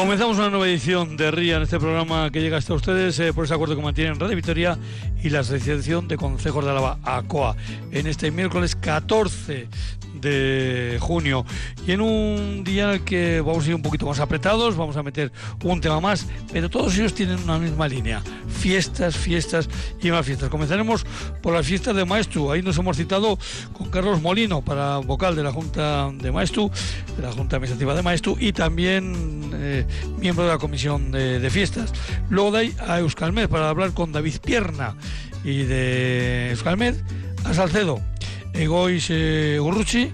Comenzamos 0.00 0.38
una 0.38 0.48
nueva 0.48 0.66
edición 0.66 1.18
de 1.18 1.30
RIA 1.30 1.58
en 1.58 1.62
este 1.64 1.78
programa 1.78 2.30
que 2.30 2.40
llega 2.40 2.56
hasta 2.56 2.72
ustedes 2.72 3.20
eh, 3.20 3.34
por 3.34 3.44
ese 3.44 3.52
acuerdo 3.52 3.76
que 3.76 3.82
mantienen 3.82 4.18
Radio 4.18 4.34
Victoria 4.34 4.78
y 5.22 5.28
la 5.28 5.40
Asociación 5.40 6.08
de 6.08 6.16
Consejos 6.16 6.64
de 6.64 6.70
Álava, 6.70 6.98
ACOA, 7.04 7.54
en 7.92 8.06
este 8.06 8.30
miércoles 8.30 8.74
14 8.76 9.68
de 10.14 10.98
junio. 11.00 11.44
Y 11.86 11.92
en 11.92 12.00
un 12.00 12.64
día 12.64 12.84
en 12.84 12.90
el 12.90 13.04
que 13.04 13.40
vamos 13.40 13.64
a 13.64 13.68
ir 13.68 13.74
un 13.74 13.82
poquito 13.82 14.06
más 14.06 14.20
apretados, 14.20 14.76
vamos 14.76 14.96
a 14.96 15.02
meter 15.02 15.32
un 15.62 15.80
tema 15.80 16.00
más, 16.00 16.26
pero 16.52 16.68
todos 16.68 16.96
ellos 16.96 17.14
tienen 17.14 17.38
una 17.40 17.58
misma 17.58 17.88
línea. 17.88 18.22
Fiestas, 18.48 19.16
fiestas 19.16 19.68
y 20.02 20.10
más 20.10 20.26
fiestas. 20.26 20.48
Comenzaremos 20.48 21.04
por 21.42 21.54
las 21.54 21.66
fiestas 21.66 21.96
de 21.96 22.04
Maestro. 22.04 22.52
Ahí 22.52 22.62
nos 22.62 22.78
hemos 22.78 22.96
citado 22.96 23.38
con 23.72 23.90
Carlos 23.90 24.20
Molino 24.20 24.62
para 24.62 24.98
vocal 24.98 25.36
de 25.36 25.42
la 25.42 25.52
Junta 25.52 26.10
de 26.12 26.30
Maestro, 26.30 26.70
de 27.16 27.22
la 27.22 27.32
Junta 27.32 27.56
Administrativa 27.56 27.94
de 27.94 28.02
Maestro 28.02 28.36
y 28.38 28.52
también 28.52 29.50
eh, 29.54 29.86
miembro 30.18 30.44
de 30.44 30.50
la 30.50 30.58
Comisión 30.58 31.10
de, 31.10 31.38
de 31.38 31.50
Fiestas. 31.50 31.92
Luego 32.28 32.52
de 32.52 32.58
ahí 32.58 32.74
a 32.86 33.00
Euskalmed 33.00 33.48
para 33.48 33.68
hablar 33.68 33.92
con 33.92 34.12
David 34.12 34.36
Pierna 34.44 34.96
y 35.44 35.62
de 35.62 36.50
Euskalmed 36.50 36.96
a 37.44 37.54
Salcedo 37.54 38.09
Egois 38.54 39.08
eh, 39.10 39.58
Gurruchi, 39.60 40.12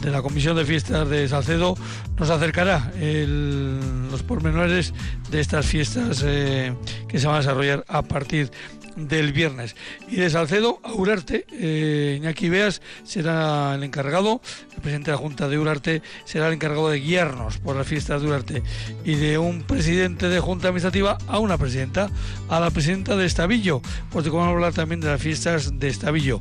de 0.00 0.10
la 0.10 0.22
Comisión 0.22 0.56
de 0.56 0.64
Fiestas 0.64 1.08
de 1.08 1.28
Salcedo, 1.28 1.76
nos 2.18 2.30
acercará 2.30 2.92
los 3.00 4.22
pormenores 4.22 4.94
de 5.30 5.40
estas 5.40 5.66
fiestas 5.66 6.22
eh, 6.24 6.74
que 7.08 7.18
se 7.18 7.26
van 7.26 7.36
a 7.36 7.38
desarrollar 7.38 7.84
a 7.88 8.02
partir 8.02 8.50
del 8.96 9.32
viernes. 9.32 9.76
Y 10.08 10.16
de 10.16 10.30
Salcedo 10.30 10.80
a 10.82 10.92
Urarte, 10.92 11.46
eh, 11.52 12.16
Iñaki 12.18 12.48
Beas 12.48 12.82
será 13.04 13.74
el 13.74 13.84
encargado, 13.84 14.40
el 14.74 14.80
presidente 14.80 15.10
de 15.10 15.16
la 15.16 15.22
Junta 15.22 15.48
de 15.48 15.58
Urarte 15.58 16.02
será 16.24 16.48
el 16.48 16.54
encargado 16.54 16.90
de 16.90 17.00
guiarnos 17.00 17.58
por 17.58 17.76
las 17.76 17.86
fiestas 17.86 18.22
de 18.22 18.28
Urarte. 18.28 18.62
Y 19.04 19.14
de 19.14 19.38
un 19.38 19.62
presidente 19.62 20.28
de 20.28 20.40
Junta 20.40 20.68
Administrativa 20.68 21.18
a 21.28 21.38
una 21.38 21.58
presidenta, 21.58 22.10
a 22.48 22.60
la 22.60 22.70
presidenta 22.70 23.16
de 23.16 23.26
Estavillo, 23.26 23.80
porque 24.10 24.30
vamos 24.30 24.48
a 24.48 24.50
hablar 24.50 24.72
también 24.72 25.00
de 25.00 25.08
las 25.08 25.20
fiestas 25.20 25.78
de 25.78 25.88
Estavillo 25.88 26.40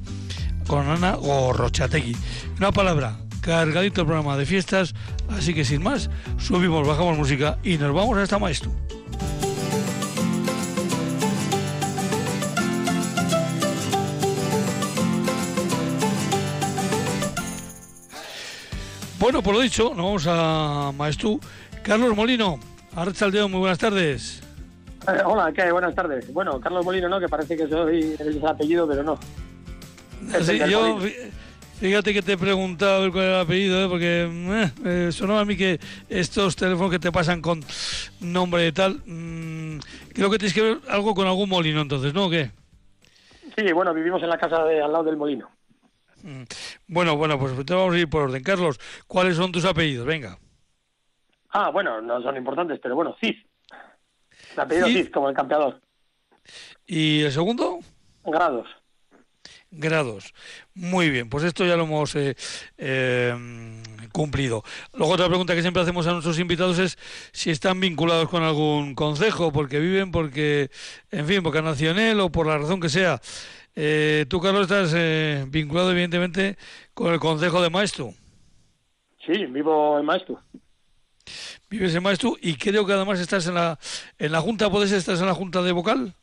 con 0.68 0.88
Ana 0.88 1.16
Gorrochategui. 1.16 2.16
Una 2.58 2.72
palabra, 2.72 3.18
cargadito 3.42 4.02
el 4.02 4.08
programa 4.08 4.38
de 4.38 4.46
fiestas, 4.46 4.94
así 5.30 5.54
que 5.54 5.66
sin 5.66 5.82
más, 5.82 6.10
subimos, 6.38 6.86
bajamos 6.86 7.18
música 7.18 7.58
y 7.64 7.78
nos 7.78 7.94
vamos 7.94 8.18
a 8.18 8.24
esta 8.24 8.38
maestro. 8.38 8.72
Bueno, 19.20 19.42
por 19.42 19.56
lo 19.56 19.62
dicho, 19.62 19.94
nos 19.96 19.98
vamos 20.06 20.26
a 20.28 20.92
Maestú. 20.96 21.40
Carlos 21.82 22.16
Molino, 22.16 22.60
Arrachaldeo, 22.96 23.50
muy 23.50 23.60
buenas 23.60 23.80
tardes. 23.80 24.44
Eh, 25.08 25.22
hola, 25.26 25.52
¿qué? 25.52 25.72
Buenas 25.72 25.96
tardes. 25.96 26.32
Bueno, 26.32 26.60
Carlos 26.60 26.86
Molino 26.86 27.10
no, 27.10 27.20
que 27.20 27.28
parece 27.28 27.58
que 27.58 27.68
soy 27.68 28.16
el 28.20 28.46
apellido, 28.46 28.88
pero 28.88 29.04
no. 29.04 29.18
Sí, 30.42 30.60
yo, 30.70 31.00
fíjate 31.80 32.14
que 32.14 32.22
te 32.22 32.34
he 32.34 32.38
preguntado 32.38 33.12
cuál 33.12 33.24
era 33.24 33.36
el 33.36 33.42
apellido, 33.42 33.86
¿eh? 33.86 33.90
porque 33.90 34.30
eh, 34.86 35.12
sonaba 35.12 35.42
a 35.42 35.46
mí 35.46 35.56
que 35.56 35.80
estos 36.10 36.56
teléfonos 36.56 36.92
que 36.92 37.00
te 37.00 37.12
pasan 37.12 37.42
con 37.42 37.64
nombre 38.20 38.68
y 38.68 38.72
tal, 38.72 39.02
mmm, 39.06 39.80
creo 40.14 40.30
que 40.30 40.38
tienes 40.38 40.54
que 40.54 40.62
ver 40.62 40.78
algo 40.90 41.16
con 41.16 41.28
algún 41.28 41.50
molino 41.50 41.82
entonces, 41.82 42.14
¿no? 42.14 42.26
¿O 42.26 42.30
qué? 42.30 42.52
Sí, 43.58 43.72
bueno, 43.72 43.94
vivimos 43.94 44.22
en 44.22 44.30
la 44.30 44.38
casa 44.38 44.64
de 44.66 44.82
al 44.82 44.92
lado 44.92 45.06
del 45.06 45.18
molino. 45.18 45.50
Mm. 46.24 46.44
Bueno, 46.88 47.16
bueno, 47.16 47.40
pues 47.40 47.54
te 47.66 47.74
vamos 47.74 47.96
a 47.96 47.98
ir 47.98 48.10
por 48.10 48.24
orden. 48.24 48.44
Carlos, 48.44 48.80
¿cuáles 49.08 49.38
son 49.38 49.52
tus 49.52 49.66
apellidos? 49.66 50.06
Venga. 50.06 50.38
Ah, 51.50 51.70
bueno, 51.70 52.02
no 52.02 52.22
son 52.22 52.36
importantes, 52.36 52.80
pero 52.82 52.96
bueno, 52.96 53.16
Cid. 53.20 53.36
El 54.54 54.60
apellido 54.60 54.88
Cid, 54.88 55.10
como 55.10 55.30
el 55.30 55.36
campeador. 55.36 55.82
¿Y 56.86 57.22
el 57.22 57.32
segundo? 57.32 57.80
Grados 58.26 58.68
grados. 59.72 60.34
Muy 60.74 61.10
bien, 61.10 61.30
pues 61.30 61.44
esto 61.44 61.66
ya 61.66 61.76
lo 61.76 61.84
hemos 61.84 62.16
eh, 62.16 62.36
em, 62.78 63.82
cumplido. 64.12 64.64
Luego 64.94 65.14
otra 65.14 65.28
pregunta 65.28 65.56
que 65.56 65.62
siempre 65.62 65.82
hacemos 65.82 66.08
a 66.08 66.12
nuestros 66.12 66.40
invitados 66.40 66.80
es 66.80 66.98
si 67.32 67.50
están 67.50 67.80
vinculados 67.80 68.30
con 68.30 68.44
algún 68.44 68.96
consejo, 68.96 69.52
porque 69.52 69.80
viven, 69.80 70.12
porque, 70.12 70.70
en 71.12 71.26
fin, 71.26 71.44
porque 71.44 71.60
él 71.60 72.20
o 72.20 72.32
por 72.32 72.48
la 72.48 72.58
razón 72.58 72.80
que 72.80 72.90
sea. 72.90 73.20
Eh, 73.76 74.26
tú, 74.28 74.42
Carlos, 74.42 74.64
estás 74.64 74.94
eh, 74.96 75.46
vinculado 75.50 75.92
evidentemente 75.92 76.58
con 76.94 77.14
el 77.14 77.20
consejo 77.20 77.62
de 77.62 77.70
maestro. 77.70 78.14
Sí, 79.26 79.46
vivo 79.46 80.00
en 80.00 80.06
maestro. 80.06 80.42
Vives 81.70 81.94
en 81.94 82.02
maestro 82.02 82.38
y 82.42 82.56
creo 82.56 82.86
que 82.86 82.94
además 82.94 83.20
estás 83.20 83.46
en 83.48 83.56
la, 83.56 83.78
en 84.18 84.32
la 84.32 84.40
junta, 84.40 84.70
¿puedes 84.70 84.92
estar 84.92 85.18
en 85.18 85.26
la 85.26 85.34
junta 85.34 85.62
de 85.62 85.74
vocal? 85.74 86.16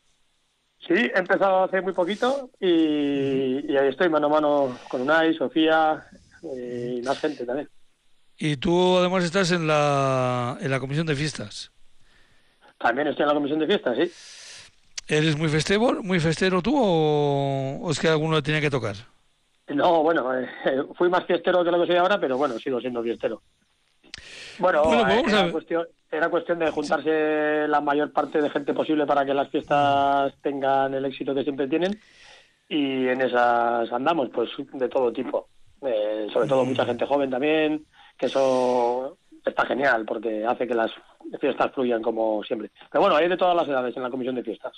Sí, 0.86 0.92
he 0.94 1.18
empezado 1.18 1.64
hace 1.64 1.80
muy 1.80 1.92
poquito 1.94 2.50
y, 2.60 3.74
ahí 3.76 3.88
estoy 3.88 4.08
mano 4.10 4.26
a 4.26 4.30
mano 4.30 4.78
con 4.88 5.00
Unai, 5.00 5.34
Sofía 5.34 6.04
eh, 6.42 6.96
y 6.98 7.02
más 7.02 7.18
gente 7.20 7.46
también. 7.46 7.68
Y 8.36 8.56
tú 8.56 8.98
además 8.98 9.24
estás 9.24 9.50
en 9.52 9.66
la, 9.66 10.58
en 10.60 10.70
la 10.70 10.80
comisión 10.80 11.06
de 11.06 11.14
fiestas. 11.14 11.72
También 12.78 13.08
estoy 13.08 13.22
en 13.22 13.28
la 13.28 13.34
comisión 13.34 13.60
de 13.60 13.66
fiestas, 13.66 13.96
sí. 13.96 14.12
¿Eres 15.06 15.36
muy 15.36 15.48
festevo, 15.48 16.02
muy 16.02 16.20
festero 16.20 16.60
tú 16.60 16.74
o, 16.76 17.90
es 17.90 17.98
que 17.98 18.08
alguno 18.08 18.42
tenía 18.42 18.60
que 18.60 18.70
tocar? 18.70 18.96
No, 19.68 20.02
bueno, 20.02 20.38
eh, 20.38 20.48
fui 20.96 21.08
más 21.08 21.24
fiestero 21.24 21.64
que 21.64 21.70
lo 21.70 21.80
que 21.80 21.86
soy 21.86 21.96
ahora, 21.96 22.20
pero 22.20 22.36
bueno, 22.36 22.58
sigo 22.58 22.80
siendo 22.80 23.02
fiestero. 23.02 23.42
Bueno, 24.58 24.82
vamos 24.84 25.32
a 25.32 25.50
cuestión, 25.50 25.86
era 26.10 26.28
cuestión 26.28 26.58
de 26.58 26.70
juntarse 26.70 27.66
la 27.68 27.80
mayor 27.80 28.12
parte 28.12 28.40
de 28.40 28.50
gente 28.50 28.72
posible 28.72 29.06
para 29.06 29.24
que 29.24 29.34
las 29.34 29.50
fiestas 29.50 30.32
tengan 30.42 30.94
el 30.94 31.04
éxito 31.04 31.34
que 31.34 31.42
siempre 31.42 31.68
tienen 31.68 31.98
y 32.68 33.08
en 33.08 33.20
esas 33.20 33.90
andamos, 33.92 34.30
pues 34.32 34.50
de 34.72 34.88
todo 34.88 35.12
tipo. 35.12 35.48
Eh, 35.82 36.28
sobre 36.32 36.48
todo 36.48 36.64
mucha 36.64 36.86
gente 36.86 37.04
joven 37.06 37.30
también, 37.30 37.84
que 38.16 38.26
eso 38.26 39.18
está 39.44 39.66
genial 39.66 40.04
porque 40.06 40.44
hace 40.46 40.66
que 40.66 40.74
las 40.74 40.90
fiestas 41.40 41.72
fluyan 41.74 42.02
como 42.02 42.42
siempre. 42.44 42.70
Pero 42.90 43.02
bueno, 43.02 43.16
hay 43.16 43.28
de 43.28 43.36
todas 43.36 43.56
las 43.56 43.68
edades 43.68 43.96
en 43.96 44.02
la 44.02 44.10
comisión 44.10 44.34
de 44.34 44.44
fiestas. 44.44 44.72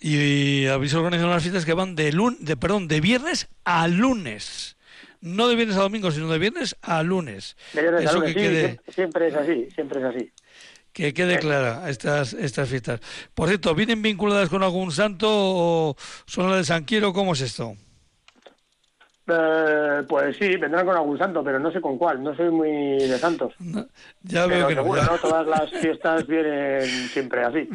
Y 0.00 0.66
habéis 0.66 0.94
organizado 0.94 1.30
unas 1.30 1.42
fiestas 1.42 1.64
que 1.64 1.74
van 1.74 1.94
de, 1.94 2.12
lun 2.12 2.36
de, 2.40 2.56
perdón, 2.56 2.88
de 2.88 3.00
viernes 3.00 3.48
a 3.64 3.86
lunes 3.88 4.76
no 5.22 5.48
de 5.48 5.56
viernes 5.56 5.76
a 5.78 5.80
domingo, 5.80 6.10
sino 6.10 6.30
de 6.30 6.38
viernes 6.38 6.76
a 6.82 7.02
lunes. 7.02 7.56
De 7.72 7.80
viernes 7.80 8.06
a 8.06 8.12
lunes, 8.12 8.34
sí, 8.34 8.92
siempre 8.92 9.28
es 9.28 9.34
así, 9.34 9.68
siempre 9.74 10.00
es 10.00 10.04
así 10.04 10.32
que 10.92 11.14
quede 11.14 11.38
clara 11.38 11.88
estas, 11.88 12.34
estas 12.34 12.68
fiestas. 12.68 13.00
Por 13.34 13.48
cierto, 13.48 13.74
¿vienen 13.74 14.02
vinculadas 14.02 14.48
con 14.48 14.62
algún 14.62 14.92
santo 14.92 15.26
o 15.30 15.96
son 16.26 16.50
las 16.50 16.58
de 16.58 16.64
San 16.64 16.84
Quiero? 16.84 17.14
¿Cómo 17.14 17.32
es 17.32 17.40
esto? 17.40 17.76
Eh, 19.28 20.02
pues 20.08 20.36
sí, 20.36 20.56
vendrán 20.56 20.84
con 20.84 20.96
algún 20.96 21.16
santo, 21.16 21.44
pero 21.44 21.60
no 21.60 21.70
sé 21.70 21.80
con 21.80 21.96
cuál. 21.96 22.22
No 22.22 22.34
soy 22.34 22.50
muy 22.50 22.70
de 22.98 23.18
santos. 23.18 23.54
ya 24.22 24.46
veo 24.46 24.66
que 24.66 24.74
seguro, 24.74 25.02
no, 25.02 25.18
Todas 25.22 25.46
las 25.46 25.70
fiestas 25.70 26.26
vienen 26.26 26.82
siempre 27.08 27.44
así. 27.44 27.68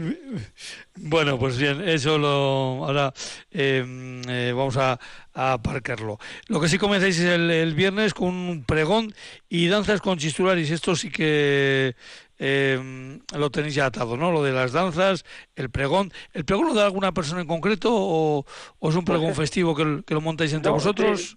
Bueno, 0.96 1.40
pues 1.40 1.58
bien, 1.58 1.88
eso 1.88 2.18
lo 2.18 2.86
ahora 2.86 3.14
em, 3.52 4.22
eh, 4.28 4.52
vamos 4.54 4.76
a, 4.78 5.00
aparcarlo. 5.34 6.18
Lo 6.48 6.60
que 6.60 6.68
sí 6.68 6.78
comenzáis 6.78 7.20
es 7.20 7.26
el, 7.26 7.74
viernes 7.76 8.14
con 8.14 8.30
un 8.30 8.64
pregón 8.66 9.14
y 9.48 9.68
danzas 9.68 10.02
con 10.02 10.18
chistularis. 10.18 10.72
Esto 10.72 10.96
sí 10.96 11.12
que 11.12 11.96
eh, 12.40 13.20
lo 13.36 13.50
tenéis 13.50 13.76
ya 13.76 13.88
atado, 13.88 14.18
¿no? 14.18 14.32
Lo 14.32 14.44
de 14.44 14.52
las 14.52 14.72
danzas, 14.72 15.26
el 15.56 15.70
pregón. 15.70 16.12
¿El 16.34 16.46
pregón 16.46 16.68
lo 16.68 16.74
da 16.74 16.86
alguna 16.86 17.12
persona 17.12 17.42
en 17.42 17.48
concreto 17.48 17.90
o, 17.92 18.46
es 18.82 18.96
un 18.96 19.06
pregón 19.06 19.28
pues 19.28 19.38
festivo 19.38 19.76
que, 19.76 20.04
lo 20.14 20.22
montáis 20.22 20.54
entre 20.54 20.72
vosotros? 20.72 21.36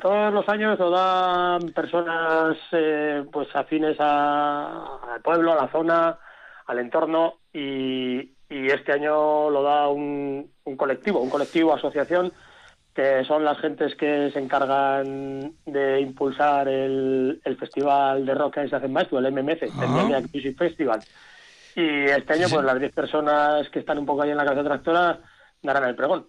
todos 0.00 0.32
los 0.32 0.48
años 0.48 0.78
lo 0.78 0.90
dan 0.90 1.70
personas 1.72 2.56
eh, 2.72 3.24
pues 3.30 3.48
afines 3.54 3.96
al 4.00 5.20
pueblo, 5.22 5.52
a 5.52 5.62
la 5.62 5.68
zona, 5.70 6.18
al 6.66 6.78
entorno 6.78 7.34
y, 7.52 8.32
este 8.48 8.92
año 8.92 9.48
lo 9.48 9.62
da 9.62 9.88
un, 9.88 10.50
un 10.64 10.76
colectivo, 10.76 11.20
un 11.20 11.30
colectivo, 11.30 11.72
asociación 11.72 12.32
que 12.94 13.24
son 13.24 13.44
las 13.44 13.58
gentes 13.58 13.94
que 13.94 14.30
se 14.32 14.38
encargan 14.38 15.54
de 15.64 16.00
impulsar 16.00 16.68
el, 16.68 17.40
festival 17.58 18.26
de 18.26 18.34
rock 18.34 18.54
que 18.54 18.68
se 18.68 18.76
hace 18.76 18.86
en 18.86 18.92
Maestro, 18.92 19.18
el 19.18 19.32
MMC, 19.32 19.62
el 19.62 20.28
Music 20.32 20.58
Festival. 20.58 21.00
Y 21.76 22.04
este 22.04 22.32
año, 22.32 22.46
pues 22.50 22.64
las 22.64 22.80
10 22.80 22.92
personas 22.92 23.68
que 23.70 23.78
están 23.78 23.98
un 23.98 24.06
poco 24.06 24.22
ahí 24.22 24.30
en 24.30 24.36
la 24.36 24.44
casa 24.44 24.64
tractora 24.64 25.20
darán 25.62 25.88
el 25.88 25.94
pregón. 25.94 26.26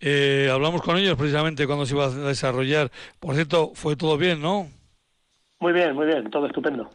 Eh, 0.00 0.48
hablamos 0.52 0.82
con 0.82 0.96
ellos 0.96 1.16
precisamente 1.16 1.66
cuando 1.66 1.86
se 1.86 1.94
iba 1.94 2.06
a 2.06 2.10
desarrollar. 2.10 2.90
Por 3.20 3.34
cierto, 3.34 3.70
fue 3.74 3.96
todo 3.96 4.18
bien, 4.18 4.42
¿no? 4.42 4.68
Muy 5.60 5.72
bien, 5.72 5.94
muy 5.94 6.06
bien, 6.06 6.28
todo 6.30 6.46
estupendo. 6.46 6.90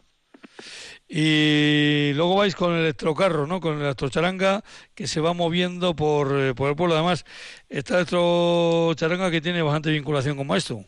Y 1.12 2.12
luego 2.14 2.36
vais 2.36 2.54
con 2.54 2.72
el 2.72 2.82
electrocarro, 2.82 3.44
¿no? 3.48 3.58
Con 3.58 3.74
el 3.74 3.82
electrocharanga 3.82 4.62
que 4.94 5.08
se 5.08 5.20
va 5.20 5.34
moviendo 5.34 5.96
por, 5.96 6.28
eh, 6.38 6.54
por 6.54 6.70
el 6.70 6.76
pueblo. 6.76 6.94
Además, 6.94 7.24
esta 7.68 7.96
electrocharanga 7.96 9.28
que 9.32 9.40
tiene 9.40 9.60
bastante 9.60 9.90
vinculación 9.90 10.36
con 10.36 10.56
esto. 10.56 10.84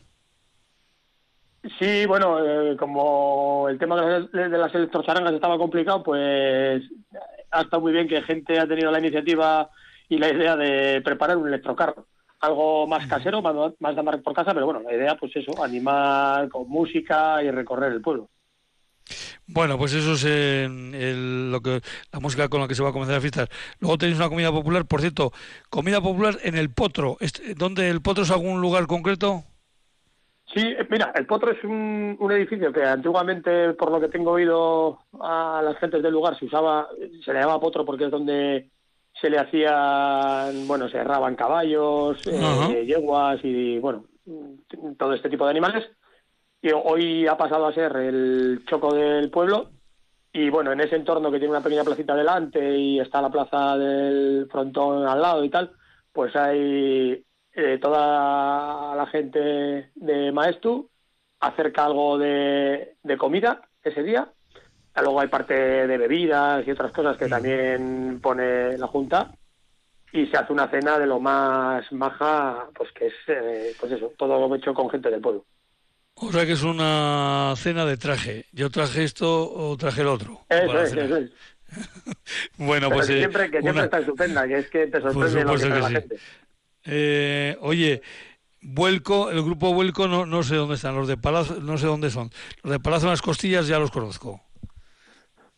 Sí, 1.77 2.05
bueno, 2.05 2.39
eh, 2.39 2.77
como 2.77 3.67
el 3.67 3.77
tema 3.77 3.99
de 3.99 4.19
las, 4.21 4.31
de 4.31 4.57
las 4.57 4.73
electrocharangas 4.73 5.33
estaba 5.33 5.57
complicado, 5.57 6.01
pues 6.03 6.81
ha 7.51 7.61
estado 7.61 7.81
muy 7.81 7.91
bien 7.91 8.07
que 8.07 8.21
gente 8.21 8.57
ha 8.57 8.67
tenido 8.67 8.91
la 8.91 8.99
iniciativa 8.99 9.69
y 10.07 10.19
la 10.19 10.29
idea 10.29 10.55
de 10.55 11.01
preparar 11.01 11.35
un 11.35 11.49
electrocarro. 11.49 12.07
Algo 12.39 12.87
más 12.87 13.07
casero, 13.07 13.41
más, 13.41 13.55
más 13.79 13.93
de 13.93 13.99
andar 13.99 14.21
por 14.21 14.33
casa, 14.33 14.53
pero 14.53 14.65
bueno, 14.65 14.81
la 14.81 14.93
idea, 14.93 15.17
pues 15.17 15.35
eso, 15.35 15.61
animar 15.61 16.47
con 16.47 16.69
música 16.69 17.43
y 17.43 17.51
recorrer 17.51 17.91
el 17.91 18.01
pueblo. 18.01 18.29
Bueno, 19.47 19.77
pues 19.77 19.93
eso 19.93 20.13
es 20.13 20.69
lo 20.69 21.61
que 21.61 21.81
la 22.11 22.19
música 22.19 22.47
con 22.49 22.61
la 22.61 22.67
que 22.67 22.75
se 22.75 22.83
va 22.83 22.89
a 22.89 22.93
comenzar 22.93 23.15
las 23.15 23.21
fiestas. 23.21 23.49
Luego 23.79 23.97
tenéis 23.97 24.17
una 24.17 24.29
comida 24.29 24.51
popular, 24.51 24.85
por 24.85 25.01
cierto, 25.01 25.31
comida 25.69 26.01
popular 26.01 26.37
en 26.43 26.55
el 26.55 26.69
Potro. 26.69 27.17
Este, 27.19 27.53
¿Dónde 27.55 27.89
el 27.89 28.01
Potro 28.01 28.23
es 28.23 28.31
algún 28.31 28.61
lugar 28.61 28.87
concreto? 28.87 29.43
Sí, 30.53 30.61
eh, 30.61 30.87
mira, 30.89 31.11
el 31.15 31.25
Potro 31.25 31.51
es 31.51 31.63
un, 31.63 32.17
edificio 32.31 32.71
que 32.71 32.83
antiguamente, 32.83 33.73
por 33.73 33.91
lo 33.91 33.99
que 33.99 34.07
tengo 34.07 34.31
oído 34.31 34.99
a 35.19 35.61
las 35.63 35.77
gentes 35.77 36.03
del 36.03 36.13
lugar, 36.13 36.37
se 36.37 36.45
usaba, 36.45 36.87
se 37.23 37.33
le 37.33 37.39
llamaba 37.39 37.59
Potro 37.59 37.85
porque 37.85 38.05
es 38.05 38.11
donde 38.11 38.69
se 39.19 39.29
le 39.29 39.39
hacían, 39.39 40.67
bueno, 40.67 40.89
se 40.89 40.97
erraban 40.97 41.35
caballos, 41.35 42.17
eh, 42.27 42.85
yeguas 42.85 43.39
y, 43.43 43.79
bueno, 43.79 44.05
todo 44.97 45.13
este 45.13 45.29
tipo 45.29 45.45
de 45.45 45.51
animales 45.51 45.83
y 46.63 46.71
hoy 46.71 47.27
ha 47.27 47.35
pasado 47.35 47.67
a 47.67 47.73
ser 47.73 47.93
el 47.97 48.63
choco 48.65 48.95
del 48.95 49.29
pueblo 49.29 49.69
y 50.31 50.49
bueno, 50.49 50.71
en 50.71 50.79
ese 50.79 50.95
entorno 50.95 51.29
que 51.29 51.37
tiene 51.37 51.51
una 51.51 51.61
pequeña 51.61 51.83
placita 51.83 52.15
delante 52.15 52.77
y 52.77 53.01
está 53.01 53.21
la 53.21 53.29
plaza 53.29 53.77
del 53.77 54.47
frontón 54.49 55.05
al 55.05 55.21
lado 55.21 55.43
y 55.43 55.49
tal, 55.49 55.73
pues 56.13 56.33
hay 56.37 57.21
eh, 57.51 57.79
toda 57.81 58.95
la 58.95 59.05
gente 59.07 59.91
de 59.93 60.31
Maestu 60.31 60.89
acerca 61.41 61.83
algo 61.83 62.17
de, 62.17 62.95
comida 63.17 63.61
ese 63.83 64.01
día. 64.01 64.31
Luego 64.95 65.19
hay 65.19 65.27
parte 65.27 65.53
de 65.53 65.97
bebidas 65.97 66.65
y 66.65 66.71
otras 66.71 66.93
cosas 66.93 67.17
que 67.17 67.27
también 67.27 68.21
pone 68.21 68.77
la 68.77 68.87
Junta 68.87 69.31
y 70.13 70.27
se 70.27 70.37
hace 70.37 70.53
una 70.53 70.69
cena 70.69 70.97
de 70.97 71.07
lo 71.07 71.19
más 71.19 71.91
maja, 71.91 72.69
pues 72.73 72.89
que 72.93 73.07
es, 73.07 73.13
eh, 73.27 73.75
pues 73.77 73.91
eso, 73.91 74.13
todo 74.17 74.55
hecho 74.55 74.73
con 74.73 74.89
gente 74.89 75.09
del 75.09 75.19
pueblo. 75.19 75.43
O 76.15 76.31
sea 76.31 76.45
que 76.45 76.53
es 76.53 76.63
una 76.63 77.53
cena 77.57 77.85
de 77.85 77.97
traje. 77.97 78.45
Yo 78.51 78.69
traje 78.69 79.03
esto 79.03 79.51
o 79.51 79.75
traje 79.77 80.01
el 80.01 80.07
otro. 80.07 80.41
Eso 80.49 80.81
es, 80.81 80.93
eso 80.93 81.17
es. 81.17 81.31
bueno, 82.57 82.89
pues... 82.89 83.07
Que 83.07 83.15
eh, 83.15 83.17
siempre, 83.19 83.51
que 83.51 83.61
siempre 83.61 83.83
está 83.83 83.99
estupenda, 83.99 84.47
que 84.47 84.57
es 84.57 84.69
que 84.69 84.87
te 84.87 85.01
sorprende 85.01 85.43
lo 85.43 85.55
que, 85.55 85.69
la 85.69 85.89
gente. 85.89 86.17
Eh, 86.85 87.57
oye, 87.61 88.01
Vuelco, 88.61 89.29
el 89.31 89.41
grupo 89.41 89.73
Vuelco 89.73 90.07
no, 90.07 90.25
no 90.25 90.43
sé 90.43 90.55
dónde 90.55 90.75
están, 90.75 90.95
los 90.95 91.07
de 91.07 91.17
Palacio, 91.17 91.57
no 91.61 91.77
sé 91.77 91.87
dónde 91.87 92.09
son. 92.09 92.29
Los 92.61 92.71
de 92.71 92.79
Palacio 92.79 93.07
en 93.07 93.11
las 93.11 93.21
Costillas 93.21 93.67
ya 93.67 93.79
los 93.79 93.91
conozco. 93.91 94.41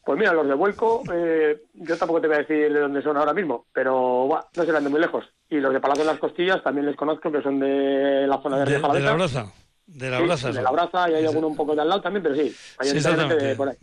Pues 0.05 0.19
mira, 0.19 0.33
los 0.33 0.47
de 0.47 0.53
Vuelco, 0.53 1.03
eh, 1.11 1.63
yo 1.73 1.97
tampoco 1.97 2.21
te 2.21 2.27
voy 2.27 2.35
a 2.35 2.39
decir 2.39 2.71
de 2.71 2.79
dónde 2.79 3.01
son 3.01 3.17
ahora 3.17 3.33
mismo, 3.33 3.65
pero 3.73 4.29
no 4.55 4.63
serán 4.63 4.83
de 4.83 4.89
muy 4.89 4.99
lejos. 4.99 5.25
Y 5.49 5.57
los 5.57 5.73
de 5.73 5.79
Palacio 5.79 6.03
en 6.03 6.09
las 6.09 6.19
Costillas 6.19 6.63
también 6.63 6.85
les 6.85 6.95
conozco, 6.95 7.31
que 7.31 7.41
son 7.41 7.59
de 7.59 8.25
la 8.27 8.39
zona 8.41 8.59
de, 8.59 8.65
de, 8.65 8.79
de 8.79 8.99
la 8.99 9.13
Braza. 9.13 9.51
De 9.87 10.09
la 10.09 10.19
brasa. 10.19 10.51
De 10.51 10.61
la 10.61 10.71
brasa 10.71 11.09
y 11.09 11.13
hay 11.15 11.25
alguno 11.25 11.47
un 11.47 11.55
poco 11.55 11.75
de 11.75 11.81
al 11.81 11.89
lado 11.89 12.01
también, 12.01 12.23
pero 12.23 12.35
sí. 12.35 12.53
Hay 12.77 12.89
sí, 12.89 12.97
exactamente. 12.97 13.55
por 13.55 13.69
ahí. 13.69 13.77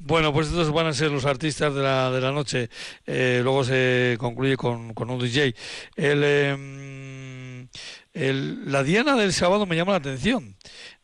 Bueno, 0.00 0.32
pues 0.32 0.48
estos 0.48 0.72
van 0.72 0.86
a 0.86 0.92
ser 0.92 1.10
los 1.10 1.26
artistas 1.26 1.74
de 1.74 1.82
la, 1.82 2.10
de 2.10 2.20
la 2.20 2.30
noche. 2.30 2.70
Eh, 3.04 3.40
luego 3.42 3.64
se 3.64 4.16
concluye 4.18 4.56
con, 4.56 4.94
con 4.94 5.10
un 5.10 5.18
DJ. 5.18 5.54
El, 5.96 6.22
eh, 6.24 7.66
el, 8.12 8.70
la 8.70 8.84
Diana 8.84 9.16
del 9.16 9.32
sábado 9.32 9.66
me 9.66 9.74
llama 9.74 9.92
la 9.92 9.98
atención. 9.98 10.54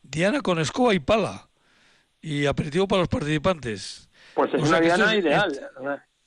Diana 0.01 0.41
con 0.41 0.59
escoba 0.59 0.93
y 0.93 0.99
pala. 0.99 1.49
Y 2.21 2.45
aperitivo 2.45 2.87
para 2.87 3.01
los 3.01 3.09
participantes. 3.09 4.09
Pues 4.33 4.53
es 4.53 4.61
una 4.63 4.79
Diana 4.79 5.13
ideal. 5.15 5.51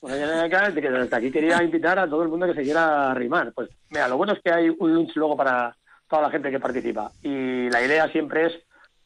Una 0.01 0.15
Diana 0.15 0.47
ideal 0.47 0.73
que 0.73 0.89
desde 0.89 1.15
aquí 1.15 1.31
quería 1.31 1.63
invitar 1.63 1.97
a 1.97 2.07
todo 2.07 2.21
el 2.21 2.29
mundo 2.29 2.45
que 2.45 2.53
se 2.53 2.63
quiera 2.63 3.11
arrimar. 3.11 3.51
Pues 3.53 3.69
mira, 3.89 4.07
lo 4.07 4.17
bueno 4.17 4.33
es 4.33 4.39
que 4.43 4.51
hay 4.51 4.69
un 4.69 4.93
lunch 4.93 5.15
luego 5.15 5.35
para 5.35 5.75
toda 6.09 6.23
la 6.23 6.31
gente 6.31 6.51
que 6.51 6.59
participa. 6.59 7.11
Y 7.21 7.69
la 7.69 7.81
idea 7.81 8.09
siempre 8.11 8.47
es, 8.47 8.53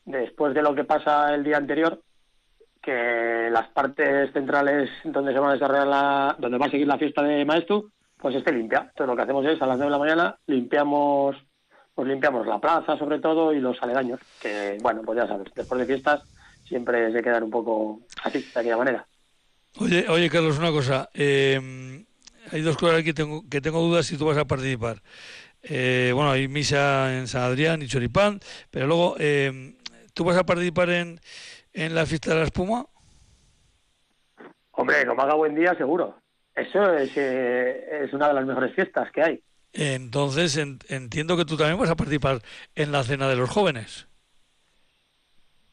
después 0.05 0.53
de 0.53 0.61
lo 0.61 0.73
que 0.73 0.85
pasa 0.85 1.33
el 1.35 1.43
día 1.43 1.57
anterior, 1.57 2.01
que 2.81 3.49
las 3.51 3.67
partes 3.69 4.31
centrales 4.33 4.89
donde 5.03 5.33
se 5.33 5.39
va 5.39 5.51
a 5.51 5.53
desarrollar 5.53 5.87
la, 5.87 6.35
donde 6.39 6.57
va 6.57 6.65
a 6.65 6.71
seguir 6.71 6.87
la 6.87 6.97
fiesta 6.97 7.21
de 7.21 7.45
Maestro, 7.45 7.91
pues 8.17 8.35
esté 8.35 8.51
limpia. 8.51 8.79
Entonces 8.79 9.07
lo 9.07 9.15
que 9.15 9.21
hacemos 9.21 9.45
es 9.45 9.61
a 9.61 9.65
las 9.65 9.77
9 9.77 9.85
de 9.85 9.91
la 9.91 9.97
mañana 9.97 10.37
limpiamos, 10.47 11.35
pues 11.93 12.07
limpiamos 12.07 12.47
la 12.47 12.59
plaza 12.59 12.97
sobre 12.97 13.19
todo 13.19 13.53
y 13.53 13.59
los 13.59 13.81
aledaños, 13.81 14.19
que 14.41 14.77
bueno, 14.81 15.01
pues 15.03 15.17
ya 15.17 15.27
sabes, 15.27 15.53
después 15.53 15.79
de 15.79 15.85
fiestas 15.85 16.23
siempre 16.67 17.11
se 17.11 17.21
quedan 17.21 17.43
un 17.43 17.51
poco 17.51 18.01
así, 18.23 18.39
de 18.39 18.59
aquella 18.59 18.77
manera. 18.77 19.05
Oye, 19.79 20.05
oye 20.07 20.29
Carlos, 20.29 20.59
una 20.59 20.71
cosa, 20.71 21.09
eh, 21.13 22.05
hay 22.51 22.61
dos 22.61 22.77
cosas 22.77 23.03
que 23.03 23.13
tengo, 23.13 23.43
que 23.49 23.61
tengo 23.61 23.81
dudas 23.81 24.05
si 24.05 24.17
tú 24.17 24.25
vas 24.25 24.37
a 24.37 24.45
participar. 24.45 25.01
Eh, 25.63 26.11
bueno, 26.13 26.31
hay 26.31 26.47
misa 26.47 27.17
en 27.17 27.27
San 27.27 27.43
Adrián 27.43 27.81
y 27.81 27.87
Choripán, 27.87 28.39
pero 28.69 28.85
luego, 28.85 29.15
eh, 29.17 29.75
¿tú 30.13 30.25
vas 30.25 30.37
a 30.37 30.45
participar 30.45 30.89
en, 30.89 31.19
en 31.71 31.95
la 31.95 32.05
fiesta 32.05 32.31
de 32.31 32.39
la 32.39 32.43
espuma? 32.43 32.85
Hombre, 34.71 35.05
como 35.05 35.21
haga 35.21 35.35
buen 35.35 35.55
día, 35.55 35.73
seguro. 35.75 36.17
Eso 36.53 36.93
es, 36.95 37.11
eh, 37.15 38.03
es 38.03 38.13
una 38.13 38.27
de 38.27 38.33
las 38.33 38.45
mejores 38.45 38.75
fiestas 38.75 39.09
que 39.11 39.23
hay. 39.23 39.43
Entonces, 39.71 40.57
entiendo 40.57 41.35
que 41.35 41.45
tú 41.45 41.57
también 41.57 41.79
vas 41.79 41.89
a 41.89 41.95
participar 41.95 42.41
en 42.75 42.91
la 42.91 43.03
cena 43.03 43.27
de 43.27 43.35
los 43.35 43.49
jóvenes. 43.49 44.07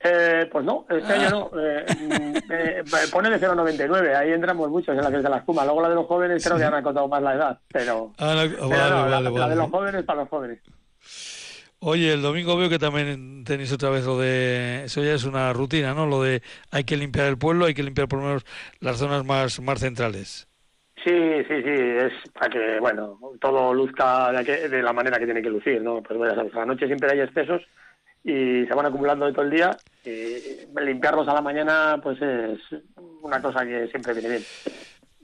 Eh, 0.02 0.48
pues 0.50 0.64
no, 0.64 0.86
este 0.88 1.12
año 1.12 1.30
no. 1.30 1.50
Eh, 1.60 1.84
mm, 1.98 2.36
eh 2.50 2.82
pone 3.12 3.28
de 3.28 3.38
0,99, 3.38 4.16
ahí 4.16 4.32
entramos 4.32 4.70
muchos 4.70 4.96
en 4.96 5.04
la 5.04 5.10
que 5.10 5.18
es 5.18 5.22
de 5.22 5.28
la 5.28 5.38
espuma. 5.38 5.64
Luego 5.64 5.82
la 5.82 5.90
de 5.90 5.94
los 5.94 6.06
jóvenes 6.06 6.42
creo 6.42 6.56
que 6.56 6.64
han 6.64 6.82
contado 6.82 7.06
más 7.06 7.22
la 7.22 7.34
edad, 7.34 7.60
pero, 7.70 8.12
ah, 8.18 8.34
la, 8.34 9.48
de 9.48 9.56
los 9.56 9.70
jóvenes 9.70 10.04
para 10.04 10.20
los 10.20 10.28
jóvenes. 10.30 10.60
Oye, 11.80 12.12
el 12.14 12.22
domingo 12.22 12.56
veo 12.56 12.68
que 12.68 12.78
también 12.78 13.44
tenéis 13.44 13.72
otra 13.72 13.88
vez 13.88 14.04
lo 14.04 14.18
de... 14.18 14.84
Eso 14.84 15.02
ya 15.02 15.14
es 15.14 15.24
una 15.24 15.52
rutina, 15.54 15.94
¿no? 15.94 16.06
Lo 16.06 16.22
de 16.22 16.42
hay 16.70 16.84
que 16.84 16.96
limpiar 16.96 17.26
el 17.26 17.38
pueblo, 17.38 17.64
hay 17.64 17.74
que 17.74 17.82
limpiar 17.82 18.06
por 18.06 18.18
lo 18.18 18.26
menos 18.26 18.44
las 18.80 18.98
zonas 18.98 19.24
más, 19.24 19.60
más 19.60 19.80
centrales. 19.80 20.46
Sí, 21.02 21.10
sí, 21.48 21.62
sí, 21.62 21.72
es 21.72 22.12
para 22.34 22.50
que, 22.50 22.78
bueno, 22.80 23.18
todo 23.40 23.72
luzca 23.72 24.30
de, 24.32 24.68
de 24.68 24.82
la 24.82 24.92
manera 24.92 25.18
que 25.18 25.24
tiene 25.24 25.40
que 25.40 25.48
lucir, 25.48 25.80
¿no? 25.80 26.02
Pues 26.02 26.18
bueno, 26.18 26.34
a 26.34 26.58
la 26.58 26.66
noche 26.66 26.86
siempre 26.86 27.10
hay 27.12 27.20
excesos 27.20 27.62
y 28.22 28.66
se 28.66 28.74
van 28.74 28.86
acumulando 28.86 29.26
de 29.26 29.32
todo 29.32 29.44
el 29.44 29.50
día 29.50 29.76
limpiarlos 30.04 31.28
a 31.28 31.34
la 31.34 31.40
mañana 31.40 32.00
pues 32.02 32.20
es 32.20 32.58
una 33.22 33.40
cosa 33.40 33.64
que 33.64 33.88
siempre 33.88 34.12
viene 34.14 34.28
bien. 34.28 34.44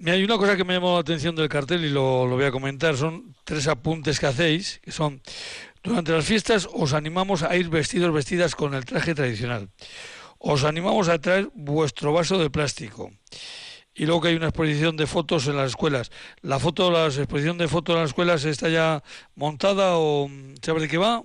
hay 0.06 0.24
una 0.24 0.38
cosa 0.38 0.56
que 0.56 0.64
me 0.64 0.74
llamó 0.74 0.94
la 0.94 1.00
atención 1.00 1.34
del 1.34 1.48
cartel 1.48 1.84
y 1.84 1.90
lo, 1.90 2.26
lo 2.26 2.36
voy 2.36 2.44
a 2.44 2.50
comentar, 2.50 2.96
son 2.96 3.34
tres 3.44 3.68
apuntes 3.68 4.20
que 4.20 4.26
hacéis, 4.26 4.80
que 4.82 4.92
son, 4.92 5.20
durante 5.82 6.12
las 6.12 6.24
fiestas 6.24 6.68
os 6.72 6.94
animamos 6.94 7.42
a 7.42 7.54
ir 7.56 7.68
vestidos, 7.68 8.12
vestidas 8.12 8.56
con 8.56 8.74
el 8.74 8.84
traje 8.84 9.14
tradicional. 9.14 9.68
Os 10.38 10.64
animamos 10.64 11.08
a 11.08 11.18
traer 11.18 11.48
vuestro 11.54 12.12
vaso 12.12 12.38
de 12.38 12.50
plástico. 12.50 13.10
Y 13.94 14.04
luego 14.04 14.20
que 14.20 14.28
hay 14.28 14.34
una 14.34 14.48
exposición 14.48 14.96
de 14.96 15.06
fotos 15.06 15.46
en 15.46 15.56
las 15.56 15.70
escuelas. 15.70 16.10
¿La 16.42 16.58
foto, 16.58 16.90
la 16.90 17.06
exposición 17.06 17.56
de 17.56 17.68
fotos 17.68 17.94
en 17.94 18.00
las 18.02 18.10
escuelas 18.10 18.44
está 18.44 18.68
ya 18.68 19.02
montada 19.36 19.96
o 19.96 20.28
sabes 20.60 20.82
de 20.82 20.88
qué 20.88 20.98
va? 20.98 21.22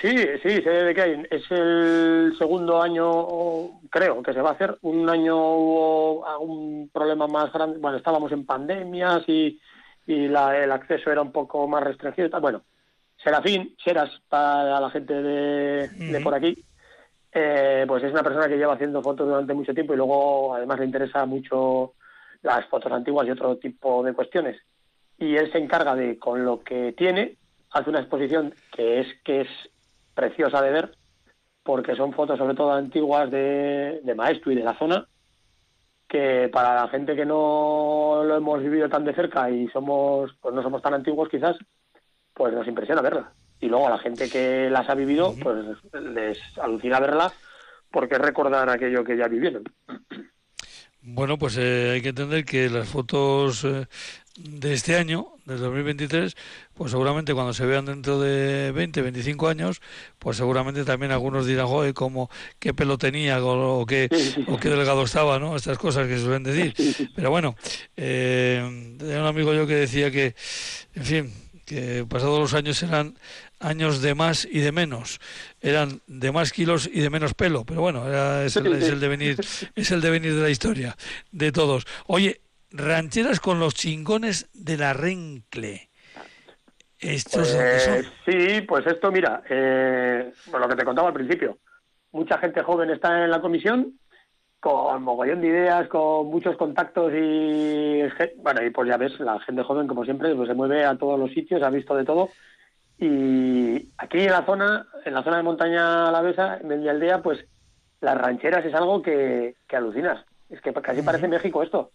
Sí, 0.00 0.16
sí, 0.42 0.62
sé 0.62 0.70
de 0.70 0.94
qué 0.94 1.02
hay. 1.02 1.26
Es 1.30 1.50
el 1.50 2.34
segundo 2.38 2.80
año, 2.82 3.80
creo, 3.90 4.22
que 4.22 4.32
se 4.32 4.40
va 4.40 4.50
a 4.50 4.52
hacer. 4.52 4.78
Un 4.82 5.08
año 5.08 5.36
hubo 5.36 6.38
un 6.40 6.90
problema 6.92 7.26
más 7.26 7.52
grande. 7.52 7.78
Bueno, 7.78 7.96
estábamos 7.96 8.30
en 8.32 8.44
pandemias 8.44 9.22
y, 9.26 9.58
y 10.06 10.28
la, 10.28 10.56
el 10.58 10.70
acceso 10.72 11.10
era 11.10 11.22
un 11.22 11.32
poco 11.32 11.66
más 11.66 11.82
restringido. 11.82 12.40
Bueno, 12.40 12.62
Serafín, 13.22 13.74
Seras, 13.82 14.10
para 14.28 14.80
la 14.80 14.90
gente 14.90 15.14
de, 15.14 15.88
de 15.88 16.20
por 16.20 16.34
aquí, 16.34 16.62
eh, 17.32 17.84
pues 17.88 18.04
es 18.04 18.12
una 18.12 18.22
persona 18.22 18.48
que 18.48 18.56
lleva 18.56 18.74
haciendo 18.74 19.02
fotos 19.02 19.26
durante 19.26 19.54
mucho 19.54 19.74
tiempo 19.74 19.94
y 19.94 19.96
luego 19.96 20.54
además 20.54 20.78
le 20.78 20.86
interesa 20.86 21.26
mucho 21.26 21.94
las 22.42 22.66
fotos 22.66 22.92
antiguas 22.92 23.26
y 23.26 23.30
otro 23.30 23.56
tipo 23.56 24.02
de 24.02 24.12
cuestiones. 24.12 24.56
Y 25.18 25.36
él 25.36 25.50
se 25.50 25.58
encarga 25.58 25.96
de, 25.96 26.18
con 26.18 26.44
lo 26.44 26.60
que 26.60 26.92
tiene, 26.92 27.36
hace 27.70 27.90
una 27.90 28.00
exposición 28.00 28.54
que 28.72 29.00
es 29.00 29.06
que 29.24 29.42
es 29.42 29.48
preciosa 30.18 30.60
de 30.60 30.72
ver, 30.72 30.96
porque 31.62 31.94
son 31.94 32.12
fotos 32.12 32.38
sobre 32.38 32.56
todo 32.56 32.72
antiguas 32.72 33.30
de, 33.30 34.00
de 34.02 34.14
Maestro 34.16 34.50
y 34.50 34.56
de 34.56 34.64
la 34.64 34.76
zona, 34.76 35.06
que 36.08 36.50
para 36.52 36.74
la 36.74 36.88
gente 36.88 37.14
que 37.14 37.24
no 37.24 38.24
lo 38.24 38.36
hemos 38.36 38.60
vivido 38.60 38.88
tan 38.88 39.04
de 39.04 39.14
cerca 39.14 39.48
y 39.48 39.68
somos 39.68 40.34
pues 40.40 40.52
no 40.52 40.62
somos 40.62 40.82
tan 40.82 40.94
antiguos 40.94 41.28
quizás, 41.28 41.56
pues 42.34 42.52
nos 42.52 42.66
impresiona 42.66 43.00
verla. 43.00 43.32
Y 43.60 43.66
luego 43.68 43.86
a 43.86 43.90
la 43.90 43.98
gente 43.98 44.28
que 44.28 44.68
las 44.68 44.88
ha 44.88 44.96
vivido, 44.96 45.34
pues 45.40 45.56
les 45.92 46.38
alucina 46.58 46.98
verlas 46.98 47.32
porque 47.92 48.18
recordar 48.18 48.68
aquello 48.68 49.04
que 49.04 49.16
ya 49.16 49.28
vivieron. 49.28 49.62
Bueno, 51.00 51.38
pues 51.38 51.56
eh, 51.58 51.92
hay 51.92 52.02
que 52.02 52.08
entender 52.08 52.44
que 52.44 52.68
las 52.68 52.88
fotos 52.88 53.64
eh, 53.64 53.86
de 54.38 54.72
este 54.72 54.96
año, 54.96 55.28
del 55.44 55.58
2023, 55.58 56.36
pues 56.74 56.92
seguramente 56.92 57.34
cuando 57.34 57.52
se 57.52 57.66
vean 57.66 57.86
dentro 57.86 58.20
de 58.20 58.70
20, 58.72 59.02
25 59.02 59.48
años, 59.48 59.80
pues 60.18 60.36
seguramente 60.36 60.84
también 60.84 61.10
algunos 61.10 61.46
dirán, 61.46 61.66
joder, 61.66 61.92
como 61.92 62.30
qué 62.58 62.72
pelo 62.72 62.98
tenía 62.98 63.42
o, 63.44 63.84
qué, 63.84 64.08
o 64.46 64.56
qué 64.58 64.68
delgado 64.68 65.02
estaba, 65.02 65.38
¿no? 65.38 65.56
Estas 65.56 65.78
cosas 65.78 66.06
que 66.06 66.16
se 66.16 66.24
suelen 66.24 66.44
decir. 66.44 66.74
Pero 67.14 67.30
bueno, 67.30 67.56
eh, 67.96 68.62
un 69.00 69.26
amigo 69.26 69.52
yo 69.52 69.66
que 69.66 69.74
decía 69.74 70.10
que, 70.10 70.34
en 70.94 71.04
fin, 71.04 71.32
que 71.66 72.06
pasados 72.08 72.38
los 72.38 72.54
años 72.54 72.82
eran 72.82 73.18
años 73.60 74.00
de 74.00 74.14
más 74.14 74.46
y 74.50 74.60
de 74.60 74.72
menos. 74.72 75.20
Eran 75.60 76.00
de 76.06 76.30
más 76.30 76.52
kilos 76.52 76.88
y 76.92 77.00
de 77.00 77.10
menos 77.10 77.34
pelo, 77.34 77.64
pero 77.64 77.80
bueno, 77.80 78.06
es, 78.42 78.56
el, 78.56 78.72
es, 78.74 78.88
el, 78.88 79.00
devenir, 79.00 79.36
es 79.74 79.90
el 79.90 80.00
devenir 80.00 80.34
de 80.34 80.42
la 80.42 80.50
historia 80.50 80.96
de 81.32 81.50
todos. 81.50 81.86
Oye, 82.06 82.40
rancheras 82.70 83.40
con 83.40 83.58
los 83.60 83.74
chingones 83.74 84.48
de 84.52 84.76
la 84.76 84.92
Rencle. 84.92 85.88
Estos 86.98 87.54
pues, 87.54 88.12
Sí, 88.26 88.62
pues 88.62 88.86
esto, 88.86 89.12
mira, 89.12 89.42
eh, 89.48 90.32
lo 90.52 90.68
que 90.68 90.76
te 90.76 90.84
contaba 90.84 91.08
al 91.08 91.14
principio. 91.14 91.58
Mucha 92.12 92.38
gente 92.38 92.62
joven 92.62 92.90
está 92.90 93.24
en 93.24 93.30
la 93.30 93.40
comisión 93.40 93.98
con 94.60 95.02
mogollón 95.02 95.40
de 95.40 95.48
ideas, 95.48 95.86
con 95.88 96.26
muchos 96.26 96.56
contactos 96.56 97.12
y 97.14 98.02
bueno, 98.42 98.64
y 98.64 98.70
pues 98.70 98.88
ya 98.88 98.96
ves, 98.96 99.20
la 99.20 99.38
gente 99.40 99.62
joven 99.62 99.86
como 99.86 100.04
siempre 100.04 100.34
pues 100.34 100.48
se 100.48 100.54
mueve 100.54 100.84
a 100.84 100.96
todos 100.96 101.18
los 101.18 101.30
sitios, 101.30 101.62
ha 101.62 101.70
visto 101.70 101.94
de 101.94 102.04
todo 102.04 102.30
y 102.98 103.92
aquí 103.96 104.18
en 104.18 104.32
la 104.32 104.44
zona, 104.44 104.86
en 105.04 105.14
la 105.14 105.22
zona 105.22 105.36
de 105.36 105.42
montaña 105.44 106.08
alavesa, 106.08 106.58
en 106.58 106.88
aldea, 106.88 107.22
pues 107.22 107.44
las 108.00 108.18
rancheras 108.18 108.64
es 108.64 108.74
algo 108.74 109.02
que, 109.02 109.54
que 109.68 109.76
alucinas. 109.76 110.24
Es 110.50 110.60
que 110.60 110.72
casi 110.72 111.02
parece 111.02 111.28
México 111.28 111.62
esto. 111.62 111.92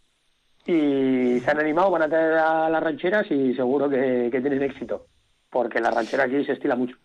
Y 0.65 1.39
se 1.39 1.51
han 1.51 1.59
animado, 1.59 1.91
van 1.91 2.03
a 2.03 2.09
traer 2.09 2.33
a 2.33 2.69
las 2.69 2.83
rancheras 2.83 3.29
y 3.29 3.53
seguro 3.53 3.89
que, 3.89 4.29
que 4.31 4.41
tienen 4.41 4.63
éxito. 4.63 5.07
Porque 5.49 5.81
la 5.81 5.91
ranchera 5.91 6.23
aquí 6.23 6.43
se 6.45 6.53
estila 6.53 6.75
mucho 6.75 6.97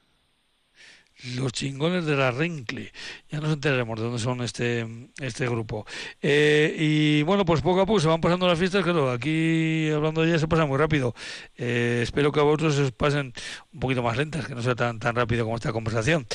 los 1.37 1.53
chingones 1.53 2.05
de 2.07 2.17
la 2.17 2.31
Rencle. 2.31 2.93
Ya 3.31 3.41
nos 3.41 3.53
enteraremos 3.53 3.99
de 3.99 4.05
dónde 4.05 4.19
son 4.19 4.41
este, 4.43 4.87
este 5.21 5.49
grupo. 5.49 5.85
Eh, 6.23 6.75
y 6.79 7.23
bueno, 7.23 7.45
pues 7.45 7.61
poco 7.61 7.81
a 7.81 7.87
poco 7.87 8.01
se 8.01 8.09
van 8.09 8.21
pasando 8.21 8.47
las 8.47 8.59
fiestas, 8.59 8.85
claro, 8.85 9.11
aquí 9.11 9.91
hablando 9.91 10.23
de 10.23 10.29
ellas 10.29 10.41
se 10.41 10.49
pasa 10.49 10.67
muy 10.67 10.79
rápido. 10.79 11.15
Eh, 11.57 12.01
espero 12.03 12.31
que 12.31 12.41
a 12.41 12.45
vosotros 12.45 12.75
se 12.77 12.93
pasen 12.93 13.33
un 13.73 13.81
poquito 13.81 14.03
más 14.03 14.17
lentas, 14.17 14.47
que 14.47 14.55
no 14.55 14.63
sea 14.63 14.75
tan, 14.75 14.99
tan 14.99 15.17
rápido 15.17 15.45
como 15.45 15.57
esta 15.57 15.73
conversación. 15.73 16.27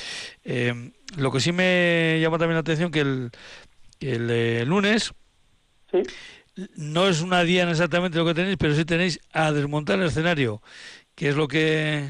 Eh, 0.44 0.92
lo 1.18 1.32
que 1.32 1.40
sí 1.40 1.52
me 1.52 2.20
llama 2.22 2.38
también 2.38 2.56
la 2.56 2.62
atención 2.62 2.92
que 2.92 3.02
el, 3.02 3.32
el, 4.00 4.68
lunes... 4.68 5.14
No 6.76 7.08
es 7.08 7.22
una 7.22 7.44
día 7.44 7.70
exactamente 7.70 8.18
lo 8.18 8.26
que 8.26 8.34
tenéis, 8.34 8.58
pero 8.58 8.76
sí 8.76 8.86
tenéis 8.86 9.20
a 9.32 9.52
desmontar 9.52 10.00
el 10.00 10.06
escenario, 10.06 10.62
que 11.16 11.30
es 11.30 11.36
lo 11.36 11.48
que 11.48 12.10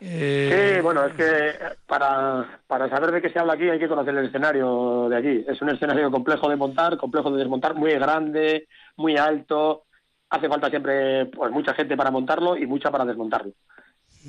eh... 0.00 0.74
Sí, 0.76 0.82
bueno, 0.82 1.04
es 1.06 1.14
que 1.14 1.54
para, 1.86 2.60
para 2.66 2.88
saber 2.90 3.12
de 3.12 3.22
qué 3.22 3.30
se 3.30 3.38
habla 3.38 3.54
aquí 3.54 3.68
hay 3.68 3.78
que 3.78 3.88
conocer 3.88 4.14
el 4.14 4.26
escenario 4.26 5.08
de 5.08 5.16
aquí. 5.16 5.44
Es 5.48 5.60
un 5.62 5.70
escenario 5.70 6.10
complejo 6.10 6.48
de 6.48 6.56
montar, 6.56 6.96
complejo 6.96 7.30
de 7.30 7.38
desmontar, 7.38 7.74
muy 7.74 7.92
grande, 7.92 8.68
muy 8.96 9.16
alto. 9.16 9.84
Hace 10.28 10.48
falta 10.48 10.68
siempre 10.68 11.26
pues 11.26 11.50
mucha 11.50 11.72
gente 11.74 11.96
para 11.96 12.10
montarlo 12.10 12.56
y 12.56 12.66
mucha 12.66 12.90
para 12.90 13.04
desmontarlo. 13.04 13.52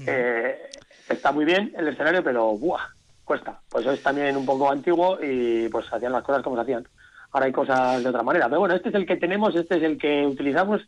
Eh, 0.05 0.69
está 1.09 1.31
muy 1.31 1.43
bien 1.43 1.73
el 1.75 1.87
escenario, 1.87 2.23
pero 2.23 2.55
¡buah! 2.57 2.81
cuesta. 3.25 3.59
Pues 3.69 3.85
es 3.87 4.01
también 4.01 4.37
un 4.37 4.45
poco 4.45 4.71
antiguo 4.71 5.17
y 5.21 5.67
pues 5.69 5.91
hacían 5.91 6.13
las 6.13 6.23
cosas 6.23 6.43
como 6.43 6.55
se 6.55 6.61
hacían. 6.61 6.87
Ahora 7.31 7.45
hay 7.45 7.51
cosas 7.51 8.03
de 8.03 8.09
otra 8.09 8.23
manera. 8.23 8.47
Pero 8.47 8.59
bueno, 8.59 8.75
este 8.75 8.89
es 8.89 8.95
el 8.95 9.05
que 9.05 9.17
tenemos, 9.17 9.55
este 9.55 9.77
es 9.77 9.83
el 9.83 9.97
que 9.97 10.25
utilizamos 10.25 10.81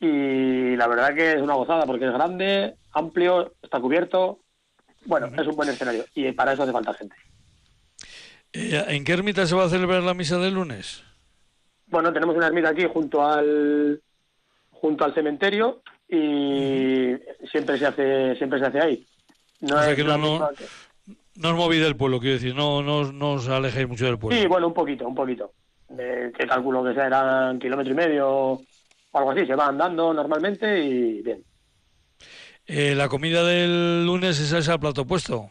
y 0.00 0.76
la 0.76 0.86
verdad 0.86 1.14
que 1.14 1.32
es 1.32 1.42
una 1.42 1.54
gozada 1.54 1.86
porque 1.86 2.06
es 2.06 2.12
grande, 2.12 2.74
amplio, 2.92 3.52
está 3.62 3.80
cubierto. 3.80 4.40
Bueno, 5.06 5.26
es 5.26 5.46
un 5.46 5.56
buen 5.56 5.68
escenario 5.68 6.04
y 6.14 6.32
para 6.32 6.52
eso 6.52 6.62
hace 6.62 6.72
falta 6.72 6.94
gente. 6.94 7.16
Eh, 8.52 8.84
¿En 8.88 9.04
qué 9.04 9.12
ermita 9.12 9.46
se 9.46 9.54
va 9.54 9.64
a 9.64 9.68
celebrar 9.68 10.02
la 10.02 10.14
misa 10.14 10.38
del 10.38 10.54
lunes? 10.54 11.02
Bueno, 11.86 12.12
tenemos 12.12 12.36
una 12.36 12.46
ermita 12.46 12.70
aquí 12.70 12.86
junto 12.92 13.24
al 13.24 14.00
junto 14.70 15.04
al 15.04 15.14
cementerio 15.14 15.82
y 16.08 17.14
siempre 17.50 17.78
se 17.78 17.86
hace 17.86 18.36
siempre 18.36 18.58
se 18.58 18.66
hace 18.66 18.80
ahí. 18.80 19.06
No 19.60 19.82
es 19.82 19.96
que 19.96 20.04
no, 20.04 20.18
no, 20.18 21.50
os 21.50 21.56
moví 21.56 21.78
del 21.78 21.96
pueblo, 21.96 22.20
quiero 22.20 22.34
decir, 22.34 22.54
no, 22.54 22.82
no, 22.82 23.12
no 23.12 23.32
os 23.32 23.48
alejéis 23.48 23.88
mucho 23.88 24.04
del 24.06 24.18
pueblo. 24.18 24.38
Sí, 24.38 24.46
bueno, 24.46 24.68
un 24.68 24.74
poquito, 24.74 25.06
un 25.06 25.14
poquito. 25.14 25.52
Eh, 25.98 26.32
que 26.36 26.46
calculo 26.46 26.84
que 26.84 26.94
serán 26.94 27.58
kilómetro 27.58 27.92
y 27.92 27.96
medio 27.96 28.28
o 28.28 29.18
algo 29.18 29.30
así, 29.30 29.46
se 29.46 29.54
va 29.54 29.68
andando 29.68 30.12
normalmente 30.12 30.82
y 30.82 31.22
bien. 31.22 31.44
Eh, 32.66 32.94
¿La 32.94 33.08
comida 33.08 33.44
del 33.44 34.06
lunes 34.06 34.40
es 34.40 34.52
esa 34.52 34.78
plato 34.78 35.06
puesto? 35.06 35.50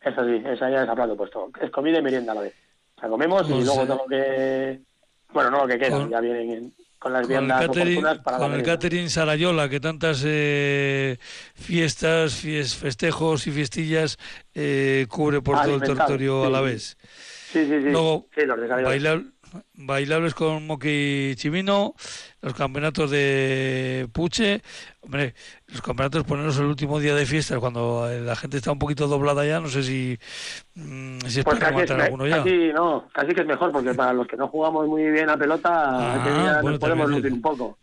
Eso 0.00 0.24
sí, 0.24 0.42
esa 0.44 0.70
ya 0.70 0.82
es 0.84 0.88
a 0.88 0.94
plato 0.94 1.16
puesto. 1.16 1.50
Es 1.60 1.70
comida 1.70 1.98
y 1.98 2.02
merienda 2.02 2.32
a 2.32 2.36
la 2.36 2.40
vez. 2.42 2.54
O 2.96 3.00
sea, 3.00 3.08
comemos 3.08 3.48
y 3.48 3.52
pues, 3.52 3.64
luego 3.66 3.86
todo 3.86 3.96
lo 3.98 4.06
que... 4.06 4.80
Bueno, 5.32 5.50
no 5.50 5.58
lo 5.58 5.66
que 5.66 5.78
queda, 5.78 6.08
ya 6.08 6.20
vienen 6.20 6.72
con 6.98 7.12
las 7.12 7.28
viandas 7.28 7.68
oportunas 7.68 8.18
para 8.18 8.38
Con 8.38 8.54
el 8.54 8.62
catering 8.62 9.10
Sarayola, 9.10 9.68
que 9.68 9.80
tantas 9.80 10.22
eh, 10.26 11.18
fiestas, 11.54 12.34
festejos 12.34 13.46
y 13.46 13.50
fiestillas 13.50 14.18
eh, 14.54 15.06
cubre 15.08 15.42
por 15.42 15.60
todo 15.62 15.74
el 15.74 15.82
territorio 15.82 16.44
a 16.44 16.50
la 16.50 16.60
vez. 16.60 16.96
Sí, 17.52 17.64
sí, 17.64 17.82
sí. 17.82 17.90
Luego, 17.90 18.26
sí, 18.34 18.46
los 18.46 18.60
de 18.60 18.68
bailables 19.74 20.34
con 20.34 20.66
Moqui 20.66 21.34
Chimino, 21.36 21.94
los 22.40 22.54
campeonatos 22.54 23.10
de 23.10 24.08
Puche, 24.12 24.62
hombre, 25.00 25.34
los 25.68 25.82
campeonatos 25.82 26.24
ponerlos 26.24 26.58
el 26.58 26.66
último 26.66 26.98
día 27.00 27.14
de 27.14 27.26
fiesta 27.26 27.58
cuando 27.58 28.08
la 28.08 28.36
gente 28.36 28.58
está 28.58 28.72
un 28.72 28.78
poquito 28.78 29.06
doblada 29.06 29.44
ya, 29.44 29.60
no 29.60 29.68
sé 29.68 29.82
si, 29.82 30.18
mm, 30.74 31.18
si 31.26 31.40
es 31.40 31.44
pues 31.44 31.58
casi 31.58 31.80
es, 31.80 31.90
alguno 31.90 32.26
ya. 32.26 32.38
Casi, 32.38 32.72
no, 32.72 33.08
casi 33.12 33.34
que 33.34 33.40
es 33.40 33.46
mejor, 33.46 33.72
porque 33.72 33.94
para 33.94 34.12
los 34.12 34.26
que 34.26 34.36
no 34.36 34.48
jugamos 34.48 34.86
muy 34.86 35.10
bien 35.10 35.30
a 35.30 35.36
pelota, 35.36 35.70
ah, 35.74 36.60
nos 36.62 36.78
podemos 36.78 37.10
lucir 37.10 37.32
un 37.32 37.42
poco. 37.42 37.78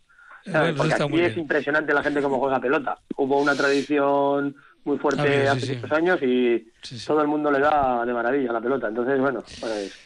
Eh, 0.46 0.74
porque 0.76 0.94
aquí 0.94 1.20
es 1.20 1.36
impresionante 1.36 1.94
la 1.94 2.02
gente 2.02 2.20
como 2.20 2.38
juega 2.38 2.60
pelota. 2.60 2.98
Hubo 3.16 3.40
una 3.40 3.54
tradición 3.54 4.54
muy 4.84 4.98
fuerte 4.98 5.48
hace 5.48 5.76
muchos 5.76 5.92
años 5.92 6.18
y 6.22 6.70
todo 7.06 7.22
el 7.22 7.28
mundo 7.28 7.50
le 7.50 7.60
da 7.60 8.04
de 8.04 8.12
maravilla 8.12 8.52
la 8.52 8.60
pelota. 8.60 8.88
Entonces, 8.88 9.18
bueno, 9.18 9.42
pues 9.60 10.03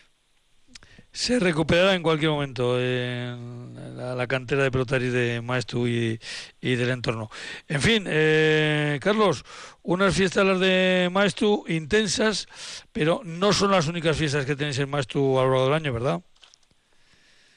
se 1.18 1.40
recuperará 1.40 1.96
en 1.96 2.02
cualquier 2.04 2.30
momento 2.30 2.78
en 2.80 3.75
la, 3.96 4.26
cantera 4.28 4.62
de 4.62 4.70
pelotari 4.70 5.08
de 5.08 5.40
Maestu 5.40 5.88
y, 5.88 6.16
del 6.60 6.90
entorno. 6.90 7.28
En 7.66 7.80
fin, 7.80 8.04
eh, 8.06 9.00
Carlos, 9.02 9.44
unas 9.82 10.14
fiestas 10.14 10.46
las 10.46 10.60
de 10.60 11.08
Maestu 11.10 11.64
intensas, 11.66 12.46
pero 12.92 13.20
no 13.25 13.52
son 13.52 13.72
las 13.72 13.88
únicas 13.88 14.16
fiestas 14.16 14.46
que 14.46 14.54
tenéis 14.54 14.78
en 14.78 14.90
Maestu 14.90 15.40
a 15.40 15.42
lo 15.42 15.50
largo 15.50 15.64
del 15.64 15.75
año, 15.75 15.92
¿verdad? 15.92 16.20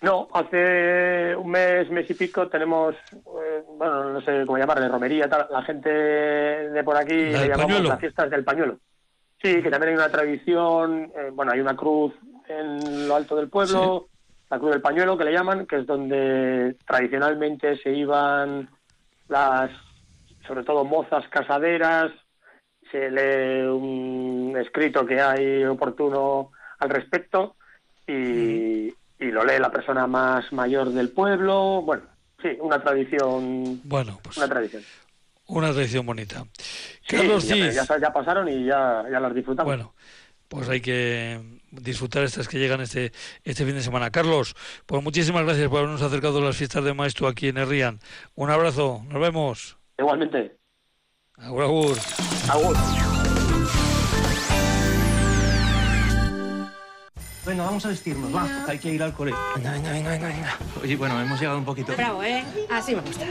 No, 0.01 0.27
hace 0.33 1.35
un 1.35 1.51
mes, 1.51 1.87
mes 1.91 2.09
y 2.09 2.15
pico 2.15 2.47
tenemos, 2.47 2.95
eh, 3.13 3.63
bueno, 3.77 4.11
no 4.11 4.21
sé 4.21 4.43
cómo 4.47 4.57
llamarle, 4.57 4.87
romería, 4.87 5.29
tal, 5.29 5.45
la 5.51 5.61
gente 5.61 5.87
de 5.87 6.83
por 6.83 6.97
aquí 6.97 7.13
le 7.13 7.47
llamamos 7.49 7.83
las 7.83 7.99
fiestas 7.99 8.27
del 8.31 8.43
pañuelo. 8.43 8.79
Sí, 9.39 9.61
que 9.61 9.69
también 9.69 9.89
hay 9.89 9.95
una 9.97 10.09
tradición, 10.09 11.11
eh, 11.15 11.29
bueno, 11.31 11.51
hay 11.51 11.59
una 11.59 11.75
cruz 11.75 12.13
en 12.59 13.07
lo 13.07 13.15
alto 13.15 13.35
del 13.35 13.49
pueblo, 13.49 14.07
la 14.49 14.59
Cruz 14.59 14.71
del 14.71 14.81
Pañuelo, 14.81 15.17
que 15.17 15.25
le 15.25 15.33
llaman, 15.33 15.65
que 15.65 15.77
es 15.77 15.87
donde 15.87 16.75
tradicionalmente 16.85 17.77
se 17.77 17.91
iban 17.91 18.69
las, 19.27 19.71
sobre 20.45 20.63
todo 20.63 20.83
mozas 20.83 21.27
casaderas, 21.29 22.11
se 22.91 23.09
lee 23.09 23.65
un 23.67 24.55
escrito 24.59 25.05
que 25.05 25.21
hay 25.21 25.63
oportuno 25.63 26.51
al 26.79 26.89
respecto 26.89 27.55
y, 28.05 28.93
lo 29.19 29.45
lee 29.45 29.59
la 29.59 29.71
persona 29.71 30.07
más 30.07 30.51
mayor 30.51 30.89
del 30.89 31.09
pueblo. 31.09 31.83
Bueno, 31.83 32.03
sí, 32.41 32.49
una 32.59 32.81
tradición. 32.81 33.79
Bueno, 33.85 34.19
pues 34.21 34.35
una 34.35 34.49
tradición. 34.49 34.83
Una 35.47 35.71
tradición 35.71 36.05
bonita. 36.05 36.43
Carlos 37.07 37.47
ya, 37.47 37.97
ya, 37.97 38.11
pasaron 38.11 38.49
y 38.49 38.65
ya, 38.65 39.05
ya 39.09 39.19
las 39.19 39.33
disfrutamos. 39.33 39.69
Bueno, 39.69 39.93
pues 40.49 40.67
hay 40.67 40.81
que 40.81 41.60
disfrutar 41.71 42.23
estas 42.23 42.47
que 42.47 42.59
llegan 42.59 42.81
este, 42.81 43.11
este 43.43 43.65
fin 43.65 43.75
de 43.75 43.81
semana. 43.81 44.11
Carlos, 44.11 44.55
pues 44.85 45.03
muchísimas 45.03 45.43
gracias 45.43 45.69
por 45.69 45.79
habernos 45.79 46.01
acercado 46.01 46.39
a 46.39 46.41
las 46.41 46.57
fiestas 46.57 46.83
de 46.83 46.93
Maestro 46.93 47.27
aquí 47.27 47.47
en 47.47 47.57
Herrían. 47.57 47.99
Un 48.35 48.49
abrazo, 48.49 49.03
nos 49.07 49.21
vemos. 49.21 49.77
Igualmente. 49.97 50.57
Agur, 51.37 51.63
agur. 51.63 51.97
Agur. 52.49 52.75
Venga, 57.43 57.63
vamos 57.63 57.83
a 57.85 57.89
vestirnos, 57.89 58.35
va, 58.35 58.47
hay 58.67 58.77
que 58.77 58.93
ir 58.93 59.01
al 59.01 59.13
colegio. 59.13 59.39
Venga, 59.55 59.71
venga, 59.71 59.91
venga, 59.91 60.27
venga, 60.27 60.57
Oye, 60.83 60.95
bueno, 60.95 61.19
hemos 61.19 61.39
llegado 61.39 61.57
un 61.57 61.65
poquito. 61.65 61.93
Bravo, 61.95 62.21
¿eh? 62.23 62.43
Así 62.69 62.95
me 62.95 63.01
gusta. 63.01 63.25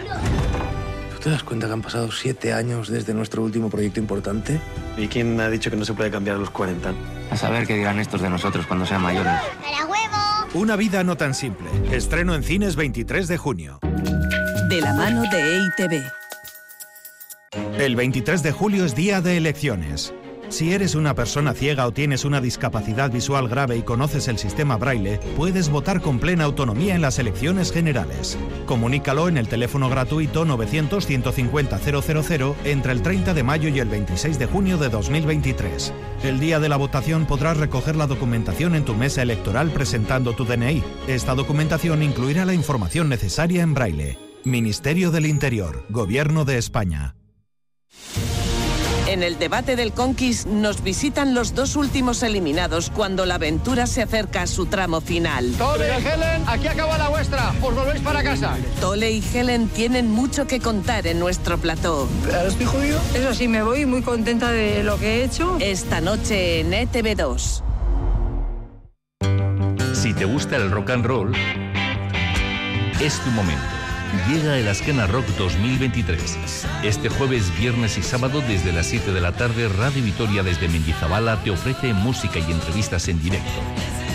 ¿Tú 1.21 1.25
te 1.25 1.31
das 1.33 1.43
cuenta 1.43 1.67
que 1.67 1.75
han 1.75 1.83
pasado 1.83 2.11
siete 2.11 2.55
años 2.55 2.89
desde 2.89 3.13
nuestro 3.13 3.43
último 3.43 3.69
proyecto 3.69 4.01
importante? 4.01 4.59
¿Y 4.97 5.07
quién 5.07 5.39
ha 5.39 5.51
dicho 5.51 5.71
que 5.71 5.77
no 5.77 5.85
se 5.85 5.93
puede 5.93 6.11
cambiar 6.11 6.37
a 6.37 6.39
los 6.39 6.49
40? 6.49 6.95
A 7.31 7.37
saber 7.37 7.67
qué 7.67 7.77
dirán 7.77 7.99
estos 7.99 8.23
de 8.23 8.31
nosotros 8.31 8.67
cuando 8.67 8.87
sean 8.87 9.03
mayores. 9.03 9.35
¡Para 9.61 9.85
huevo! 9.85 10.49
Una 10.55 10.77
vida 10.77 11.05
no 11.05 11.19
tan 11.19 11.35
simple. 11.35 11.69
Estreno 11.93 12.35
en 12.35 12.43
cines 12.43 12.75
23 12.75 13.29
de 13.29 13.37
junio. 13.37 13.81
De 14.71 14.81
la 14.81 14.95
mano 14.95 15.25
de 15.31 15.59
EITB. 15.59 16.11
El 17.79 17.97
23 17.97 18.43
de 18.43 18.53
julio 18.53 18.87
es 18.87 18.95
día 18.95 19.21
de 19.21 19.37
elecciones. 19.37 20.15
Si 20.51 20.73
eres 20.73 20.97
una 20.97 21.15
persona 21.15 21.55
ciega 21.55 21.87
o 21.87 21.93
tienes 21.93 22.25
una 22.25 22.41
discapacidad 22.41 23.13
visual 23.13 23.49
grave 23.49 23.77
y 23.77 23.83
conoces 23.83 24.27
el 24.27 24.37
sistema 24.37 24.77
braille, 24.77 25.21
puedes 25.37 25.71
votar 25.71 26.01
con 26.01 26.19
plena 26.19 26.43
autonomía 26.43 26.97
en 26.97 27.03
las 27.03 27.21
elecciones 27.21 27.71
generales. 27.71 28.37
Comunícalo 28.67 29.29
en 29.29 29.39
el 29.39 29.47
teléfono 29.47 29.89
gratuito 29.89 30.45
900-150-000 30.45 32.55
entre 32.65 32.93
el 32.93 33.01
30 33.01 33.33
de 33.33 33.45
mayo 33.45 33.69
y 33.69 33.79
el 33.79 33.89
26 33.89 34.41
de 34.41 34.47
junio 34.47 34.77
de 34.77 34.89
2023. 34.89 35.93
El 36.25 36.41
día 36.41 36.59
de 36.59 36.69
la 36.69 36.77
votación 36.77 37.27
podrás 37.27 37.57
recoger 37.57 37.95
la 37.95 38.09
documentación 38.09 38.75
en 38.75 38.85
tu 38.85 38.97
mesa 38.97 39.23
electoral 39.23 39.71
presentando 39.71 40.33
tu 40.33 40.45
DNI. 40.45 40.83
Esta 41.07 41.37
documentación 41.37 42.03
incluirá 42.03 42.45
la 42.45 42.55
información 42.55 43.09
necesaria 43.09 43.63
en 43.63 43.73
braille. 43.73 44.19
Ministerio 44.45 45.13
del 45.13 45.27
Interior, 45.27 45.87
Gobierno 45.91 46.45
de 46.45 46.59
España. 46.59 47.15
En 49.21 49.25
el 49.25 49.39
debate 49.39 49.77
del 49.77 49.93
Conquist 49.93 50.47
nos 50.47 50.83
visitan 50.83 51.35
los 51.35 51.55
dos 51.55 51.77
últimos 51.77 52.23
eliminados 52.23 52.89
cuando 52.89 53.27
la 53.27 53.35
aventura 53.35 53.87
se 53.87 54.01
acerca 54.01 54.41
a 54.41 54.47
su 54.47 54.65
tramo 54.65 55.03
final. 55.03 55.53
Tole 55.59 55.89
y 55.89 56.07
Helen, 56.07 56.43
aquí 56.47 56.69
acaba 56.69 56.97
la 56.97 57.11
vuestra. 57.11 57.53
Os 57.61 57.75
volvéis 57.75 58.01
para 58.01 58.23
casa. 58.23 58.57
Tole 58.81 59.11
y 59.11 59.23
Helen 59.23 59.69
tienen 59.69 60.11
mucho 60.11 60.47
que 60.47 60.59
contar 60.59 61.07
en 61.07 61.19
nuestro 61.19 61.59
plató. 61.59 62.09
estoy 62.47 62.65
jodido? 62.65 62.99
Eso 63.13 63.35
sí, 63.35 63.47
me 63.47 63.63
voy 63.63 63.85
muy 63.85 64.01
contenta 64.01 64.51
de 64.53 64.83
lo 64.85 64.99
que 64.99 65.17
he 65.17 65.25
hecho. 65.25 65.59
Esta 65.61 66.01
noche 66.01 66.61
en 66.61 66.73
ETV2. 66.73 67.63
Si 69.93 70.15
te 70.15 70.25
gusta 70.25 70.57
el 70.57 70.71
rock 70.71 70.89
and 70.89 71.05
roll, 71.05 71.35
es 72.99 73.19
tu 73.19 73.31
momento 73.33 73.80
llega 74.29 74.59
el 74.59 74.69
Askena 74.69 75.07
Rock 75.07 75.27
2023. 75.39 76.67
Este 76.83 77.09
jueves, 77.09 77.57
viernes 77.59 77.99
y 77.99 78.03
sábado 78.03 78.43
desde 78.47 78.73
las 78.73 78.87
7 78.87 79.13
de 79.13 79.21
la 79.21 79.33
tarde, 79.33 79.69
Radio 79.69 80.03
Vitoria 80.03 80.43
desde 80.43 80.69
Mendizabala 80.69 81.43
te 81.43 81.51
ofrece 81.51 81.93
música 81.93 82.39
y 82.39 82.51
entrevistas 82.51 83.09
en 83.09 83.21
directo. 83.23 83.49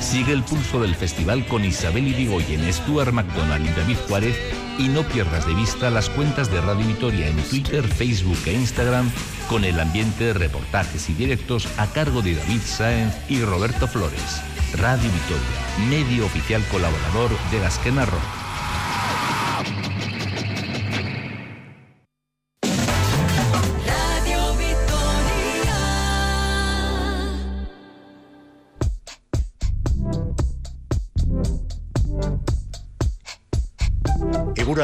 Sigue 0.01 0.33
el 0.33 0.43
pulso 0.43 0.81
del 0.81 0.95
festival 0.95 1.45
con 1.47 1.65
Isabel 1.65 2.07
Irigoyen, 2.07 2.71
Stuart 2.71 3.11
McDonald 3.11 3.65
y 3.65 3.73
David 3.73 3.97
Juárez 4.07 4.37
y 4.77 4.87
no 4.87 5.03
pierdas 5.03 5.47
de 5.47 5.53
vista 5.53 5.89
las 5.89 6.09
cuentas 6.09 6.51
de 6.51 6.61
Radio 6.61 6.85
Vitoria 6.85 7.27
en 7.27 7.37
Twitter, 7.43 7.87
Facebook 7.87 8.39
e 8.45 8.53
Instagram 8.53 9.09
con 9.49 9.63
el 9.63 9.79
ambiente, 9.79 10.33
reportajes 10.33 11.09
y 11.09 11.13
directos 11.13 11.67
a 11.77 11.87
cargo 11.87 12.21
de 12.21 12.35
David 12.35 12.61
Sáenz 12.63 13.15
y 13.29 13.41
Roberto 13.41 13.87
Flores. 13.87 14.41
Radio 14.73 15.09
Vitoria, 15.11 15.89
medio 15.89 16.25
oficial 16.25 16.63
colaborador 16.69 17.31
de 17.51 17.65
Askena 17.65 18.05
Rock. 18.05 18.44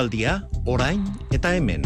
Eguraldia 0.01 0.48
orain 0.65 1.03
eta 1.31 1.55
hemen. 1.55 1.84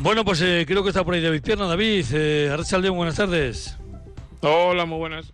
Bueno, 0.00 0.24
pues 0.24 0.40
eh, 0.42 0.64
creo 0.66 0.82
que 0.82 0.90
está 0.90 1.04
por 1.04 1.14
ahí 1.14 1.20
David 1.20 1.42
Pierna. 1.42 1.66
David, 1.66 2.06
eh, 2.12 2.90
buenas 2.90 3.16
tardes. 3.16 3.76
Hola, 4.40 4.84
muy 4.84 4.98
buenas. 4.98 5.32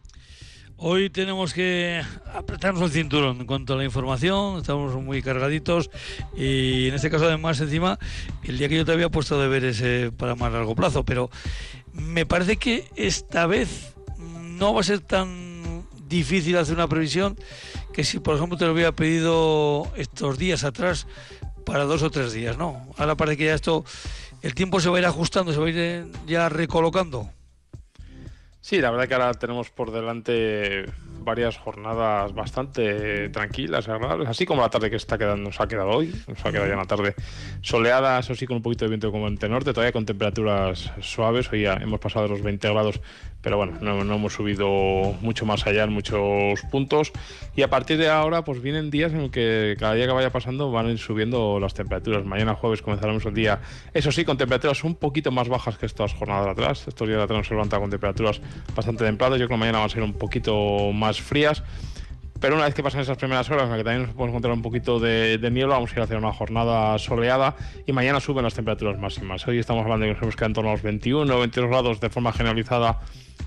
Hoy 0.77 1.11
tenemos 1.11 1.55
que 1.55 2.03
apretarnos 2.35 2.83
el 2.83 2.91
cinturón 2.91 3.41
en 3.41 3.47
cuanto 3.47 3.75
a 3.75 3.77
la 3.77 3.85
información, 3.85 4.59
estamos 4.59 4.95
muy 5.01 5.23
cargaditos 5.23 5.91
y 6.37 6.89
en 6.89 6.95
este 6.95 7.09
caso 7.09 7.27
además 7.27 7.61
encima 7.61 8.01
el 8.43 8.59
día 8.59 8.69
que 8.69 8.79
yo 8.79 8.85
te 8.85 8.91
había 8.91 9.09
puesto 9.09 9.41
deberes 9.41 9.81
eh, 9.81 10.11
para 10.17 10.35
más 10.35 10.53
largo 10.53 10.75
plazo, 10.75 11.05
pero 11.05 11.31
me 11.93 12.27
parece 12.27 12.57
que 12.57 12.89
esta 12.97 13.47
vez 13.47 13.95
no 14.19 14.75
va 14.75 14.81
a 14.81 14.85
ser 14.85 14.99
tan 14.99 15.52
difícil 16.13 16.57
hacer 16.59 16.75
una 16.75 16.87
previsión 16.87 17.37
que 17.93 18.05
si, 18.05 18.21
por 18.21 18.37
ejemplo, 18.37 18.57
te 18.57 18.67
lo 18.67 18.73
hubiera 18.73 18.93
pedido 18.93 19.91
estos 19.97 20.39
días 20.39 20.63
atrás 20.63 21.07
para 21.65 21.85
dos 21.85 22.03
o 22.03 22.11
tres 22.11 22.33
días, 22.33 22.59
¿no? 22.59 22.87
Ahora 22.99 23.17
parece 23.17 23.39
que 23.39 23.47
ya 23.47 23.55
esto, 23.55 23.85
el 24.43 24.55
tiempo 24.55 24.79
se 24.79 24.91
va 24.91 24.97
a 24.99 25.01
ir 25.01 25.07
ajustando, 25.07 25.53
se 25.53 25.59
va 25.59 25.67
a 25.67 25.71
ir 25.71 25.79
eh, 25.79 26.05
ya 26.27 26.49
recolocando. 26.49 27.31
Sí, 28.61 28.81
la 28.81 28.91
verdad 28.91 29.09
que 29.09 29.15
ahora 29.15 29.35
tenemos 29.35 29.71
por 29.71 29.91
delante 29.91 30.85
varias 31.25 31.57
jornadas 31.57 32.33
bastante 32.33 33.29
tranquilas, 33.31 33.89
agradables, 33.89 34.29
así 34.29 34.45
como 34.47 34.63
la 34.63 34.71
tarde 34.71 34.91
que 34.91 34.97
está 34.97 35.19
quedando, 35.19 35.45
nos 35.45 35.61
ha 35.61 35.67
quedado 35.67 35.91
hoy, 35.91 36.15
nos 36.29 36.45
ha 36.45 36.51
quedado 36.53 36.69
ya 36.69 36.75
una 36.75 36.85
tarde 36.85 37.15
soleada, 37.61 38.19
eso 38.19 38.35
sí, 38.35 38.47
con 38.47 38.57
un 38.57 38.63
poquito 38.63 38.85
de 38.85 38.91
viento 38.91 39.11
componente 39.11 39.49
norte, 39.49 39.73
todavía 39.73 39.93
con 39.93 40.07
temperaturas 40.07 40.93
suaves, 41.01 41.51
hoy 41.53 41.63
ya 41.63 41.75
hemos 41.75 42.01
pasado 42.01 42.29
los 42.29 42.43
20 42.43 42.69
grados 42.69 43.01
pero 43.43 43.57
bueno, 43.57 43.79
no, 43.81 44.01
hemos 44.15 44.33
subido 44.33 44.69
mucho 45.21 45.45
más 45.45 45.67
allá 45.67 45.85
en 45.85 45.93
muchos 45.93 46.61
puntos. 46.71 47.13
Y 47.57 47.63
a 47.63 47.71
partir 47.71 47.99
de 47.99 48.09
ahora, 48.09 48.45
pues 48.45 48.63
vienen 48.63 48.91
días 48.91 49.13
en 49.13 49.31
que 49.31 49.77
cada 49.79 49.95
día 49.95 50.07
que 50.07 50.13
vaya 50.13 50.31
pasando 50.31 50.71
van 50.71 50.97
subiendo 50.97 51.59
las 51.59 51.75
temperaturas. 51.75 52.25
Mañana 52.25 52.55
jueves 52.55 52.83
comenzaremos 52.83 53.25
el 53.27 53.35
día, 53.35 53.61
eso 53.93 54.13
sí, 54.13 54.25
con 54.25 54.39
temperaturas 54.39 54.85
un 54.85 54.95
poquito 54.95 55.33
más 55.33 55.49
bajas 55.49 55.77
que 55.77 55.87
estas 55.87 56.15
jornadas 56.15 56.49
atrás. 56.49 56.87
Estos 56.87 57.09
días 57.09 57.19
de 57.19 57.25
atrás 57.25 57.47
se 57.47 57.55
levanta 57.55 57.81
con 57.81 57.91
temperaturas 57.91 58.41
bastante 58.77 59.05
templadas. 59.05 59.41
Yo 59.41 59.47
creo 59.47 59.59
que 59.59 59.61
mañana 59.61 59.79
van 59.79 59.87
a 59.87 59.91
ser 59.91 60.03
un 60.03 60.15
poquito 60.15 60.93
más 60.93 61.21
frías. 61.21 61.65
Pero 62.43 62.57
una 62.57 62.65
vez 62.65 62.75
que 62.75 62.83
pasan 62.83 63.03
esas 63.03 63.17
primeras 63.17 63.49
horas, 63.51 63.67
en 63.67 63.71
las 63.71 63.79
que 63.79 63.85
también 63.85 64.03
nos 64.03 64.17
podemos 64.17 64.31
encontrar 64.31 64.53
un 64.53 64.63
poquito 64.63 64.99
de, 64.99 65.39
niebla, 65.53 65.77
vamos 65.77 65.93
a 65.93 65.95
ir 65.95 66.01
a 66.01 66.05
hacer 66.05 66.17
una 66.17 66.33
jornada 66.33 66.99
soleada 66.99 67.55
y 67.87 67.93
mañana 67.93 68.19
suben 68.19 68.43
las 68.43 68.55
temperaturas 68.55 68.99
máximas. 68.99 69.47
Hoy 69.47 69.61
estamos 69.61 69.85
hablando 69.85 70.07
de 70.07 70.17
que 70.17 70.27
nos 70.27 70.43
en 70.43 70.53
torno 70.53 70.71
a 70.71 70.73
los 70.73 70.83
21 70.83 71.33
o 71.33 71.39
22 71.39 71.71
grados 71.71 72.01
de 72.01 72.11
forma 72.11 72.33
generalizada 72.33 72.99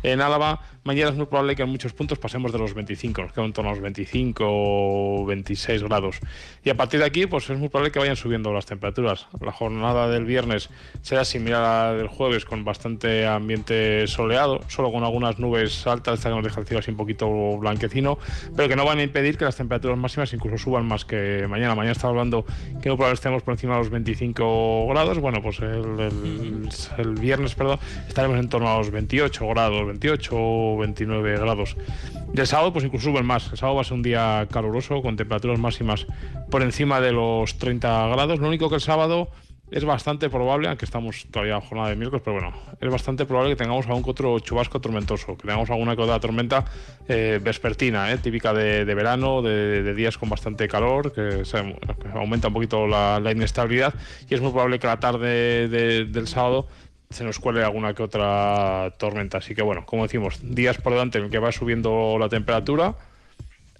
en 0.01 0.21
Álava, 0.21 0.61
mañana 0.85 1.09
es 1.09 1.15
muy 1.17 1.25
probable 1.25 1.55
que 1.55 1.63
en 1.63 1.69
muchos 1.69 1.93
puntos 1.93 2.19
pasemos 2.19 2.51
de 2.51 2.59
los 2.59 2.75
25, 2.75 3.23
nos 3.23 3.33
quedan 3.33 3.47
en 3.47 3.53
torno 3.53 3.71
a 3.71 3.73
los 3.73 3.81
25 3.81 4.43
o 4.47 5.25
26 5.25 5.81
grados. 5.83 6.19
Y 6.63 6.69
a 6.69 6.77
partir 6.77 6.99
de 6.99 7.07
aquí, 7.07 7.25
pues 7.25 7.49
es 7.49 7.57
muy 7.57 7.69
probable 7.69 7.91
que 7.91 7.97
vayan 7.97 8.15
subiendo 8.15 8.53
las 8.53 8.67
temperaturas. 8.67 9.27
La 9.41 9.51
jornada 9.51 10.07
del 10.07 10.25
viernes 10.25 10.69
será 11.01 11.25
similar 11.25 11.63
a 11.63 11.87
la 11.87 11.93
del 11.95 12.07
jueves, 12.07 12.45
con 12.45 12.63
bastante 12.63 13.25
ambiente 13.25 14.05
soleado, 14.05 14.61
solo 14.67 14.91
con 14.91 15.03
algunas 15.03 15.39
nubes 15.39 15.87
altas, 15.87 16.21
que 16.21 16.29
nos 16.29 16.43
deja 16.43 16.59
el 16.59 16.67
cielo 16.67 16.79
así 16.79 16.91
un 16.91 16.97
poquito 16.97 17.57
blanquecino, 17.57 18.19
pero 18.55 18.69
que 18.69 18.75
no 18.75 18.85
van 18.85 18.99
a 18.99 19.03
impedir 19.03 19.39
que 19.39 19.45
las 19.45 19.55
temperaturas 19.55 19.97
máximas 19.97 20.31
incluso 20.33 20.59
suban 20.59 20.85
más 20.85 21.03
que 21.03 21.47
mañana. 21.49 21.73
Mañana 21.73 21.93
estaba 21.93 22.11
hablando 22.11 22.45
que 22.81 22.89
muy 22.89 22.97
probable 22.97 23.15
estemos 23.15 23.41
por 23.41 23.55
encima 23.55 23.73
de 23.73 23.79
los 23.79 23.89
25 23.89 24.87
grados. 24.89 25.17
Bueno, 25.17 25.41
pues 25.41 25.59
el, 25.61 26.69
el 26.99 27.15
viernes, 27.15 27.55
perdón, 27.55 27.79
estaremos 28.07 28.37
en 28.37 28.49
torno 28.49 28.69
a 28.69 28.77
los 28.77 28.91
28 28.91 29.47
grados, 29.47 29.87
28 29.87 30.74
o 30.75 30.79
29 30.79 31.39
grados. 31.39 31.77
Y 32.33 32.39
el 32.39 32.47
sábado, 32.47 32.73
pues 32.73 32.85
incluso 32.85 33.09
suben 33.09 33.25
más. 33.25 33.51
El 33.51 33.57
sábado 33.57 33.75
va 33.75 33.81
a 33.81 33.85
ser 33.85 33.93
un 33.93 34.03
día 34.03 34.47
caluroso, 34.51 35.01
con 35.01 35.15
temperaturas 35.15 35.59
máximas 35.59 36.05
por 36.49 36.61
encima 36.61 37.01
de 37.01 37.11
los 37.11 37.57
30 37.57 38.07
grados. 38.07 38.39
Lo 38.39 38.47
único 38.47 38.69
que 38.69 38.75
el 38.75 38.81
sábado 38.81 39.29
es 39.71 39.83
bastante 39.83 40.29
probable, 40.29 40.67
aunque 40.67 40.85
estamos 40.85 41.25
todavía 41.31 41.55
en 41.55 41.61
jornada 41.61 41.89
de 41.89 41.95
miércoles, 41.95 42.21
pero 42.23 42.39
bueno, 42.39 42.53
es 42.79 42.89
bastante 42.89 43.25
probable 43.25 43.51
que 43.51 43.55
tengamos 43.55 43.87
algún 43.87 44.03
otro 44.05 44.39
chubasco 44.39 44.79
tormentoso, 44.79 45.35
que 45.37 45.47
tengamos 45.47 45.69
alguna 45.69 45.95
que 45.95 46.03
otra 46.03 46.19
tormenta 46.19 46.65
eh, 47.07 47.39
vespertina, 47.41 48.11
eh, 48.11 48.17
típica 48.19 48.53
de, 48.53 48.85
verano, 48.85 49.41
de, 49.41 49.93
días 49.95 50.17
con 50.17 50.29
bastante 50.29 50.67
calor, 50.67 51.11
que, 51.11 51.43
aumenta 52.13 52.49
un 52.49 52.53
poquito 52.53 52.85
la, 52.87 53.19
inestabilidad 53.31 53.93
y 54.29 54.35
es 54.35 54.41
muy 54.41 54.51
probable 54.51 54.77
que 54.77 54.87
la 54.87 54.99
tarde 54.99 55.67
del 55.67 56.27
sábado 56.27 56.67
se 57.09 57.23
nos 57.23 57.39
cuele 57.39 57.63
alguna 57.63 57.93
que 57.93 58.03
otra 58.03 58.93
tormenta. 58.97 59.39
Así 59.39 59.55
que 59.55 59.61
bueno, 59.61 59.85
como 59.85 60.03
decimos, 60.03 60.39
días 60.41 60.77
por 60.77 60.93
delante 60.93 61.17
en 61.17 61.25
el 61.25 61.31
que 61.31 61.39
va 61.39 61.51
subiendo 61.51 62.17
la 62.19 62.29
temperatura 62.29 62.95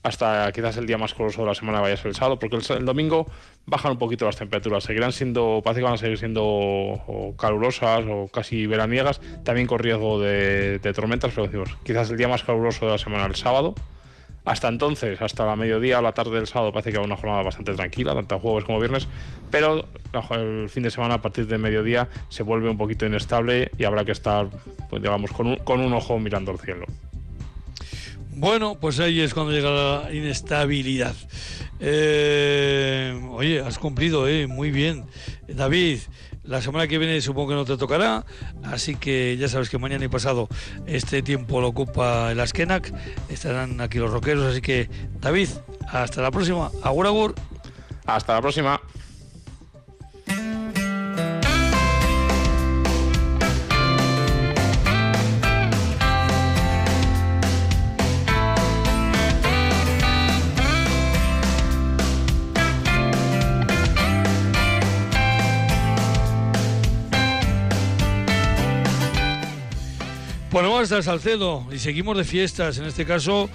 hasta 0.05 0.51
quizás 0.51 0.77
el 0.77 0.85
día 0.85 0.99
más 0.99 1.15
caluroso 1.15 1.41
de 1.41 1.47
la 1.47 1.55
semana 1.55 1.81
vaya 1.81 1.95
a 1.95 1.97
ser 1.97 2.07
el 2.07 2.15
sábado, 2.15 2.37
porque 2.37 2.57
el, 2.57 2.85
domingo 2.85 3.25
bajan 3.65 3.93
un 3.93 3.97
poquito 3.97 4.25
las 4.25 4.35
temperaturas, 4.35 4.83
seguirán 4.83 5.11
siendo, 5.11 5.61
parece 5.63 5.79
que 5.79 5.85
van 5.85 5.93
a 5.95 5.97
seguir 5.97 6.19
siendo 6.19 7.33
calurosas 7.39 8.05
o 8.07 8.27
casi 8.27 8.67
veraniegas, 8.67 9.19
también 9.43 9.65
con 9.65 9.79
riesgo 9.79 10.19
de, 10.19 10.77
de 10.77 10.93
tormentas, 10.93 11.31
pero 11.33 11.47
decimos, 11.47 11.75
quizás 11.83 12.11
el 12.11 12.17
día 12.17 12.27
más 12.27 12.43
caluroso 12.43 12.85
de 12.85 12.91
la 12.91 12.97
semana 12.99 13.25
el 13.25 13.33
sábado, 13.33 13.73
hasta 14.45 14.67
entonces, 14.67 15.21
hasta 15.21 15.45
la 15.45 15.55
mediodía 15.55 15.99
o 15.99 16.01
la 16.01 16.13
tarde 16.13 16.35
del 16.35 16.47
sábado, 16.47 16.71
parece 16.71 16.91
que 16.91 16.99
va 16.99 17.03
una 17.03 17.17
jornada 17.17 17.41
bastante 17.41 17.73
tranquila, 17.73 18.13
tanto 18.13 18.39
jueves 18.39 18.63
como 18.63 18.79
viernes, 18.79 19.07
pero 19.49 19.87
el 20.31 20.69
fin 20.69 20.83
de 20.83 20.91
semana 20.91 21.15
a 21.15 21.21
partir 21.21 21.47
de 21.47 21.57
mediodía 21.57 22.07
se 22.29 22.43
vuelve 22.43 22.69
un 22.69 22.77
poquito 22.77 23.05
inestable 23.05 23.71
y 23.77 23.83
habrá 23.85 24.05
que 24.05 24.11
estar, 24.11 24.47
pues, 24.89 25.01
digamos, 25.01 25.31
con 25.31 25.47
un, 25.47 25.55
con 25.57 25.81
un 25.81 25.93
ojo 25.93 26.19
mirando 26.19 26.51
el 26.51 26.59
cielo. 26.59 26.85
Bueno, 28.37 28.77
pues 28.79 28.99
ahí 28.99 29.21
es 29.21 29.33
cuando 29.33 29.53
llega 29.53 29.71
la 29.71 30.13
inestabilidad. 30.13 31.15
Eh, 31.79 33.17
oye, 33.31 33.61
has 33.61 33.79
cumplido, 33.79 34.27
eh, 34.27 34.45
muy 34.45 34.71
bien. 34.71 35.05
David, 35.47 35.99
la 36.47 36.61
semana 36.61 36.87
que 36.87 36.97
viene 36.97 37.19
supongo 37.21 37.49
que 37.49 37.55
no 37.55 37.65
te 37.65 37.77
tocará, 37.77 38.25
así 38.63 38.95
que 38.95 39.37
ya 39.37 39.47
sabes 39.47 39.69
que 39.69 39.77
mañana 39.77 40.05
y 40.05 40.07
pasado 40.07 40.47
este 40.85 41.21
tiempo 41.21 41.61
lo 41.61 41.67
ocupa 41.67 42.31
el 42.31 42.39
Askenak, 42.39 42.93
estarán 43.29 43.81
aquí 43.81 43.97
los 43.97 44.11
rockeros, 44.11 44.45
así 44.45 44.61
que 44.61 44.89
David, 45.19 45.49
hasta 45.87 46.21
la 46.21 46.31
próxima. 46.31 46.71
Agur, 46.83 47.07
agur. 47.07 47.35
Hasta 48.05 48.33
la 48.33 48.41
próxima. 48.41 48.81
Bueno, 70.55 70.69
vamos 70.69 70.89
hasta 70.89 71.03
Salcedo 71.03 71.67
y 71.69 71.79
seguimos 71.79 72.15
de 72.17 72.23
fiestas. 72.23 72.77
En 72.77 72.85
este 72.85 73.05
caso, 73.05 73.49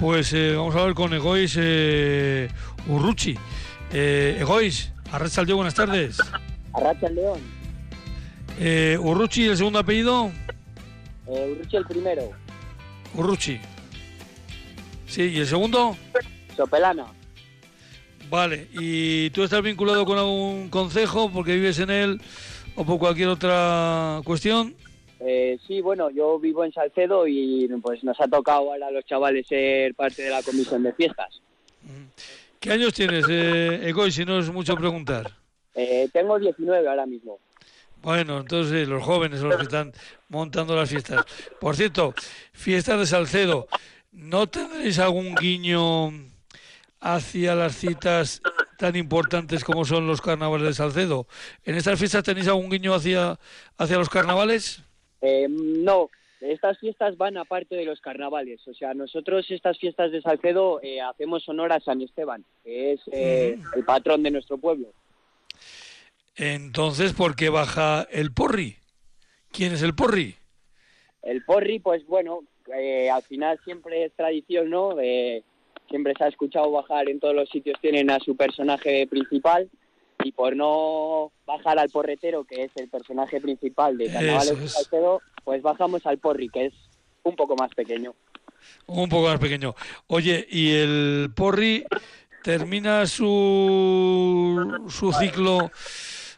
pues 0.00 0.32
eh, 0.32 0.54
vamos 0.56 0.74
a 0.74 0.78
hablar 0.80 0.94
con 0.94 1.12
Egois 1.12 1.54
eh, 1.60 2.48
Urruchi. 2.86 3.36
Eh, 3.92 4.38
Egois, 4.40 4.90
Arracha 5.12 5.42
León, 5.42 5.58
buenas 5.58 5.74
tardes. 5.74 6.16
Arracha 6.72 7.10
León. 7.10 7.38
Eh, 8.58 8.96
Urruchi, 8.98 9.44
¿el 9.44 9.58
segundo 9.58 9.78
apellido? 9.78 10.32
Eh, 11.26 11.52
Urruchi 11.52 11.76
el 11.76 11.84
primero. 11.84 12.30
Urruchi. 13.12 13.60
Sí, 15.06 15.24
¿y 15.24 15.40
el 15.40 15.46
segundo? 15.46 15.98
Sopelana. 16.56 17.08
Vale, 18.30 18.68
¿y 18.72 19.28
tú 19.32 19.42
estás 19.42 19.60
vinculado 19.60 20.06
con 20.06 20.16
algún 20.16 20.70
concejo 20.70 21.30
porque 21.30 21.56
vives 21.56 21.78
en 21.78 21.90
él 21.90 22.22
o 22.74 22.86
por 22.86 22.98
cualquier 22.98 23.28
otra 23.28 24.22
cuestión? 24.24 24.74
Eh, 25.20 25.58
sí, 25.66 25.80
bueno, 25.80 26.10
yo 26.10 26.38
vivo 26.38 26.64
en 26.64 26.72
Salcedo 26.72 27.26
y 27.26 27.68
pues 27.82 28.04
nos 28.04 28.20
ha 28.20 28.28
tocado 28.28 28.72
ahora 28.72 28.86
a 28.86 28.90
los 28.90 29.04
chavales 29.04 29.46
ser 29.46 29.94
parte 29.94 30.22
de 30.22 30.30
la 30.30 30.42
comisión 30.42 30.82
de 30.82 30.92
fiestas. 30.92 31.40
¿Qué 32.60 32.72
años 32.72 32.92
tienes, 32.92 33.24
eh, 33.28 33.88
Egoy, 33.88 34.10
si 34.10 34.24
no 34.24 34.38
es 34.38 34.50
mucho 34.50 34.76
preguntar? 34.76 35.32
Eh, 35.74 36.08
tengo 36.12 36.38
19 36.38 36.88
ahora 36.88 37.06
mismo. 37.06 37.38
Bueno, 38.02 38.38
entonces 38.38 38.86
los 38.86 39.02
jóvenes 39.02 39.40
son 39.40 39.48
los 39.50 39.58
que 39.58 39.64
están 39.64 39.92
montando 40.28 40.76
las 40.76 40.88
fiestas. 40.88 41.24
Por 41.60 41.76
cierto, 41.76 42.14
fiestas 42.52 42.98
de 42.98 43.06
Salcedo, 43.06 43.66
¿no 44.12 44.48
tendréis 44.48 44.98
algún 44.98 45.34
guiño 45.34 46.12
hacia 47.00 47.54
las 47.54 47.76
citas 47.76 48.40
tan 48.76 48.94
importantes 48.96 49.64
como 49.64 49.84
son 49.84 50.06
los 50.06 50.20
carnavales 50.20 50.68
de 50.68 50.74
Salcedo? 50.74 51.26
¿En 51.64 51.74
estas 51.74 51.98
fiestas 51.98 52.22
tenéis 52.22 52.46
algún 52.48 52.70
guiño 52.70 52.94
hacia, 52.94 53.38
hacia 53.76 53.98
los 53.98 54.08
carnavales? 54.08 54.84
Eh, 55.20 55.46
no, 55.48 56.10
estas 56.40 56.78
fiestas 56.78 57.16
van 57.16 57.36
aparte 57.36 57.74
de 57.74 57.84
los 57.84 58.00
carnavales. 58.00 58.66
O 58.68 58.74
sea, 58.74 58.94
nosotros 58.94 59.50
estas 59.50 59.78
fiestas 59.78 60.12
de 60.12 60.22
Salcedo 60.22 60.80
eh, 60.82 61.00
hacemos 61.00 61.48
honor 61.48 61.72
a 61.72 61.80
San 61.80 62.00
Esteban, 62.00 62.44
que 62.64 62.92
es 62.92 63.00
eh, 63.12 63.58
el 63.74 63.84
patrón 63.84 64.22
de 64.22 64.30
nuestro 64.30 64.58
pueblo. 64.58 64.88
Entonces, 66.36 67.12
¿por 67.12 67.34
qué 67.34 67.48
baja 67.48 68.06
el 68.12 68.32
porri? 68.32 68.76
¿Quién 69.50 69.72
es 69.72 69.82
el 69.82 69.94
porri? 69.94 70.36
El 71.22 71.44
porri, 71.44 71.80
pues 71.80 72.06
bueno, 72.06 72.44
eh, 72.72 73.10
al 73.10 73.22
final 73.22 73.58
siempre 73.64 74.04
es 74.04 74.12
tradición, 74.12 74.70
¿no? 74.70 75.00
Eh, 75.00 75.42
siempre 75.88 76.14
se 76.16 76.24
ha 76.24 76.28
escuchado 76.28 76.70
bajar 76.70 77.08
en 77.08 77.18
todos 77.18 77.34
los 77.34 77.48
sitios, 77.48 77.80
tienen 77.80 78.10
a 78.10 78.20
su 78.20 78.36
personaje 78.36 79.06
principal 79.08 79.68
y 80.24 80.32
por 80.32 80.56
no 80.56 81.32
bajar 81.46 81.78
al 81.78 81.90
porretero, 81.90 82.44
que 82.44 82.64
es 82.64 82.72
el 82.76 82.88
personaje 82.88 83.40
principal 83.40 83.96
de 83.96 84.12
Carnavales 84.12 84.60
de 84.60 84.68
Salcedo, 84.68 85.22
pues 85.44 85.62
bajamos 85.62 86.04
al 86.06 86.18
porri, 86.18 86.48
que 86.48 86.66
es 86.66 86.74
un 87.22 87.36
poco 87.36 87.56
más 87.56 87.74
pequeño. 87.74 88.14
Un 88.86 89.08
poco 89.08 89.28
más 89.28 89.38
pequeño. 89.38 89.74
Oye, 90.08 90.46
¿y 90.50 90.72
el 90.72 91.30
porri 91.34 91.84
termina 92.42 93.06
su, 93.06 94.86
su 94.88 95.12
ciclo 95.12 95.70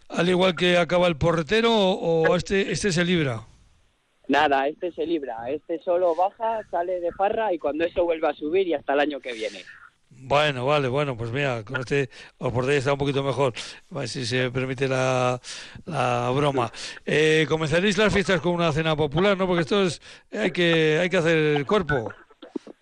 al 0.08 0.28
igual 0.28 0.56
que 0.56 0.76
acaba 0.76 1.06
el 1.06 1.16
porretero 1.16 1.72
o, 1.72 2.34
este, 2.36 2.72
este 2.72 2.92
se 2.92 3.04
libra? 3.04 3.46
Nada, 4.28 4.68
este 4.68 4.92
se 4.92 5.06
libra, 5.06 5.50
este 5.50 5.80
solo 5.80 6.14
baja, 6.14 6.60
sale 6.70 7.00
de 7.00 7.10
farra 7.12 7.52
y 7.52 7.58
cuando 7.58 7.84
eso 7.84 8.04
vuelve 8.04 8.28
a 8.28 8.34
subir 8.34 8.68
y 8.68 8.74
hasta 8.74 8.92
el 8.92 9.00
año 9.00 9.20
que 9.20 9.32
viene. 9.32 9.64
Bueno, 10.22 10.66
vale, 10.66 10.88
bueno, 10.88 11.16
pues 11.16 11.32
mira, 11.32 11.64
con 11.64 11.80
este 11.80 12.10
os 12.38 12.52
podéis 12.52 12.80
estar 12.80 12.92
un 12.92 12.98
poquito 12.98 13.22
mejor, 13.22 13.54
si 14.06 14.26
se 14.26 14.50
permite 14.50 14.86
la, 14.86 15.40
la 15.86 16.30
broma. 16.30 16.70
Eh, 17.06 17.46
comenzaréis 17.48 17.96
las 17.96 18.12
fiestas 18.12 18.40
con 18.40 18.52
una 18.52 18.70
cena 18.70 18.94
popular, 18.94 19.36
¿no? 19.38 19.46
Porque 19.46 19.62
esto 19.62 19.82
es, 19.82 20.00
hay 20.30 20.50
que, 20.50 20.98
hay 21.00 21.08
que 21.08 21.16
hacer 21.16 21.36
el 21.36 21.66
cuerpo. 21.66 22.12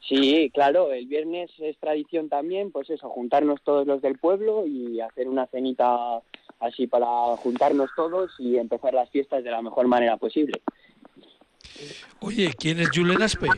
Sí, 0.00 0.50
claro, 0.52 0.92
el 0.92 1.06
viernes 1.06 1.50
es 1.58 1.78
tradición 1.78 2.28
también, 2.28 2.72
pues 2.72 2.90
eso, 2.90 3.08
juntarnos 3.08 3.62
todos 3.62 3.86
los 3.86 4.02
del 4.02 4.18
pueblo 4.18 4.66
y 4.66 5.00
hacer 5.00 5.28
una 5.28 5.46
cenita 5.46 6.20
así 6.58 6.86
para 6.88 7.06
juntarnos 7.36 7.90
todos 7.94 8.32
y 8.38 8.56
empezar 8.56 8.94
las 8.94 9.10
fiestas 9.10 9.44
de 9.44 9.50
la 9.50 9.62
mejor 9.62 9.86
manera 9.86 10.16
posible. 10.16 10.60
Oye, 12.20 12.52
¿quién 12.58 12.80
es 12.80 12.90
Julen 12.92 13.22
Aspe? 13.22 13.48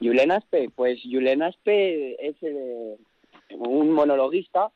Julen 0.00 0.32
Aspe, 0.32 0.70
pues 0.74 1.00
Julen 1.02 1.42
Aspe 1.42 2.16
es 2.26 2.36
eh, 2.42 2.96
un 3.50 3.92
monologuista 3.92 4.70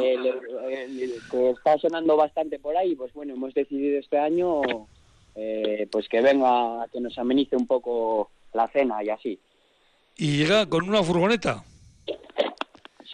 eh, 0.00 0.16
le- 0.18 1.18
que 1.30 1.50
está 1.50 1.76
sonando 1.78 2.16
bastante 2.16 2.58
por 2.58 2.76
ahí. 2.76 2.94
Pues 2.94 3.12
bueno, 3.14 3.34
hemos 3.34 3.52
decidido 3.54 3.98
este 3.98 4.18
año 4.18 4.60
eh, 5.34 5.88
pues 5.90 6.08
que 6.08 6.20
venga 6.20 6.86
que 6.92 7.00
nos 7.00 7.16
amenice 7.18 7.56
un 7.56 7.66
poco 7.66 8.30
la 8.52 8.68
cena 8.68 9.02
y 9.02 9.08
así. 9.10 9.38
Y 10.16 10.38
llega 10.38 10.66
con 10.66 10.88
una 10.88 11.02
furgoneta. 11.02 11.64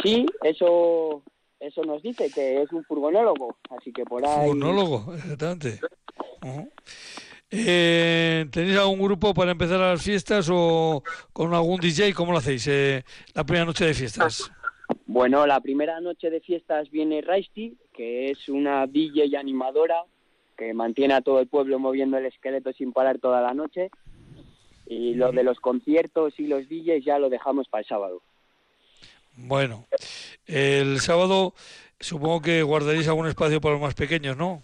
Sí, 0.03 0.27
eso 0.42 1.23
eso 1.61 1.85
nos 1.85 2.03
dice 2.03 2.31
que 2.31 2.61
es 2.62 2.73
un 2.73 2.85
furgonólogo, 2.85 3.57
así 3.71 3.92
que 3.92 4.05
por 4.05 4.25
ahí. 4.27 4.49
Monólogo, 4.49 5.14
exactamente. 5.14 5.79
Eh, 7.55 8.47
¿Tenéis 8.51 8.79
algún 8.79 8.99
grupo 8.99 9.35
para 9.35 9.51
empezar 9.51 9.79
las 9.79 10.03
fiestas 10.03 10.49
o 10.51 11.05
con 11.35 11.53
algún 11.53 11.79
DJ? 11.81 12.15
¿Cómo 12.15 12.33
lo 12.33 12.38
hacéis 12.38 12.67
eh, 12.67 13.05
la 13.35 13.45
primera 13.45 13.67
noche 13.67 13.85
de 13.85 13.93
fiestas? 13.93 14.51
Bueno, 15.05 15.47
la 15.47 15.61
primera 15.61 16.01
noche 16.01 16.31
de 16.31 16.41
fiestas 16.41 16.91
viene 16.91 17.21
Raisti, 17.21 17.77
que 17.93 18.31
es 18.31 18.49
una 18.49 18.87
DJ 18.87 19.27
y 19.27 19.37
animadora 19.37 20.03
que 20.57 20.73
mantiene 20.73 21.12
a 21.12 21.21
todo 21.21 21.41
el 21.41 21.47
pueblo 21.47 21.79
moviendo 21.79 22.17
el 22.17 22.25
esqueleto 22.25 22.73
sin 22.73 22.93
parar 22.93 23.19
toda 23.19 23.43
la 23.43 23.53
noche. 23.53 23.91
Y 24.87 25.15
lo 25.15 25.31
de 25.31 25.43
los 25.43 25.61
conciertos 25.61 26.38
y 26.38 26.47
los 26.47 26.69
DJs 26.69 27.05
ya 27.05 27.19
lo 27.19 27.29
dejamos 27.29 27.69
para 27.69 27.83
el 27.83 27.87
sábado. 27.87 28.23
Bueno, 29.37 29.87
el 30.47 31.01
sábado 31.01 31.55
supongo 32.01 32.41
que 32.41 32.62
guardaréis 32.62 33.09
algún 33.09 33.29
espacio 33.29 33.61
para 33.61 33.75
los 33.75 33.83
más 33.83 33.95
pequeños, 33.95 34.38
¿no? 34.38 34.62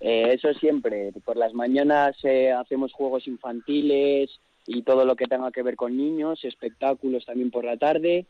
Eh, 0.00 0.32
eso 0.34 0.52
siempre. 0.54 1.12
Por 1.24 1.36
las 1.36 1.54
mañanas 1.54 2.16
eh, 2.22 2.52
hacemos 2.52 2.92
juegos 2.92 3.26
infantiles 3.26 4.38
y 4.66 4.82
todo 4.82 5.04
lo 5.04 5.16
que 5.16 5.26
tenga 5.26 5.50
que 5.50 5.62
ver 5.62 5.76
con 5.76 5.96
niños, 5.96 6.44
espectáculos 6.44 7.24
también 7.24 7.50
por 7.50 7.64
la 7.64 7.76
tarde. 7.76 8.26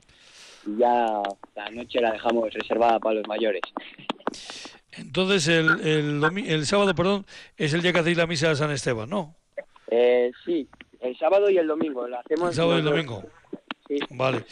Y 0.66 0.78
ya 0.78 1.22
la 1.54 1.70
noche 1.70 2.00
la 2.00 2.12
dejamos 2.12 2.52
reservada 2.52 2.98
para 2.98 3.16
los 3.16 3.28
mayores. 3.28 3.62
Entonces 4.92 5.46
el, 5.48 5.68
el, 5.87 6.22
el 6.46 6.66
sábado, 6.66 6.94
perdón, 6.94 7.24
es 7.57 7.72
el 7.74 7.83
día 7.83 7.92
que 7.92 8.00
hacéis 8.00 8.16
la 8.16 8.26
misa 8.26 8.48
de 8.48 8.57
San 8.57 8.70
Esteban, 8.70 9.09
¿no? 9.09 9.37
Eh, 9.90 10.33
sí, 10.44 10.68
el 11.00 11.16
sábado 11.16 11.48
y 11.50 11.59
el 11.59 11.66
domingo. 11.66 12.07
Lo 12.09 12.18
hacemos 12.18 12.50
El 12.50 12.54
sábado 12.54 12.76
y 12.76 12.78
el 12.81 12.85
domingo. 12.85 13.22
Sí. 13.87 13.98
Vale. 14.11 14.44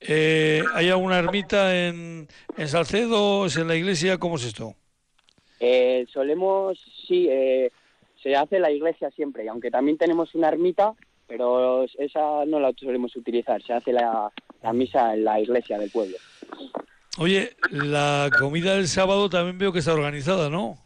Eh, 0.00 0.64
¿Hay 0.72 0.88
alguna 0.88 1.18
ermita 1.18 1.76
en, 1.76 2.26
en 2.56 2.68
Salcedo? 2.68 3.44
¿Es 3.46 3.56
en 3.56 3.68
la 3.68 3.76
iglesia? 3.76 4.18
¿Cómo 4.18 4.36
es 4.36 4.44
esto? 4.44 4.74
Eh, 5.60 6.06
solemos, 6.12 6.78
sí, 7.06 7.28
eh, 7.30 7.70
se 8.22 8.34
hace 8.34 8.58
la 8.58 8.70
iglesia 8.70 9.10
siempre, 9.10 9.44
y 9.44 9.48
aunque 9.48 9.70
también 9.70 9.98
tenemos 9.98 10.34
una 10.34 10.48
ermita, 10.48 10.94
pero 11.26 11.84
esa 11.98 12.44
no 12.46 12.58
la 12.58 12.72
solemos 12.76 13.14
utilizar, 13.14 13.62
se 13.62 13.74
hace 13.74 13.92
la, 13.92 14.32
la 14.62 14.72
misa 14.72 15.14
en 15.14 15.24
la 15.24 15.38
iglesia 15.38 15.78
del 15.78 15.90
pueblo. 15.90 16.16
Oye, 17.18 17.50
la 17.70 18.30
comida 18.38 18.74
del 18.74 18.88
sábado 18.88 19.28
también 19.28 19.58
veo 19.58 19.72
que 19.72 19.80
está 19.80 19.92
organizada, 19.92 20.48
¿no? 20.48 20.78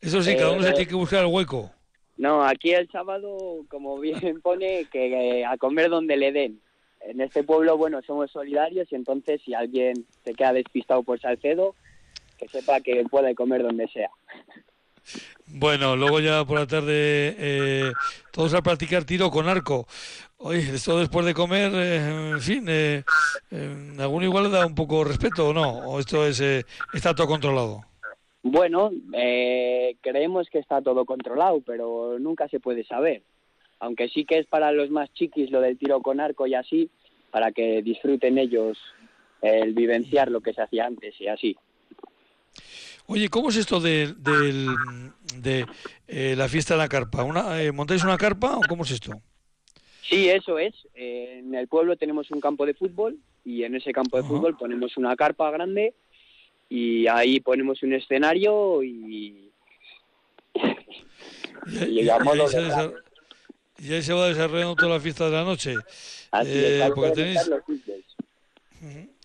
Eso 0.00 0.22
sí, 0.22 0.34
cada 0.34 0.52
uno 0.52 0.62
se 0.62 0.70
Eh, 0.70 0.72
tiene 0.72 0.88
que 0.88 0.94
buscar 0.94 1.20
el 1.20 1.32
hueco. 1.32 1.70
No, 2.16 2.42
aquí 2.42 2.72
el 2.72 2.90
sábado, 2.90 3.64
como 3.68 3.98
bien 3.98 4.40
pone, 4.42 4.86
que 4.90 5.40
eh, 5.40 5.44
a 5.44 5.56
comer 5.56 5.88
donde 5.90 6.16
le 6.16 6.32
den. 6.32 6.60
En 7.00 7.20
este 7.20 7.42
pueblo, 7.42 7.78
bueno, 7.78 8.02
somos 8.02 8.30
solidarios 8.30 8.92
y 8.92 8.94
entonces 8.94 9.40
si 9.42 9.54
alguien 9.54 10.04
se 10.24 10.34
queda 10.34 10.52
despistado 10.52 11.02
por 11.02 11.18
Salcedo, 11.18 11.74
que 12.40 12.48
sepa 12.48 12.80
que 12.80 13.04
puede 13.04 13.34
comer 13.34 13.62
donde 13.62 13.86
sea. 13.88 14.10
Bueno, 15.46 15.96
luego 15.96 16.20
ya 16.20 16.44
por 16.44 16.58
la 16.58 16.66
tarde 16.66 17.34
eh, 17.38 17.92
todos 18.32 18.54
a 18.54 18.62
practicar 18.62 19.04
tiro 19.04 19.30
con 19.30 19.48
arco. 19.48 19.86
Oye, 20.38 20.60
esto 20.60 20.98
después 20.98 21.26
de 21.26 21.34
comer, 21.34 21.70
eh, 21.74 22.30
en 22.32 22.40
fin, 22.40 22.64
eh, 22.68 23.02
eh, 23.50 23.94
¿alguno 23.98 24.24
igual 24.24 24.44
le 24.44 24.50
da 24.50 24.66
un 24.66 24.74
poco 24.74 25.04
respeto 25.04 25.48
o 25.48 25.52
no? 25.52 25.80
¿O 25.90 26.00
esto 26.00 26.26
es 26.26 26.40
eh, 26.40 26.64
está 26.94 27.14
todo 27.14 27.26
controlado? 27.26 27.84
Bueno, 28.42 28.90
creemos 30.00 30.48
que 30.48 30.60
está 30.60 30.80
todo 30.80 31.04
controlado, 31.04 31.60
pero 31.60 32.18
nunca 32.18 32.48
se 32.48 32.58
puede 32.58 32.84
saber. 32.84 33.22
Aunque 33.80 34.08
sí 34.08 34.24
que 34.24 34.38
es 34.38 34.46
para 34.46 34.72
los 34.72 34.88
más 34.88 35.12
chiquis 35.12 35.50
lo 35.50 35.60
del 35.60 35.76
tiro 35.76 36.00
con 36.00 36.20
arco 36.20 36.46
y 36.46 36.54
así, 36.54 36.90
para 37.30 37.52
que 37.52 37.82
disfruten 37.82 38.38
ellos 38.38 38.78
el 39.42 39.74
vivenciar 39.74 40.30
lo 40.30 40.40
que 40.40 40.54
se 40.54 40.62
hacía 40.62 40.86
antes 40.86 41.20
y 41.20 41.28
así. 41.28 41.56
Oye, 43.06 43.28
¿cómo 43.28 43.48
es 43.48 43.56
esto 43.56 43.80
de, 43.80 44.14
de 44.14 45.66
eh, 46.06 46.34
la 46.36 46.48
fiesta 46.48 46.74
de 46.74 46.78
la 46.78 46.88
carpa? 46.88 47.24
Una, 47.24 47.60
eh, 47.60 47.72
¿Montáis 47.72 48.04
una 48.04 48.16
carpa 48.16 48.56
o 48.56 48.60
cómo 48.68 48.84
es 48.84 48.92
esto? 48.92 49.20
Sí, 50.08 50.28
eso 50.28 50.58
es. 50.58 50.74
Eh, 50.94 51.38
en 51.38 51.54
el 51.54 51.68
pueblo 51.68 51.96
tenemos 51.96 52.30
un 52.30 52.40
campo 52.40 52.66
de 52.66 52.74
fútbol 52.74 53.18
y 53.44 53.64
en 53.64 53.74
ese 53.74 53.92
campo 53.92 54.16
de 54.16 54.24
fútbol 54.24 54.56
ponemos 54.56 54.96
una 54.96 55.16
carpa 55.16 55.50
grande 55.50 55.94
y 56.68 57.06
ahí 57.06 57.40
ponemos 57.40 57.82
un 57.82 57.94
escenario 57.94 58.82
y, 58.82 59.50
y 61.66 62.00
y, 62.00 62.10
modo 62.24 62.44
ahí 62.44 62.48
se 62.48 63.86
y 63.88 63.92
ahí 63.94 64.02
se 64.02 64.12
va 64.12 64.28
desarrollando 64.28 64.76
toda 64.76 64.94
la 64.94 65.00
fiesta 65.00 65.24
de 65.24 65.30
la 65.30 65.44
noche. 65.44 65.74
Así 66.30 66.50
Eh, 66.52 66.84
es, 66.84 66.90
porque 66.92 67.10
tenéis, 67.12 67.50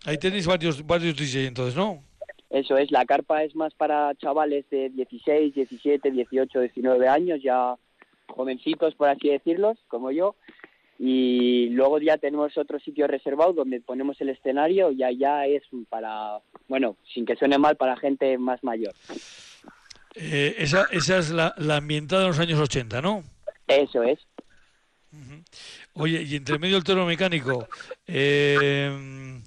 ahí 0.04 0.18
tenéis 0.18 0.46
varios, 0.46 0.84
varios 0.84 1.16
DJ 1.16 1.46
entonces, 1.46 1.76
¿no? 1.76 2.02
Eso 2.50 2.76
es, 2.76 2.90
la 2.90 3.04
carpa 3.04 3.42
es 3.42 3.54
más 3.56 3.74
para 3.74 4.14
chavales 4.14 4.68
de 4.70 4.90
16, 4.90 5.54
17, 5.54 6.10
18, 6.10 6.60
19 6.60 7.08
años, 7.08 7.42
ya 7.42 7.74
jovencitos, 8.28 8.94
por 8.94 9.08
así 9.08 9.28
decirlos, 9.28 9.78
como 9.88 10.10
yo. 10.10 10.36
Y 10.98 11.68
luego 11.70 11.98
ya 11.98 12.16
tenemos 12.16 12.56
otro 12.56 12.78
sitio 12.78 13.06
reservado 13.06 13.52
donde 13.52 13.80
ponemos 13.80 14.18
el 14.20 14.30
escenario 14.30 14.90
y 14.92 15.02
allá 15.02 15.46
es 15.46 15.62
para, 15.88 16.38
bueno, 16.68 16.96
sin 17.12 17.26
que 17.26 17.36
suene 17.36 17.58
mal, 17.58 17.76
para 17.76 17.96
gente 17.96 18.38
más 18.38 18.62
mayor. 18.64 18.94
Eh, 20.14 20.54
esa, 20.58 20.86
esa 20.90 21.18
es 21.18 21.30
la, 21.30 21.54
la 21.58 21.76
ambientada 21.76 22.22
de 22.22 22.28
los 22.28 22.38
años 22.38 22.58
80, 22.58 23.02
¿no? 23.02 23.22
Eso 23.66 24.02
es. 24.02 24.18
Oye, 25.94 26.22
y 26.22 26.36
entre 26.36 26.58
medio 26.58 26.76
el 26.76 26.84
toro 26.84 27.06
mecánico, 27.06 27.68
eh, 28.06 29.40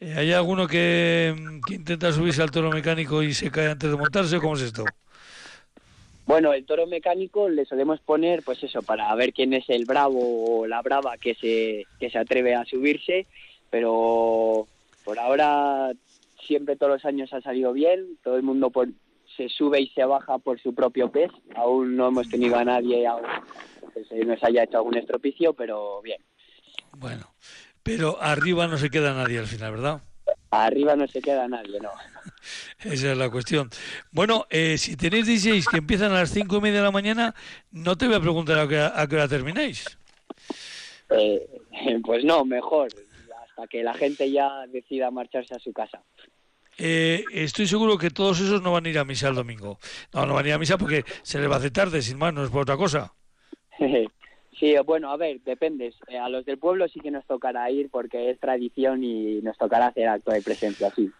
eh, 0.00 0.14
¿hay 0.16 0.32
alguno 0.32 0.66
que, 0.66 1.60
que 1.66 1.74
intenta 1.74 2.12
subirse 2.12 2.42
al 2.42 2.50
toro 2.50 2.72
mecánico 2.72 3.22
y 3.22 3.32
se 3.34 3.50
cae 3.50 3.68
antes 3.70 3.90
de 3.90 3.96
montarse 3.96 4.36
o 4.36 4.40
cómo 4.40 4.54
es 4.54 4.62
esto? 4.62 4.84
Bueno, 6.26 6.52
el 6.52 6.64
toro 6.64 6.86
mecánico 6.86 7.48
le 7.48 7.64
solemos 7.64 8.00
poner, 8.00 8.42
pues 8.44 8.62
eso, 8.62 8.82
para 8.82 9.12
ver 9.16 9.32
quién 9.32 9.52
es 9.52 9.68
el 9.68 9.84
bravo 9.84 10.60
o 10.60 10.66
la 10.66 10.80
brava 10.80 11.16
que 11.18 11.34
se, 11.34 11.88
que 11.98 12.08
se 12.10 12.18
atreve 12.18 12.54
a 12.54 12.64
subirse, 12.64 13.26
pero 13.68 14.68
por 15.04 15.18
ahora 15.18 15.92
siempre 16.46 16.76
todos 16.76 16.92
los 16.92 17.04
años 17.04 17.32
ha 17.32 17.40
salido 17.40 17.72
bien, 17.72 18.16
todo 18.22 18.36
el 18.36 18.42
mundo 18.44 18.70
por- 18.70 18.88
se 19.36 19.48
sube 19.48 19.80
y 19.80 19.88
se 19.88 20.04
baja 20.04 20.38
por 20.38 20.60
su 20.60 20.74
propio 20.74 21.10
pez, 21.10 21.30
aún 21.56 21.96
no 21.96 22.08
hemos 22.08 22.28
tenido 22.28 22.56
a 22.56 22.64
nadie 22.64 23.06
aún 23.06 23.24
que 23.94 24.04
se 24.04 24.24
nos 24.24 24.42
haya 24.44 24.64
hecho 24.64 24.76
algún 24.78 24.96
estropicio, 24.96 25.52
pero 25.54 26.00
bien. 26.02 26.22
Bueno, 26.92 27.34
pero 27.96 28.22
arriba 28.22 28.66
no 28.66 28.78
se 28.78 28.90
queda 28.90 29.14
nadie 29.14 29.38
al 29.38 29.46
final, 29.46 29.72
¿verdad? 29.72 30.02
Arriba 30.50 30.96
no 30.96 31.06
se 31.06 31.20
queda 31.20 31.46
nadie, 31.48 31.78
no. 31.80 31.90
Esa 32.84 33.12
es 33.12 33.18
la 33.18 33.30
cuestión. 33.30 33.70
Bueno, 34.10 34.46
eh, 34.50 34.78
si 34.78 34.96
tenéis 34.96 35.26
16 35.26 35.66
que 35.68 35.78
empiezan 35.78 36.12
a 36.12 36.20
las 36.20 36.30
cinco 36.30 36.56
y 36.56 36.60
media 36.60 36.78
de 36.78 36.84
la 36.84 36.90
mañana, 36.90 37.34
no 37.70 37.96
te 37.96 38.06
voy 38.06 38.16
a 38.16 38.20
preguntar 38.20 38.58
a 38.58 38.68
qué, 38.68 38.78
a 38.80 39.06
qué 39.06 39.16
hora 39.16 39.28
termináis. 39.28 39.98
Eh, 41.10 41.46
pues 42.04 42.24
no, 42.24 42.44
mejor, 42.44 42.88
hasta 43.44 43.66
que 43.68 43.82
la 43.82 43.94
gente 43.94 44.30
ya 44.30 44.66
decida 44.68 45.10
marcharse 45.10 45.54
a 45.54 45.58
su 45.58 45.72
casa. 45.72 46.02
Eh, 46.78 47.24
estoy 47.32 47.66
seguro 47.66 47.98
que 47.98 48.10
todos 48.10 48.40
esos 48.40 48.62
no 48.62 48.72
van 48.72 48.86
a 48.86 48.88
ir 48.88 48.98
a 48.98 49.04
misa 49.04 49.28
el 49.28 49.34
domingo. 49.34 49.78
No, 50.14 50.26
no 50.26 50.34
van 50.34 50.46
a 50.46 50.48
ir 50.48 50.54
a 50.54 50.58
misa 50.58 50.78
porque 50.78 51.04
se 51.22 51.38
les 51.38 51.50
va 51.50 51.56
a 51.56 51.58
hacer 51.58 51.72
tarde, 51.72 52.02
sin 52.02 52.18
más, 52.18 52.32
no 52.32 52.42
es 52.42 52.50
por 52.50 52.62
otra 52.62 52.76
cosa. 52.76 53.12
Sí, 54.60 54.74
bueno, 54.84 55.10
a 55.10 55.16
ver, 55.16 55.40
depende. 55.40 55.92
Eh, 56.06 56.18
A 56.18 56.28
los 56.28 56.44
del 56.44 56.58
pueblo 56.58 56.86
sí 56.86 57.00
que 57.00 57.10
nos 57.10 57.26
tocará 57.26 57.70
ir 57.70 57.88
porque 57.90 58.30
es 58.30 58.38
tradición 58.38 59.02
y 59.02 59.40
nos 59.40 59.56
tocará 59.56 59.86
hacer 59.86 60.06
acto 60.06 60.30
de 60.32 60.42
presencia, 60.42 60.92
sí. 60.94 61.10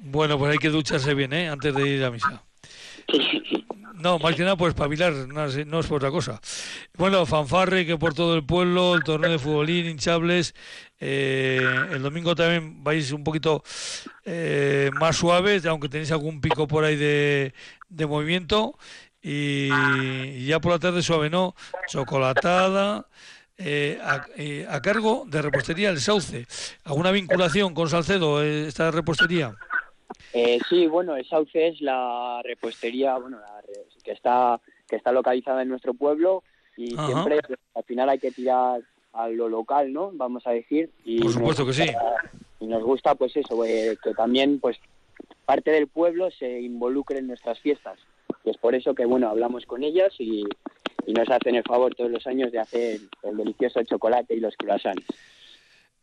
Bueno, 0.00 0.36
pues 0.36 0.52
hay 0.52 0.58
que 0.58 0.68
ducharse 0.68 1.14
bien, 1.14 1.32
¿eh? 1.32 1.48
Antes 1.48 1.74
de 1.76 1.86
ir 1.88 2.04
a 2.04 2.10
misa. 2.10 2.42
No, 3.94 4.18
más 4.18 4.34
que 4.34 4.42
nada, 4.42 4.56
pues 4.56 4.70
espabilar, 4.70 5.12
no, 5.28 5.44
es- 5.44 5.64
no 5.66 5.78
es 5.78 5.86
por 5.86 5.98
otra 5.98 6.10
cosa. 6.10 6.40
Bueno, 6.98 7.24
fanfarre 7.24 7.86
que 7.86 7.96
por 7.96 8.14
todo 8.14 8.34
el 8.34 8.44
pueblo, 8.44 8.96
el 8.96 9.04
torneo 9.04 9.30
de 9.30 9.38
futbolín, 9.38 9.86
hinchables. 9.86 10.54
eh, 10.98 11.88
el 11.92 12.02
domingo 12.02 12.34
también 12.34 12.82
vais 12.82 13.12
un 13.12 13.22
poquito 13.24 13.62
eh, 14.24 14.90
más 14.94 15.16
suaves, 15.16 15.66
aunque 15.66 15.88
tenéis 15.88 16.10
algún 16.12 16.40
pico 16.40 16.66
por 16.68 16.84
ahí 16.84 16.96
de, 16.96 17.54
de 17.88 18.06
movimiento. 18.06 18.76
Y, 19.22 20.46
ya 20.46 20.60
por 20.60 20.72
la 20.72 20.78
tarde 20.78 21.02
suave, 21.02 21.30
¿no? 21.30 21.54
Chocolatada. 21.88 23.06
eh, 23.58 23.98
a, 24.02 24.26
eh, 24.36 24.66
a 24.68 24.80
cargo 24.82 25.24
de 25.28 25.40
repostería 25.42 25.90
El 25.90 26.00
Sauce. 26.00 26.46
¿Alguna 26.84 27.12
vinculación 27.12 27.74
con 27.74 27.88
Salcedo, 27.88 28.42
eh, 28.42 28.66
esta 28.66 28.90
repostería? 28.90 29.54
Eh, 30.32 30.58
sí, 30.68 30.86
bueno, 30.88 31.14
el 31.16 31.24
Sauce 31.28 31.68
es 31.68 31.80
la 31.80 32.40
repostería 32.42 33.16
bueno, 33.18 33.38
la 33.38 33.60
que 34.02 34.10
está 34.12 34.60
que 34.88 34.96
está 34.96 35.12
localizada 35.12 35.62
en 35.62 35.68
nuestro 35.68 35.94
pueblo 35.94 36.42
y 36.76 36.94
Ajá. 36.94 37.06
siempre 37.06 37.40
al 37.74 37.84
final 37.84 38.08
hay 38.08 38.18
que 38.18 38.32
tirar 38.32 38.80
a 39.12 39.28
lo 39.28 39.48
local, 39.48 39.92
¿no? 39.92 40.10
Vamos 40.12 40.46
a 40.46 40.50
decir. 40.50 40.90
Y 41.04 41.18
Por 41.18 41.26
nos 41.26 41.34
supuesto 41.34 41.66
que 41.66 41.72
sí. 41.74 41.82
gusta- 41.84 42.30
Y 42.60 42.66
nos 42.66 42.82
gusta, 42.82 43.14
pues 43.14 43.36
eso, 43.36 43.60
que 43.62 43.96
también, 44.16 44.58
pues, 44.60 44.78
parte 45.44 45.70
del 45.70 45.86
pueblo 45.88 46.30
se 46.30 46.60
involucre 46.60 47.18
en 47.18 47.26
nuestras 47.28 47.58
fiestas. 47.60 47.98
Y 48.44 48.50
es 48.50 48.56
por 48.58 48.74
eso 48.74 48.94
que, 48.94 49.04
bueno, 49.04 49.28
hablamos 49.28 49.66
con 49.66 49.82
ellas 49.82 50.12
y, 50.18 50.44
y 51.06 51.12
nos 51.12 51.28
hacen 51.28 51.54
el 51.56 51.62
favor 51.64 51.94
todos 51.94 52.10
los 52.10 52.26
años 52.26 52.52
de 52.52 52.58
hacer 52.58 53.00
el 53.22 53.36
delicioso 53.36 53.82
chocolate 53.82 54.34
y 54.34 54.40
los 54.40 54.56
croissants. 54.56 55.04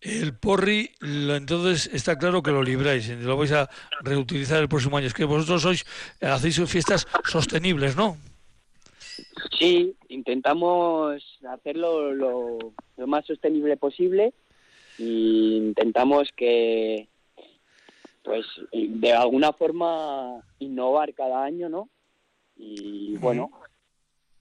El 0.02 0.34
porri, 0.34 0.92
lo- 1.02 1.36
entonces 1.36 1.89
está 1.94 2.18
claro 2.18 2.42
que 2.42 2.52
lo 2.52 2.63
libráis, 2.63 3.10
lo 3.10 3.36
vais 3.36 3.52
a 3.52 3.70
reutilizar 4.02 4.62
el 4.62 4.70
próximo 4.70 4.96
año. 4.98 5.08
Es 5.08 5.13
que 5.13 5.26
vosotros 5.26 5.62
sois, 5.62 5.86
hacéis 6.22 6.62
fiestas 6.70 7.06
sostenibles, 7.26 7.98
¿no? 7.98 8.18
Sí, 9.58 9.94
intentamos 10.08 11.22
hacerlo 11.50 12.13
lo, 12.13 12.58
lo 12.96 13.08
más 13.08 13.26
sostenible 13.26 13.76
posible 13.76 14.34
y 14.98 15.58
intentamos 15.58 16.30
que, 16.36 17.10
pues, 18.24 18.46
de 18.72 19.12
alguna 19.12 19.52
forma 19.52 20.42
innovar 20.60 21.13
cada 21.13 21.44
año, 21.44 21.68
¿no? 21.68 21.89
Y 22.62 23.15
bueno, 23.15 23.50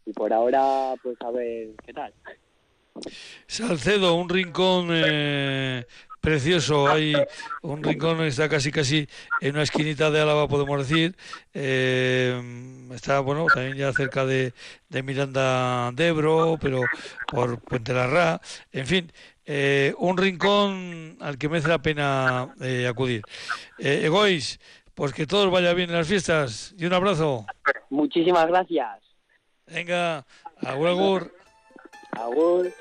y 0.04 0.12
por 0.12 0.32
ahora, 0.32 0.94
pues 1.02 1.16
a 1.20 1.30
ver 1.30 1.68
qué 1.86 1.92
tal. 1.92 2.12
Salcedo, 3.46 4.14
un 4.14 4.28
rincón 4.28 4.88
eh, 4.90 5.86
precioso. 6.20 6.90
Hay 6.90 7.14
un 7.62 7.82
rincón 7.82 8.20
está 8.24 8.48
casi 8.48 8.72
casi 8.72 9.08
en 9.40 9.54
una 9.54 9.62
esquinita 9.62 10.10
de 10.10 10.20
Álava, 10.20 10.48
podemos 10.48 10.86
decir. 10.86 11.16
Eh, 11.54 12.88
está 12.92 13.20
bueno 13.20 13.46
también 13.46 13.76
ya 13.76 13.92
cerca 13.92 14.26
de, 14.26 14.52
de 14.88 15.02
Miranda 15.04 15.92
de 15.92 16.08
Ebro, 16.08 16.58
pero 16.60 16.82
por 17.30 17.60
Puente 17.60 17.92
Larra. 17.92 18.40
En 18.72 18.86
fin, 18.86 19.12
eh, 19.50 19.94
un 19.96 20.18
rincón 20.18 21.16
al 21.20 21.38
que 21.38 21.48
merece 21.48 21.68
la 21.68 21.80
pena 21.80 22.54
eh, 22.60 22.86
acudir. 22.86 23.22
Eh, 23.78 24.02
Egois, 24.04 24.60
pues 24.98 25.12
que 25.12 25.28
todo 25.28 25.46
os 25.46 25.52
vaya 25.52 25.72
bien 25.74 25.90
en 25.90 25.96
las 25.96 26.08
fiestas 26.08 26.74
y 26.76 26.84
un 26.84 26.92
abrazo. 26.92 27.46
Muchísimas 27.88 28.48
gracias. 28.48 28.98
Venga, 29.68 30.26
agur, 30.60 30.88
agur. 30.88 31.34
Agur. 32.10 32.72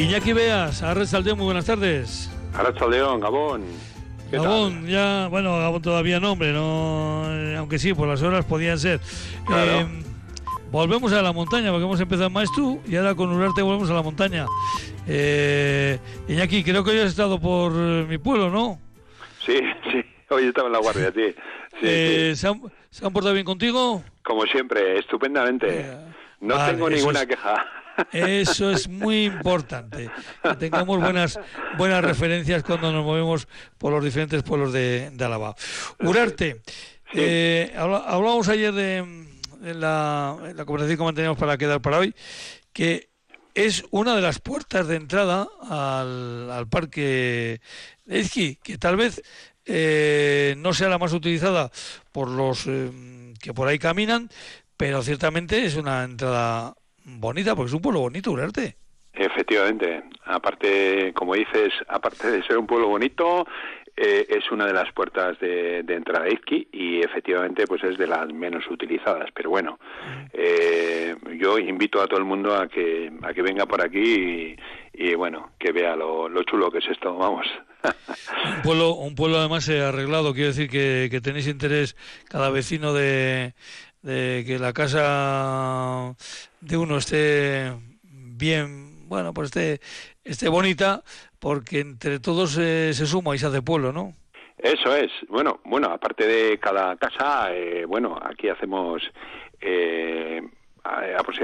Iñaki 0.00 0.32
Beas, 0.32 0.82
Arrasaldeo, 0.82 1.36
muy 1.36 1.44
buenas 1.46 1.66
tardes. 1.66 2.30
Arrachaldeón, 2.54 3.20
Gabón. 3.20 3.62
¿Qué 4.30 4.36
tal? 4.36 4.44
Gabón, 4.46 4.86
ya, 4.86 5.28
bueno, 5.28 5.58
Gabón 5.58 5.82
todavía 5.82 6.20
no, 6.20 6.32
hombre, 6.32 6.52
no, 6.52 7.24
eh, 7.30 7.56
aunque 7.56 7.78
sí, 7.78 7.92
por 7.92 8.08
las 8.08 8.22
horas 8.22 8.44
podían 8.44 8.78
ser. 8.78 9.00
Claro. 9.46 9.70
Eh, 9.80 9.86
volvemos 10.70 11.12
a 11.12 11.20
la 11.22 11.32
montaña, 11.32 11.70
porque 11.70 11.84
hemos 11.84 12.00
empezado 12.00 12.28
en 12.28 12.32
Maestú 12.32 12.80
y 12.86 12.96
ahora 12.96 13.14
con 13.14 13.30
Urarte 13.30 13.60
volvemos 13.62 13.90
a 13.90 13.94
la 13.94 14.02
montaña. 14.02 14.46
Eh, 15.06 15.98
Iñaki, 16.28 16.64
creo 16.64 16.82
que 16.82 16.90
hoy 16.92 16.98
has 17.00 17.06
estado 17.10 17.38
por 17.40 17.72
eh, 17.74 18.06
mi 18.08 18.18
pueblo, 18.18 18.50
¿no? 18.50 18.78
Sí, 19.44 19.58
sí, 19.92 20.02
hoy 20.30 20.44
estaba 20.46 20.68
en 20.68 20.72
la 20.72 20.78
guardia, 20.80 21.12
sí. 21.14 21.34
sí, 21.72 21.76
Eh, 21.82 22.30
sí. 22.34 22.40
¿se, 22.40 22.48
han, 22.48 22.62
se 22.90 23.04
han 23.06 23.12
portado 23.12 23.34
bien 23.34 23.44
contigo? 23.46 24.02
Como 24.22 24.44
siempre, 24.46 24.98
estupendamente. 24.98 25.86
No 26.40 26.54
Vale, 26.56 26.72
tengo 26.72 26.88
ninguna 26.88 27.20
es- 27.20 27.26
queja. 27.26 27.66
Eso 28.12 28.70
es 28.70 28.88
muy 28.88 29.24
importante, 29.24 30.10
que 30.42 30.56
tengamos 30.56 31.00
buenas 31.00 31.38
buenas 31.76 32.02
referencias 32.02 32.62
cuando 32.62 32.92
nos 32.92 33.04
movemos 33.04 33.48
por 33.78 33.92
los 33.92 34.02
diferentes 34.02 34.42
pueblos 34.42 34.72
de, 34.72 35.10
de 35.12 35.24
Álava. 35.24 35.54
Urarte, 36.00 36.62
eh, 37.12 37.72
hablábamos 37.76 38.48
ayer 38.48 38.72
de, 38.72 38.96
en 38.98 39.80
la, 39.80 40.36
conversación 40.66 40.98
que 40.98 41.04
manteníamos 41.04 41.38
para 41.38 41.58
quedar 41.58 41.80
para 41.80 41.98
hoy, 41.98 42.14
que 42.72 43.10
es 43.54 43.84
una 43.90 44.14
de 44.14 44.22
las 44.22 44.38
puertas 44.38 44.86
de 44.86 44.96
entrada 44.96 45.48
al, 45.68 46.50
al 46.50 46.68
parque 46.68 47.60
de 48.04 48.18
Izqui, 48.18 48.56
que 48.62 48.78
tal 48.78 48.96
vez 48.96 49.22
eh, 49.64 50.54
no 50.58 50.72
sea 50.72 50.88
la 50.88 50.98
más 50.98 51.12
utilizada 51.12 51.70
por 52.12 52.28
los 52.28 52.66
eh, 52.66 52.90
que 53.40 53.52
por 53.54 53.68
ahí 53.68 53.78
caminan, 53.78 54.30
pero 54.76 55.02
ciertamente 55.02 55.64
es 55.64 55.76
una 55.76 56.04
entrada 56.04 56.74
bonita, 57.18 57.56
porque 57.56 57.68
es 57.68 57.74
un 57.74 57.82
pueblo 57.82 58.00
bonito, 58.00 58.30
Urarte. 58.30 58.76
Efectivamente, 59.12 60.04
aparte, 60.24 61.12
como 61.14 61.34
dices, 61.34 61.72
aparte 61.88 62.30
de 62.30 62.42
ser 62.44 62.58
un 62.58 62.66
pueblo 62.66 62.88
bonito, 62.88 63.44
eh, 63.96 64.26
es 64.30 64.50
una 64.50 64.66
de 64.66 64.72
las 64.72 64.90
puertas 64.92 65.38
de, 65.40 65.82
de 65.82 65.94
entrada 65.94 66.24
a 66.24 66.28
Izqui 66.28 66.68
y 66.72 67.00
efectivamente 67.00 67.66
pues 67.66 67.82
es 67.84 67.98
de 67.98 68.06
las 68.06 68.32
menos 68.32 68.64
utilizadas. 68.70 69.28
Pero 69.34 69.50
bueno, 69.50 69.78
eh, 70.32 71.14
yo 71.38 71.58
invito 71.58 72.00
a 72.00 72.06
todo 72.06 72.18
el 72.18 72.24
mundo 72.24 72.54
a 72.54 72.68
que 72.68 73.12
a 73.22 73.34
que 73.34 73.42
venga 73.42 73.66
por 73.66 73.82
aquí 73.82 74.56
y, 74.94 75.10
y, 75.10 75.14
bueno, 75.16 75.50
que 75.58 75.72
vea 75.72 75.96
lo, 75.96 76.28
lo 76.28 76.42
chulo 76.44 76.70
que 76.70 76.78
es 76.78 76.88
esto, 76.88 77.14
vamos. 77.14 77.46
Un 77.82 78.62
pueblo, 78.62 78.94
un 78.94 79.14
pueblo 79.14 79.38
además 79.38 79.68
eh, 79.68 79.82
arreglado, 79.82 80.32
quiere 80.32 80.48
decir 80.48 80.70
que, 80.70 81.08
que 81.10 81.20
tenéis 81.20 81.48
interés 81.48 81.96
cada 82.28 82.50
vecino 82.50 82.92
de, 82.94 83.54
de 84.02 84.44
que 84.46 84.58
la 84.58 84.72
casa 84.72 86.14
de 86.60 86.76
uno 86.76 86.96
esté 86.96 87.72
bien, 88.02 89.08
bueno, 89.08 89.34
pues 89.34 89.46
esté, 89.46 89.80
esté 90.24 90.48
bonita, 90.48 91.02
porque 91.38 91.80
entre 91.80 92.20
todos 92.20 92.56
eh, 92.58 92.92
se 92.94 93.06
suma 93.06 93.34
y 93.34 93.38
se 93.38 93.46
hace 93.46 93.62
pueblo, 93.62 93.92
¿no? 93.92 94.14
Eso 94.58 94.94
es. 94.94 95.10
Bueno, 95.28 95.60
bueno, 95.64 95.88
aparte 95.88 96.26
de 96.26 96.58
cada 96.58 96.96
casa, 96.96 97.52
eh, 97.52 97.84
bueno, 97.86 98.18
aquí 98.22 98.48
hacemos, 98.48 99.02
eh, 99.60 100.42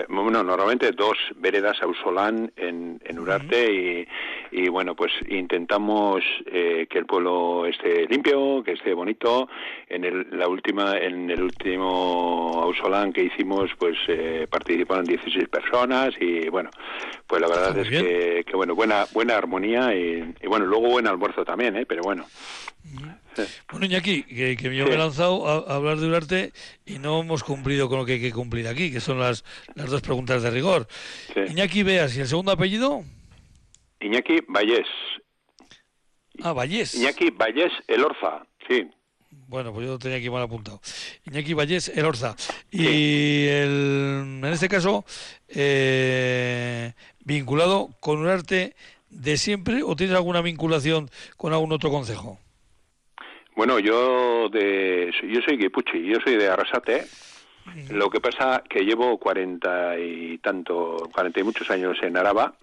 bueno, 0.08 0.42
normalmente 0.42 0.92
dos 0.92 1.16
veredas 1.36 1.76
ausolán 1.82 2.52
en, 2.56 3.00
en 3.04 3.18
Urarte 3.18 3.72
y, 3.72 4.08
y, 4.50 4.68
bueno, 4.68 4.94
pues 4.94 5.12
intentamos 5.28 6.22
eh, 6.46 6.86
que 6.88 6.98
el 6.98 7.06
pueblo 7.06 7.66
esté 7.66 8.06
limpio, 8.06 8.62
que 8.62 8.72
esté 8.72 8.94
bonito. 8.94 9.48
En 9.88 10.04
el, 10.04 10.26
la 10.30 10.48
última, 10.48 10.96
en 10.98 11.30
el 11.30 11.42
último 11.42 12.60
ausolán 12.62 13.12
que 13.12 13.24
hicimos, 13.24 13.70
pues 13.78 13.96
eh, 14.08 14.46
participaron 14.50 15.04
16 15.04 15.48
personas 15.48 16.14
y 16.20 16.48
bueno, 16.48 16.70
pues 17.26 17.40
la 17.40 17.48
verdad 17.48 17.78
es 17.78 17.88
que, 17.88 18.44
que 18.46 18.56
bueno, 18.56 18.74
buena, 18.74 19.06
buena 19.12 19.36
armonía 19.36 19.94
y, 19.94 20.34
y 20.42 20.46
bueno, 20.46 20.66
luego 20.66 20.88
buen 20.88 21.06
almuerzo 21.06 21.44
también, 21.44 21.76
¿eh? 21.76 21.86
Pero 21.86 22.02
bueno. 22.02 22.24
Bueno, 23.70 23.86
Iñaki, 23.86 24.22
que, 24.22 24.56
que 24.56 24.76
yo 24.76 24.86
me 24.86 24.94
he 24.94 24.98
lanzado 24.98 25.46
a, 25.48 25.72
a 25.72 25.76
hablar 25.76 25.98
de 25.98 26.06
Urarte 26.06 26.52
y 26.84 26.98
no 26.98 27.20
hemos 27.20 27.44
cumplido 27.44 27.88
con 27.88 27.98
lo 27.98 28.06
que 28.06 28.14
hay 28.14 28.20
que 28.20 28.32
cumplir 28.32 28.68
aquí, 28.68 28.90
que 28.90 29.00
son 29.00 29.18
las, 29.18 29.44
las 29.74 29.90
dos 29.90 30.02
preguntas 30.02 30.42
de 30.42 30.50
rigor. 30.50 30.86
Iñaki 31.48 31.82
Beas, 31.82 32.16
¿y 32.16 32.20
el 32.20 32.28
segundo 32.28 32.52
apellido? 32.52 33.04
Iñaki 34.00 34.40
Vallés. 34.48 34.86
Ah, 36.42 36.52
Vallés. 36.52 36.94
Iñaki 36.94 37.30
Vallés 37.30 37.72
Elorza, 37.88 38.46
sí. 38.68 38.86
Bueno, 39.48 39.72
pues 39.72 39.86
yo 39.86 39.92
lo 39.92 39.98
tenía 39.98 40.18
aquí 40.18 40.30
mal 40.30 40.42
apuntado. 40.42 40.80
Iñaki 41.24 41.54
Vallés 41.54 41.88
Elorza. 41.88 42.36
Y 42.70 43.46
el, 43.46 44.40
en 44.42 44.44
este 44.46 44.68
caso, 44.68 45.04
eh, 45.48 46.92
vinculado 47.20 47.90
con 48.00 48.18
Urarte 48.18 48.74
de 49.08 49.36
siempre 49.36 49.82
o 49.82 49.96
tienes 49.96 50.16
alguna 50.16 50.42
vinculación 50.42 51.10
con 51.36 51.52
algún 51.52 51.72
otro 51.72 51.90
concejo? 51.90 52.38
Bueno, 53.56 53.78
yo 53.78 54.48
de 54.50 55.12
yo 55.28 55.40
soy 55.40 55.56
guipuchi, 55.56 56.02
yo 56.06 56.18
soy 56.22 56.36
de 56.36 56.48
Arrasate. 56.48 57.06
Lo 57.90 58.08
que 58.10 58.20
pasa 58.20 58.62
que 58.68 58.80
llevo 58.84 59.18
cuarenta 59.18 59.98
y 59.98 60.38
tanto, 60.38 61.08
cuarenta 61.12 61.40
y 61.40 61.42
muchos 61.42 61.68
años 61.70 61.96
en 62.02 62.16
Araba 62.16 62.54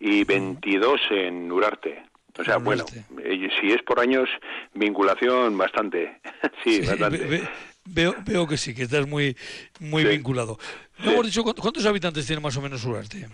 y 0.00 0.24
22 0.24 0.98
en 1.10 1.52
Urarte. 1.52 2.02
O 2.38 2.44
sea, 2.44 2.54
En 2.56 2.64
bueno, 2.64 2.84
eh, 3.22 3.48
si 3.60 3.72
es 3.72 3.82
por 3.82 4.00
años, 4.00 4.28
vinculación 4.72 5.58
bastante. 5.58 6.20
sí, 6.64 6.80
Sí, 6.80 6.86
bastante. 6.86 7.18
ve- 7.18 7.26
ve- 7.26 7.48
veo, 7.86 8.14
veo 8.24 8.46
que 8.46 8.56
sí, 8.56 8.74
que 8.74 8.82
estás 8.84 9.06
muy, 9.06 9.36
muy 9.80 10.02
Sí. 10.04 10.08
vinculado. 10.08 10.58
No 11.04 11.12
hemos 11.12 11.26
dicho 11.26 11.42
cuántos 11.44 11.84
habitantes 11.84 12.26
tiene 12.26 12.40
más 12.40 12.56
o 12.56 12.62
menos 12.62 12.82
Urarte. 12.84 13.26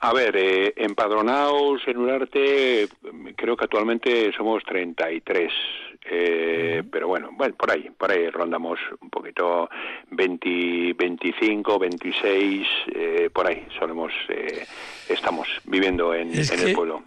A 0.00 0.12
ver, 0.12 0.36
eh, 0.36 0.72
empadronados 0.76 1.82
en 1.88 1.96
Urarte, 1.98 2.82
eh, 2.84 2.88
creo 3.36 3.56
que 3.56 3.64
actualmente 3.64 4.32
somos 4.32 4.62
33. 4.64 5.52
Eh, 6.10 6.82
Pero 6.90 7.08
bueno, 7.08 7.30
bueno, 7.32 7.54
por 7.56 7.70
ahí, 7.72 7.90
por 7.98 8.10
ahí 8.10 8.28
rondamos 8.30 8.78
un 9.00 9.10
poquito 9.10 9.68
20, 10.10 10.94
25, 10.96 11.78
26, 11.78 12.66
eh, 12.94 13.30
por 13.32 13.46
ahí 13.48 13.66
solemos, 13.78 14.12
eh, 14.28 14.64
estamos 15.08 15.48
viviendo 15.64 16.14
en, 16.14 16.30
Es 16.32 16.50
en 16.52 16.60
que- 16.60 16.64
el 16.66 16.74
pueblo. 16.74 17.02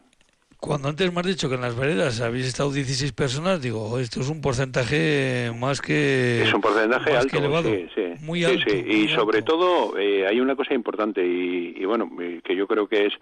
Cuando 0.61 0.89
antes 0.89 1.11
me 1.11 1.19
has 1.21 1.25
dicho 1.25 1.49
que 1.49 1.55
en 1.55 1.61
las 1.61 1.75
veredas 1.75 2.21
habéis 2.21 2.45
estado 2.45 2.71
16 2.71 3.13
personas, 3.13 3.59
digo, 3.63 3.97
esto 3.97 4.19
es 4.21 4.29
un 4.29 4.41
porcentaje 4.41 5.51
más 5.59 5.81
que... 5.81 6.43
Es 6.43 6.53
un 6.53 6.61
porcentaje 6.61 7.17
alto, 7.17 7.35
elevado. 7.39 7.67
sí, 7.67 7.87
sí. 7.95 8.03
Muy 8.21 8.43
alto, 8.43 8.69
sí. 8.69 8.83
muy 8.83 8.95
Y 8.95 9.01
alto. 9.09 9.21
sobre 9.21 9.41
todo 9.41 9.97
eh, 9.97 10.27
hay 10.27 10.39
una 10.39 10.55
cosa 10.55 10.75
importante 10.75 11.25
y, 11.25 11.73
y 11.75 11.85
bueno, 11.85 12.11
eh, 12.21 12.41
que 12.43 12.55
yo 12.55 12.67
creo 12.67 12.87
que 12.87 13.07
es 13.07 13.13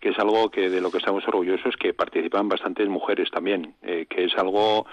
que 0.00 0.08
es 0.08 0.18
algo 0.18 0.50
que 0.50 0.68
de 0.68 0.80
lo 0.80 0.90
que 0.90 0.98
estamos 0.98 1.22
orgullosos 1.28 1.76
que 1.76 1.94
participan 1.94 2.48
bastantes 2.48 2.88
mujeres 2.88 3.30
también, 3.30 3.72
eh, 3.82 4.06
que 4.10 4.24
es 4.24 4.36
algo 4.36 4.84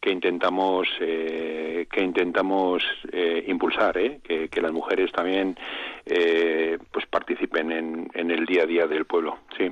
que 0.00 0.10
intentamos 0.10 0.88
eh, 1.00 1.86
que 1.92 2.02
intentamos 2.02 2.82
eh, 3.12 3.44
impulsar, 3.46 3.98
¿eh? 3.98 4.20
que, 4.24 4.48
que 4.48 4.60
las 4.62 4.72
mujeres 4.72 5.12
también 5.12 5.58
eh, 6.06 6.78
pues 6.90 7.04
participen 7.06 7.70
en, 7.72 8.10
en 8.14 8.30
el 8.30 8.46
día 8.46 8.62
a 8.62 8.66
día 8.66 8.86
del 8.86 9.04
pueblo, 9.04 9.36
sí. 9.58 9.70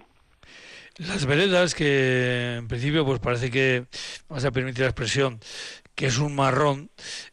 Las 0.99 1.25
veredas, 1.25 1.75
que 1.75 2.57
en 2.59 2.69
principio 2.69 3.05
pues 3.07 3.21
parece 3.21 3.51
que, 3.51 3.87
vamos 4.29 4.45
a 4.45 4.51
permitir 4.51 4.81
la 4.81 4.89
expresión, 4.89 5.41
que 5.95 6.07
es 6.07 6.19
un 6.19 6.35
marrón, 6.35 6.91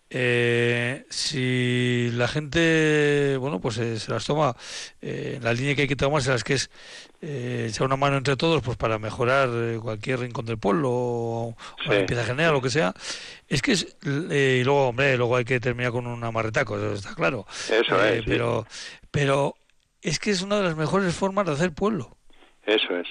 eh, 0.09 1.05
si 1.09 2.09
la 2.13 2.29
gente, 2.29 3.35
bueno, 3.39 3.59
pues 3.59 3.77
eh, 3.79 3.99
se 3.99 4.09
las 4.11 4.25
toma 4.25 4.55
eh, 5.01 5.37
la 5.41 5.53
línea 5.53 5.75
que 5.75 5.81
hay 5.81 5.87
que 5.89 5.97
tomárselas, 5.97 6.45
que 6.45 6.53
es 6.53 6.69
eh, 7.21 7.67
echar 7.69 7.87
una 7.87 7.97
mano 7.97 8.15
entre 8.15 8.37
todos 8.37 8.61
pues 8.61 8.77
para 8.77 8.99
mejorar 8.99 9.49
eh, 9.51 9.79
cualquier 9.81 10.19
rincón 10.19 10.45
del 10.45 10.57
pueblo 10.59 10.89
o, 10.91 11.47
o 11.49 11.55
la 11.87 11.91
Sí. 11.91 11.97
limpieza 11.97 12.23
general, 12.23 12.53
lo 12.53 12.61
que 12.61 12.69
sea, 12.69 12.93
es 13.49 13.61
que 13.61 13.73
es, 13.73 13.97
eh, 14.05 14.59
y 14.61 14.63
luego, 14.63 14.87
hombre, 14.89 15.17
luego 15.17 15.35
hay 15.35 15.43
que 15.45 15.59
terminar 15.59 15.91
con 15.91 16.07
un 16.07 16.23
amarretaco, 16.23 16.77
eso 16.77 16.93
está 16.93 17.15
claro. 17.15 17.45
Eso 17.69 18.01
es, 18.05 18.19
sí. 18.23 18.23
Pero, 18.25 18.65
pero 19.11 19.55
es 20.01 20.19
que 20.19 20.31
es 20.31 20.41
una 20.41 20.55
de 20.57 20.63
las 20.63 20.77
mejores 20.77 21.13
formas 21.13 21.45
de 21.47 21.51
hacer 21.53 21.73
pueblo. 21.73 22.15
Eso 22.65 22.95
es. 22.97 23.07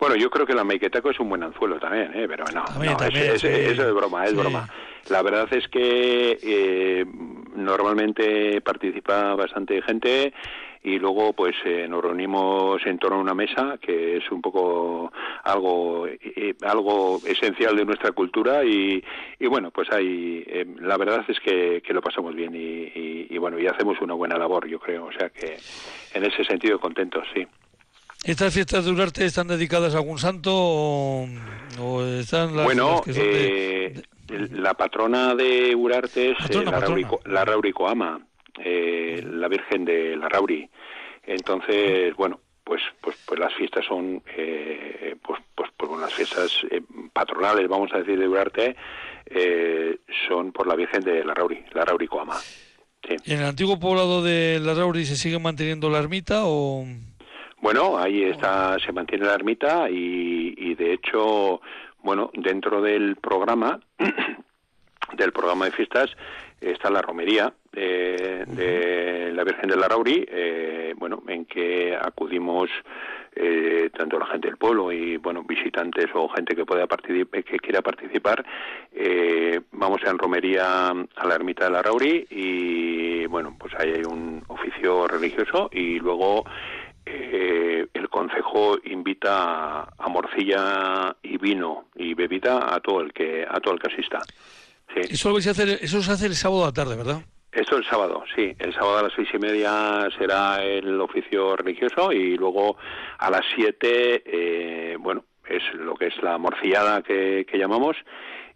Bueno, 0.00 0.16
yo 0.16 0.30
creo 0.30 0.46
que 0.46 0.54
la 0.54 0.64
Maiketaco 0.64 1.10
es 1.10 1.20
un 1.20 1.28
buen 1.28 1.42
anzuelo 1.42 1.78
también, 1.78 2.10
¿eh? 2.14 2.26
pero 2.26 2.46
no, 2.50 2.62
También, 2.72 2.94
no, 2.94 3.04
es- 3.04 3.12
también, 3.12 3.34
es- 3.34 3.40
sí. 3.42 3.48
eso 3.48 3.86
es 3.86 3.94
broma, 3.94 4.24
es 4.24 4.30
Sí. 4.30 4.36
broma. 4.36 4.66
La 5.10 5.22
verdad 5.22 5.46
es 5.52 5.68
que 5.68 6.38
eh, 6.42 7.04
normalmente 7.54 8.60
participa 8.62 9.34
bastante 9.34 9.82
gente 9.82 10.32
y 10.82 10.98
luego 10.98 11.34
pues 11.34 11.54
eh, 11.66 11.86
nos 11.88 12.02
reunimos 12.02 12.80
en 12.86 12.98
torno 12.98 13.18
a 13.18 13.20
una 13.20 13.34
mesa 13.34 13.76
que 13.82 14.16
es 14.16 14.30
un 14.32 14.40
poco 14.40 15.12
algo 15.44 16.06
eh, 16.06 16.54
algo 16.62 17.20
esencial 17.26 17.76
de 17.76 17.84
nuestra 17.84 18.12
cultura 18.12 18.64
y, 18.64 19.04
y 19.38 19.46
bueno 19.46 19.70
pues 19.70 19.92
hay 19.92 20.42
eh, 20.46 20.64
la 20.80 20.96
verdad 20.96 21.22
es 21.28 21.38
que, 21.40 21.82
que 21.82 21.92
lo 21.92 22.00
pasamos 22.00 22.34
bien 22.34 22.54
y, 22.54 22.58
y- 22.58 23.26
y, 23.28 23.36
bueno 23.38 23.58
y 23.58 23.66
hacemos 23.66 24.00
una 24.00 24.14
buena 24.14 24.38
labor 24.38 24.66
yo 24.66 24.78
creo 24.78 25.04
o 25.04 25.12
sea 25.12 25.28
que 25.28 25.58
en 26.14 26.24
ese 26.24 26.44
sentido 26.44 26.80
contentos 26.80 27.26
sí 27.34 27.46
¿Estas 28.24 28.52
fiestas 28.52 28.84
de 28.84 28.92
Urarte 28.92 29.24
están 29.24 29.48
dedicadas 29.48 29.94
a 29.94 29.98
algún 29.98 30.18
santo 30.18 30.50
o, 30.54 31.26
o 31.80 32.04
están 32.04 32.54
las, 32.54 32.64
bueno, 32.66 32.90
las 32.96 33.00
que 33.02 33.12
son 33.14 33.22
de- 33.24 33.86
eh, 33.86 34.02
la 34.52 34.74
patrona 34.74 35.34
de 35.34 35.74
Urarte 35.74 36.32
es 36.32 36.50
eh, 36.50 36.64
la. 36.64 36.80
Raurico- 36.80 37.20
la 37.24 37.44
eh, 38.62 39.24
la 39.26 39.48
Virgen 39.48 39.84
de 39.86 40.16
la 40.16 40.28
Rauri. 40.28 40.68
Entonces, 41.26 42.14
bueno, 42.16 42.40
pues 42.62 42.82
pues 43.00 43.16
pues 43.26 43.40
las 43.40 43.54
fiestas 43.54 43.86
son 43.86 44.22
eh, 44.36 45.16
pues 45.22 45.40
pues 45.54 45.70
pues 45.76 45.88
bueno, 45.88 46.04
las 46.04 46.14
fiestas 46.14 46.52
eh, 46.70 46.82
patronales, 47.12 47.68
vamos 47.68 47.90
a 47.94 47.98
decir, 47.98 48.18
de 48.18 48.28
Urarte 48.28 48.76
eh, 49.26 49.96
son 50.28 50.52
por 50.52 50.66
la 50.66 50.74
Virgen 50.76 51.00
de 51.02 51.24
la 51.24 51.32
Rauri, 51.34 51.64
la 51.72 51.84
Rauricoama. 51.86 52.36
¿Y 53.24 53.32
en 53.32 53.40
el 53.40 53.46
antiguo 53.46 53.80
poblado 53.80 54.22
de 54.22 54.60
La 54.62 54.74
Rauri 54.74 55.06
se 55.06 55.16
sigue 55.16 55.38
manteniendo 55.38 55.88
la 55.88 55.98
ermita 55.98 56.42
o...? 56.44 56.84
Bueno, 57.60 57.98
ahí 57.98 58.24
está, 58.24 58.78
se 58.78 58.92
mantiene 58.92 59.26
la 59.26 59.34
ermita 59.34 59.90
y, 59.90 60.54
y 60.56 60.74
de 60.74 60.94
hecho, 60.94 61.60
bueno, 62.02 62.30
dentro 62.34 62.80
del 62.80 63.16
programa, 63.16 63.78
del 65.16 65.32
programa 65.32 65.66
de 65.66 65.72
fiestas, 65.72 66.10
está 66.60 66.90
la 66.90 67.02
romería 67.02 67.52
de, 67.72 68.44
de 68.46 69.32
la 69.32 69.44
Virgen 69.44 69.68
de 69.68 69.76
la 69.76 69.88
Rauri, 69.88 70.26
eh, 70.28 70.94
bueno, 70.96 71.22
en 71.28 71.44
que 71.44 71.96
acudimos 71.96 72.70
eh, 73.36 73.90
tanto 73.96 74.18
la 74.18 74.26
gente 74.26 74.48
del 74.48 74.56
pueblo 74.56 74.90
y 74.90 75.16
bueno 75.16 75.44
visitantes 75.44 76.06
o 76.14 76.28
gente 76.30 76.56
que 76.56 76.66
pueda 76.66 76.88
participar 76.88 77.44
que 77.44 77.58
quiera 77.60 77.80
participar 77.80 78.44
eh, 78.92 79.60
vamos 79.70 80.00
en 80.04 80.18
romería 80.18 80.90
a 80.90 81.26
la 81.28 81.34
ermita 81.36 81.66
de 81.66 81.70
la 81.70 81.80
Rauri 81.80 82.26
y 82.28 83.26
bueno 83.26 83.54
pues 83.56 83.72
ahí 83.78 83.92
hay 83.92 84.02
un 84.02 84.42
oficio 84.48 85.06
religioso 85.06 85.70
y 85.72 86.00
luego 86.00 86.44
eh, 87.06 87.86
el 87.92 88.08
concejo 88.08 88.78
invita 88.84 89.82
a, 89.82 90.08
morcilla 90.08 91.16
y 91.22 91.38
vino 91.38 91.86
y 91.94 92.14
bebida 92.14 92.74
a 92.74 92.80
todo 92.80 93.00
el 93.00 93.12
que 93.12 93.46
a 93.48 93.60
todo 93.60 93.74
el 93.74 93.80
que 93.80 93.92
asista 93.92 94.20
sí. 94.94 95.00
eso 95.10 95.28
lo 95.28 95.34
vais 95.34 95.46
a 95.46 95.50
hacer 95.50 95.68
eso 95.80 96.02
se 96.02 96.12
hace 96.12 96.26
el 96.26 96.34
sábado 96.34 96.64
a 96.64 96.66
la 96.66 96.72
tarde 96.72 96.96
verdad 96.96 97.22
esto 97.52 97.76
el 97.76 97.84
sábado, 97.84 98.22
sí. 98.36 98.54
El 98.60 98.72
sábado 98.72 98.98
a 98.98 99.02
las 99.02 99.12
seis 99.14 99.28
y 99.34 99.38
media 99.38 100.08
será 100.16 100.62
el 100.62 101.00
oficio 101.00 101.56
religioso 101.56 102.12
y 102.12 102.36
luego 102.36 102.76
a 103.18 103.28
las 103.28 103.42
siete, 103.56 104.22
eh, 104.24 104.96
bueno, 105.00 105.24
es 105.48 105.62
lo 105.74 105.96
que 105.96 106.06
es 106.06 106.22
la 106.22 106.38
morcillada 106.38 107.02
que, 107.02 107.44
que 107.50 107.58
llamamos 107.58 107.96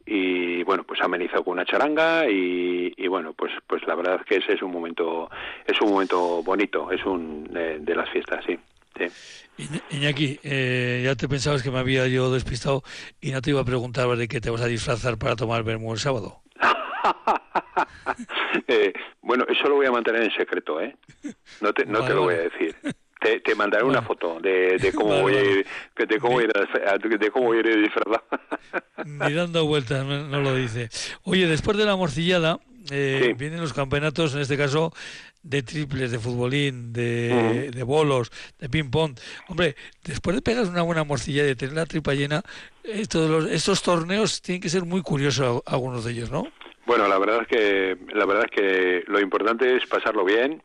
y 0.07 0.63
bueno 0.65 0.85
pues 0.85 1.01
amenizado 1.01 1.45
con 1.45 1.55
una 1.55 1.65
charanga 1.65 2.29
y, 2.29 2.93
y, 2.97 3.09
bueno 3.09 3.33
pues 3.33 3.53
pues 3.67 3.87
la 3.87 3.95
verdad 3.95 4.25
que 4.25 4.37
ese 4.37 4.55
es 4.55 4.63
un 4.63 4.73
momento 4.73 5.31
es 5.67 5.81
un 5.81 5.91
momento 5.91 6.43
bonito 6.43 6.91
es 6.91 7.05
un 7.05 7.45
de, 7.45 7.79
de 7.79 7.95
las 7.95 8.11
fiestas 8.11 8.45
sí, 8.45 8.59
sí. 8.99 9.07
Iñaki, 9.91 10.41
eh, 10.43 11.03
ya 11.05 11.15
te 11.15 11.29
pensabas 11.29 11.63
que 11.63 11.71
me 11.71 11.79
había 11.79 12.07
yo 12.09 12.33
despistado 12.33 12.83
y 13.21 13.31
no 13.31 13.41
te 13.41 13.51
iba 13.51 13.61
a 13.61 13.65
preguntar 13.65 14.09
de 14.17 14.29
qué 14.29 14.41
te 14.41 14.51
vas 14.51 14.63
a 14.63 14.67
disfrazar 14.67 15.17
para 15.17 15.37
tomar 15.37 15.63
vermú 15.63 15.93
el 15.93 15.99
sábado. 15.99 16.43
eh, 18.69 18.93
bueno, 19.23 19.45
eso 19.49 19.69
lo 19.69 19.77
voy 19.77 19.87
a 19.87 19.93
mantener 19.93 20.23
en 20.23 20.33
secreto, 20.33 20.81
¿eh? 20.81 20.97
No 21.61 21.73
te, 21.73 21.87
no 21.87 22.01
vale, 22.01 22.09
te 22.09 22.15
lo 22.15 22.23
voy 22.23 22.35
a 22.35 22.39
decir. 22.39 22.75
Te, 23.25 23.41
te 23.41 23.55
mandaré 23.55 23.85
una 23.85 24.03
foto 24.03 24.39
de, 24.39 24.77
de 24.77 24.93
cómo 24.95 25.09
vale, 25.09 25.23
voy 25.23 25.35
a 25.35 25.43
ir, 25.43 25.67
de 25.97 26.19
cómo 26.19 26.41
ir 26.43 26.53
de 26.53 27.31
cómo 27.31 27.47
voy 27.47 27.57
a 27.57 27.61
ir 27.61 27.81
disfrazado. 27.81 28.23
Ni 29.07 29.33
dando 29.33 29.65
vueltas, 29.65 30.05
no 30.05 30.41
lo 30.43 30.55
dice. 30.55 30.91
Oye, 31.23 31.47
después 31.47 31.79
de 31.79 31.87
la 31.87 31.97
morcillada, 31.97 32.61
eh, 32.91 33.29
sí. 33.29 33.33
vienen 33.33 33.63
los 33.63 33.73
campeonatos, 33.73 34.35
en 34.35 34.43
este 34.43 34.59
caso, 34.59 34.93
de 35.43 35.63
triples, 35.63 36.11
de 36.11 36.19
futbolín, 36.19 36.93
de, 36.93 37.31
uh 37.33 37.37
-huh. 37.37 37.71
de 37.71 37.83
bolos, 37.83 38.31
de 38.59 38.69
ping-pong. 38.69 39.17
Hombre, 39.49 39.75
después 40.05 40.37
de 40.37 40.43
pegar 40.43 40.67
una 40.67 40.83
buena 40.83 41.05
morcilla 41.05 41.45
y 41.45 41.47
de 41.47 41.57
tener 41.57 41.77
la 41.77 41.87
tripa 41.87 42.13
llena, 42.13 42.43
estos, 42.83 43.31
los, 43.31 43.51
estos 43.51 43.83
torneos 43.83 44.43
tienen 44.43 44.61
que 44.61 44.69
ser 44.69 44.85
muy 44.85 45.01
curiosos 45.01 45.63
algunos 45.65 46.05
de 46.05 46.13
ellos, 46.13 46.31
¿no? 46.31 46.47
Bueno, 46.85 47.09
la 47.09 47.19
verdad 47.19 47.41
es 47.41 47.49
que 47.49 47.97
la 48.13 48.27
verdad 48.27 48.45
es 48.45 48.51
que 48.51 49.05
lo 49.07 49.19
importante 49.19 49.77
es 49.77 49.87
pasarlo 49.87 50.25
bien 50.27 50.63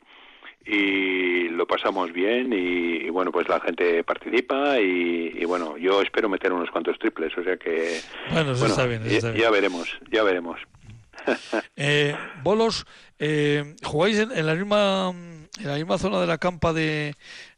y 0.65 1.49
lo 1.49 1.65
pasamos 1.65 2.11
bien 2.11 2.53
y, 2.53 3.05
y 3.05 3.09
bueno 3.09 3.31
pues 3.31 3.47
la 3.47 3.59
gente 3.59 4.03
participa 4.03 4.79
y, 4.79 5.33
y, 5.39 5.45
bueno 5.45 5.77
yo 5.77 6.01
espero 6.01 6.29
meter 6.29 6.53
unos 6.53 6.69
cuantos 6.69 6.97
triples 6.99 7.35
o 7.37 7.43
sea 7.43 7.57
que 7.57 7.99
bueno, 8.31 8.51
eso 8.51 8.59
bueno, 8.59 8.73
está 8.73 8.85
bien, 8.85 9.01
eso 9.05 9.15
está 9.15 9.27
ya, 9.29 9.33
bien. 9.33 9.43
ya, 9.43 9.51
veremos 9.51 9.99
ya 10.11 10.23
veremos 10.23 10.59
eh, 11.75 12.15
bolos 12.43 12.85
eh, 13.17 13.75
jugáis 13.83 14.19
en, 14.19 14.31
en, 14.31 14.45
la 14.45 14.55
misma 14.55 15.11
en 15.59 15.67
la 15.67 15.75
misma 15.75 15.97
zona 15.97 16.19
de 16.21 16.27
la 16.27 16.37
campa 16.37 16.71
de 16.73 17.15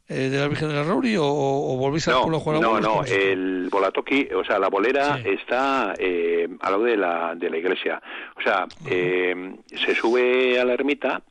eh, 0.08 0.28
de 0.28 0.38
la 0.38 0.48
Virgen 0.48 0.68
de 0.68 0.74
la 0.74 0.82
Rauri 0.82 1.16
o, 1.16 1.24
o 1.24 1.76
volvéis 1.76 2.06
no, 2.08 2.16
al 2.16 2.20
pueblo 2.22 2.36
a 2.36 2.40
jugar 2.40 2.58
a 2.58 2.60
No, 2.60 2.80
no, 2.80 3.04
el 3.04 3.68
Bolatoki, 3.70 4.28
o 4.34 4.44
sea, 4.44 4.58
la 4.58 4.68
bolera 4.68 5.16
sí. 5.22 5.30
está 5.30 5.94
eh, 5.98 6.48
al 6.60 6.72
lado 6.72 6.84
de 6.84 6.96
la, 6.96 7.34
de 7.34 7.48
la 7.48 7.56
iglesia. 7.56 8.02
O 8.36 8.42
sea, 8.42 8.64
uh 8.64 8.84
-huh. 8.84 8.88
eh, 8.90 9.54
se 9.74 9.94
sube 9.94 10.60
a 10.60 10.64
la 10.64 10.74
ermita 10.74 11.22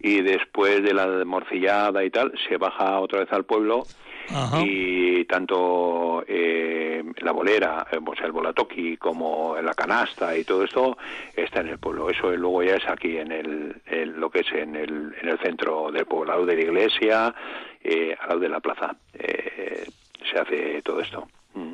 y 0.00 0.22
después 0.22 0.82
de 0.82 0.94
la 0.94 1.24
morcillada 1.24 2.02
y 2.04 2.10
tal, 2.10 2.32
se 2.48 2.56
baja 2.56 3.00
otra 3.00 3.20
vez 3.20 3.32
al 3.32 3.44
pueblo 3.44 3.84
Ajá. 4.30 4.60
y 4.64 5.24
tanto 5.26 6.24
eh, 6.26 7.02
la 7.18 7.32
bolera, 7.32 7.86
eh, 7.90 7.98
o 8.04 8.14
sea, 8.14 8.26
el 8.26 8.32
bolatoki 8.32 8.96
como 8.96 9.56
la 9.60 9.74
canasta 9.74 10.36
y 10.36 10.44
todo 10.44 10.64
esto 10.64 10.96
está 11.36 11.60
en 11.60 11.68
el 11.68 11.78
pueblo. 11.78 12.08
Eso 12.08 12.30
luego 12.30 12.62
ya 12.62 12.76
es 12.76 12.88
aquí 12.88 13.18
en 13.18 13.32
el, 13.32 13.76
en 13.86 14.18
lo 14.18 14.30
que 14.30 14.40
es 14.40 14.52
en 14.52 14.76
el, 14.76 15.14
en 15.20 15.28
el 15.28 15.38
centro 15.40 15.90
del 15.90 16.06
pueblo, 16.06 16.32
al 16.32 16.38
lado 16.38 16.46
de 16.46 16.56
la 16.56 16.62
iglesia, 16.62 17.34
eh, 17.82 18.16
al 18.20 18.28
lado 18.28 18.40
de 18.40 18.48
la 18.48 18.60
plaza. 18.60 18.96
Eh, 19.14 19.84
se 20.32 20.38
hace 20.38 20.82
todo 20.82 21.00
esto. 21.00 21.28
Mm. 21.54 21.72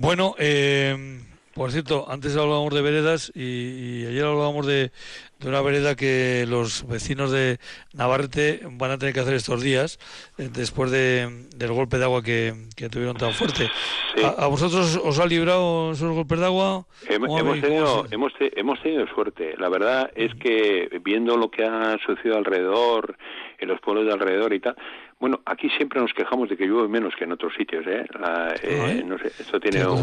Bueno, 0.00 0.34
eh, 0.38 1.20
por 1.58 1.72
cierto, 1.72 2.06
antes 2.08 2.36
hablábamos 2.36 2.72
de 2.72 2.82
veredas 2.82 3.32
y, 3.34 3.42
y 3.42 4.06
ayer 4.06 4.24
hablábamos 4.24 4.64
de, 4.64 4.92
de, 5.40 5.48
una 5.48 5.60
vereda 5.60 5.96
que 5.96 6.46
los 6.48 6.86
vecinos 6.86 7.32
de 7.32 7.58
Navarrete 7.92 8.60
van 8.70 8.92
a 8.92 8.98
tener 8.98 9.12
que 9.12 9.20
hacer 9.20 9.34
estos 9.34 9.60
días 9.60 9.98
eh, 10.38 10.48
después 10.52 10.92
de, 10.92 11.46
del 11.56 11.72
golpe 11.72 11.98
de 11.98 12.04
agua 12.04 12.22
que, 12.22 12.54
que 12.76 12.88
tuvieron 12.88 13.16
tan 13.16 13.32
fuerte. 13.32 13.68
Sí. 14.14 14.22
¿A, 14.22 14.44
¿A, 14.44 14.46
vosotros 14.46 15.00
os 15.02 15.18
ha 15.18 15.26
librado 15.26 15.90
esos 15.92 16.14
golpes 16.14 16.38
de 16.38 16.46
agua? 16.46 16.86
Hemos, 17.08 17.60
tenido, 17.60 18.06
hemos, 18.08 18.32
hemos 18.40 18.80
tenido 18.80 19.06
suerte. 19.08 19.56
La 19.58 19.68
verdad 19.68 20.12
es 20.14 20.32
que 20.36 21.00
viendo 21.02 21.36
lo 21.36 21.50
que 21.50 21.64
ha 21.64 21.96
sucedido 22.06 22.36
alrededor, 22.36 23.18
en 23.58 23.68
los 23.68 23.80
pueblos 23.80 24.06
de 24.06 24.12
alrededor 24.12 24.54
y 24.54 24.60
tal, 24.60 24.76
bueno, 25.20 25.40
aquí 25.44 25.68
siempre 25.70 26.00
nos 26.00 26.12
quejamos 26.12 26.48
de 26.48 26.56
que 26.56 26.66
llueve 26.66 26.88
menos 26.88 27.14
que 27.16 27.24
en 27.24 27.32
otros 27.32 27.52
sitios, 27.54 27.84
¿eh? 27.86 28.04
La, 28.20 28.54
eh 28.62 29.02
no 29.04 29.18
sé, 29.18 29.26
esto 29.26 29.58
tiene 29.58 29.84
un, 29.86 30.02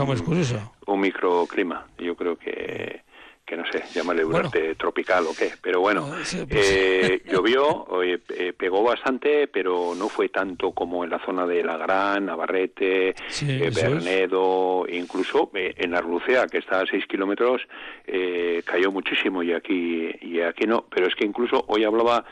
un, 0.87 0.99
microclima. 0.99 1.87
Yo 1.97 2.15
creo 2.15 2.35
que, 2.35 3.01
que 3.45 3.55
no 3.55 3.63
sé, 3.71 3.83
llamarle 3.93 4.23
durante 4.23 4.59
bueno. 4.59 4.75
tropical 4.75 5.25
o 5.27 5.33
qué. 5.33 5.53
Pero 5.61 5.79
bueno, 5.79 6.11
sí, 6.23 6.45
pues... 6.49 6.69
eh, 6.69 7.21
llovió, 7.31 7.87
eh, 8.03 8.53
pegó 8.57 8.83
bastante, 8.83 9.47
pero 9.47 9.93
no 9.95 10.09
fue 10.09 10.27
tanto 10.27 10.71
como 10.71 11.05
en 11.05 11.11
la 11.11 11.23
zona 11.25 11.45
de 11.45 11.63
La 11.63 11.77
Gran, 11.77 12.25
Navarrete, 12.25 13.15
sí, 13.29 13.47
eh, 13.49 13.69
Bernedo, 13.73 14.85
es. 14.85 14.95
incluso 14.95 15.49
eh, 15.53 15.75
en 15.77 15.91
la 15.91 16.01
Rucea, 16.01 16.47
que 16.47 16.57
está 16.57 16.81
a 16.81 16.85
6 16.85 17.05
kilómetros, 17.07 17.61
eh, 18.05 18.63
cayó 18.65 18.91
muchísimo 18.91 19.41
y 19.43 19.53
aquí, 19.53 20.09
y 20.21 20.41
aquí 20.41 20.65
no. 20.65 20.85
Pero 20.89 21.07
es 21.07 21.15
que 21.15 21.25
incluso 21.25 21.63
hoy 21.67 21.85
hablaba 21.85 22.25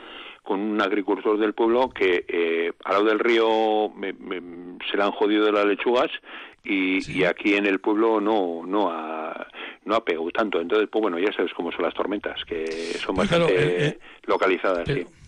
con 0.44 0.60
un 0.60 0.82
agricultor 0.82 1.38
del 1.40 1.54
pueblo 1.54 1.90
que 1.90 2.26
eh, 2.28 2.72
al 2.84 2.94
lado 2.94 3.06
del 3.06 3.20
río 3.20 3.90
me, 3.96 4.14
me, 4.14 4.42
se 4.90 4.98
le 4.98 5.04
han 5.04 5.12
jodido 5.12 5.52
las 5.52 5.66
lechugas 5.66 6.12
y, 6.64 7.02
sí. 7.02 7.20
y, 7.20 7.24
aquí 7.24 7.56
en 7.56 7.66
el 7.66 7.80
pueblo 7.80 8.22
no 8.22 8.66
no 8.66 8.90
ha 8.90 9.48
no 9.86 9.96
ha 9.96 10.04
pegado 10.04 10.30
tanto 10.32 10.62
entonces 10.62 10.88
pues 10.92 11.02
bueno 11.02 11.18
ya 11.20 11.32
sabes 11.34 11.54
cómo 11.54 11.72
son 11.72 11.84
las 11.84 11.94
tormentas 11.94 12.44
que 12.46 12.66
son 12.66 13.16
bastante 13.16 13.54
claro, 13.54 13.68
eh, 13.68 13.88
eh, 13.88 14.00
localizadas 14.26 14.84
pero, 14.86 15.02
sí. 15.02 15.23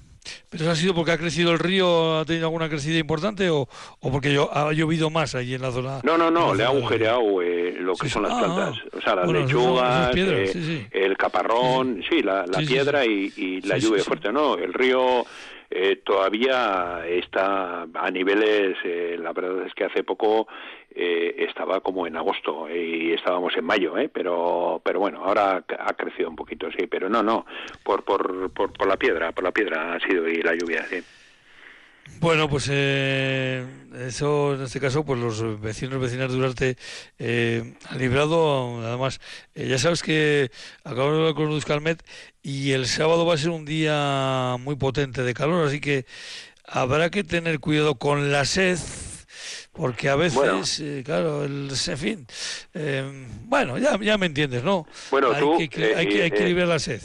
¿Pero 0.50 0.64
eso 0.64 0.72
ha 0.72 0.76
sido 0.76 0.94
porque 0.94 1.12
ha 1.12 1.18
crecido 1.18 1.52
el 1.52 1.60
río, 1.60 2.20
ha 2.20 2.26
tenido 2.26 2.48
alguna 2.48 2.70
crecida 2.70 2.98
importante 2.98 3.50
o, 3.50 3.68
o 4.00 4.12
porque 4.12 4.34
yo, 4.34 4.50
ha 4.56 4.72
llovido 4.74 5.10
más 5.10 5.36
allí 5.36 5.54
en 5.54 5.62
la 5.62 5.72
zona? 5.72 6.00
No, 6.04 6.18
no, 6.18 6.32
no, 6.32 6.54
le 6.54 6.64
ha 6.64 6.68
agujereado 6.68 7.42
eh, 7.42 7.76
lo 7.80 7.94
que 7.96 8.08
sí, 8.08 8.14
son 8.14 8.24
las 8.24 8.34
ah, 8.34 8.40
plantas. 8.40 8.84
O 8.94 9.02
sea, 9.02 9.16
las 9.16 9.26
bueno, 9.26 9.42
lechugas, 9.42 10.16
eh, 10.16 10.48
sí, 10.48 10.64
sí. 10.64 10.88
el 10.92 11.18
caparrón, 11.18 12.04
sí, 12.10 12.22
la, 12.22 12.46
la 12.48 12.60
piedra 12.60 13.06
Y, 13.06 13.32
y, 13.36 13.62
la 13.62 13.78
lluvia 13.78 14.04
fuerte. 14.04 14.32
No, 14.32 14.56
el 14.56 14.74
río 14.74 15.26
eh, 15.70 16.02
todavía 16.06 17.06
está 17.08 17.88
a 17.94 18.12
niveles, 18.12 18.78
eh, 18.84 19.18
la 19.20 19.34
verdad 19.34 19.66
es 19.66 19.74
que 19.74 19.86
hace 19.86 20.04
poco 20.04 20.48
eh, 20.96 21.46
estaba 21.48 21.82
como 21.82 22.08
en 22.08 22.16
agosto 22.16 22.68
y 22.70 23.12
estábamos 23.12 23.56
en 23.58 23.66
mayo, 23.66 23.98
¿eh? 23.98 24.10
pero 24.12 24.82
pero 24.84 25.00
bueno, 25.00 25.24
ahora 25.24 25.64
ha 25.80 25.94
crecido 25.94 26.30
un 26.30 26.36
poquito, 26.36 26.70
sí, 26.72 26.88
pero 26.88 27.10
no, 27.10 27.22
no, 27.22 27.46
por, 27.84 28.04
por, 28.04 28.50
por, 28.52 28.72
por 28.72 28.88
la 28.88 28.98
piedra, 28.98 29.32
por 29.32 29.44
la 29.44 29.52
piedra 29.52 29.94
ha 29.94 30.00
sido 30.00 30.28
y 30.28 30.42
la 30.42 30.56
lluvia, 30.56 30.86
sí. 30.86 31.04
Bueno, 32.20 32.48
pues 32.48 32.70
eh, 32.72 33.66
eso 34.08 34.56
en 34.56 34.62
este 34.62 34.80
caso, 34.80 35.04
pues 35.04 35.20
los 35.20 35.60
vecinos 35.60 36.00
vecinas 36.00 36.32
de 36.32 36.38
Urarte 36.38 36.78
eh, 37.20 37.76
han 37.90 37.98
librado. 37.98 38.82
Además, 38.82 39.20
eh, 39.54 39.68
ya 39.68 39.78
sabes 39.78 40.02
que 40.02 40.50
acabo 40.84 41.12
de 41.12 41.18
hablar 41.18 41.34
con 41.34 41.52
Euskalmet 41.52 42.04
y 42.42 42.72
el 42.72 42.88
sábado 42.88 43.26
va 43.26 43.34
a 43.34 43.38
ser 43.38 43.50
un 43.50 43.66
día 43.66 44.56
muy 44.60 44.76
potente 44.76 45.24
de 45.24 45.34
calor, 45.34 45.68
así 45.68 45.82
que 45.82 46.06
habrá 46.66 47.10
que 47.10 47.24
tener 47.24 47.60
cuidado 47.60 47.96
con 47.96 48.32
la 48.32 48.46
sed. 48.46 48.78
Porque 49.76 50.10
a 50.10 50.16
veces, 50.16 50.36
bueno. 50.36 50.62
eh, 50.80 51.02
claro, 51.06 51.44
el, 51.44 51.70
en 51.70 51.98
fin, 51.98 52.26
eh, 52.74 53.28
bueno, 53.44 53.78
ya, 53.78 54.00
ya 54.00 54.18
me 54.18 54.28
entiendes, 54.28 54.64
¿no? 54.64 54.88
Bueno, 55.12 55.32
hay 55.34 55.42
tú, 55.42 55.58
que, 55.70 55.96
hay, 55.96 56.08
que, 56.08 56.24
hay 56.24 56.32
que 56.32 56.46
liberar 56.46 56.70
la 56.70 56.80
sed. 56.80 57.02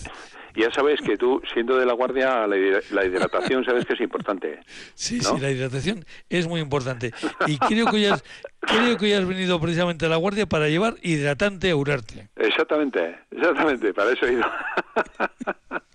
Ya 0.56 0.68
sabes 0.72 1.00
que 1.00 1.16
tú, 1.16 1.40
siendo 1.54 1.76
de 1.76 1.86
la 1.86 1.92
guardia, 1.92 2.44
la, 2.46 2.56
hidra- 2.56 2.82
la 2.90 3.04
hidratación 3.06 3.64
sabes 3.64 3.86
que 3.86 3.94
es 3.94 4.00
importante. 4.00 4.58
Sí, 4.94 5.18
¿no? 5.22 5.34
sí, 5.36 5.40
la 5.40 5.50
hidratación 5.50 6.04
es 6.28 6.48
muy 6.48 6.60
importante. 6.60 7.12
Y 7.46 7.56
creo 7.58 7.86
que 7.86 7.96
hoy 7.96 8.06
has, 8.06 8.24
creo 8.60 8.96
que 8.96 9.04
hoy 9.06 9.12
has 9.12 9.26
venido 9.26 9.60
precisamente 9.60 10.06
a 10.06 10.08
la 10.08 10.16
guardia 10.16 10.46
para 10.46 10.68
llevar 10.68 10.96
hidratante 11.02 11.70
a 11.70 11.76
Urarte. 11.76 12.28
Exactamente, 12.36 13.16
exactamente, 13.30 13.94
para 13.94 14.10
eso 14.12 14.26
he 14.26 14.32
ido. 14.32 14.44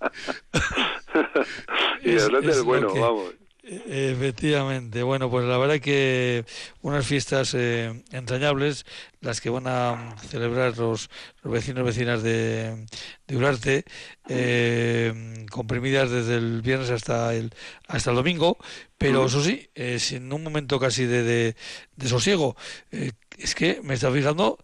hidratante 2.04 2.50
es 2.52 2.64
bueno, 2.64 2.94
que- 2.94 3.00
vamos. 3.00 3.34
Efectivamente, 3.68 5.02
bueno, 5.02 5.28
pues 5.32 5.44
la 5.46 5.58
verdad 5.58 5.80
que 5.80 6.46
unas 6.84 7.04
fiestas 7.04 7.56
eh, 7.56 8.04
entrañables, 8.12 8.86
las 9.22 9.42
que 9.42 9.50
van 9.50 9.66
a 9.66 10.16
celebrar 10.30 10.78
los, 10.78 11.10
los 11.42 11.52
vecinos 11.52 11.82
y 11.82 11.86
vecinas 11.86 12.22
de, 12.22 12.86
de 13.26 13.36
Urarte, 13.36 13.86
eh, 14.30 15.46
comprimidas 15.50 16.12
desde 16.12 16.36
el 16.36 16.62
viernes 16.62 16.92
hasta 16.92 17.34
el 17.34 17.52
hasta 17.88 18.12
el 18.12 18.18
domingo, 18.18 18.60
pero 19.00 19.26
eso 19.26 19.44
sí, 19.44 19.68
eh, 19.74 19.98
sin 19.98 20.32
un 20.32 20.44
momento 20.44 20.80
casi 20.80 21.06
de, 21.06 21.24
de, 21.24 21.56
de 21.96 22.08
sosiego. 22.08 22.56
Eh, 22.92 23.14
es 23.40 23.56
que 23.56 23.82
me 23.82 23.96
está 23.96 24.12
fijando 24.12 24.60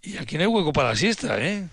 y 0.00 0.16
aquí 0.18 0.36
no 0.36 0.42
hay 0.42 0.46
hueco 0.46 0.72
para 0.72 0.90
la 0.90 0.96
siesta, 0.96 1.44
¿eh? 1.44 1.68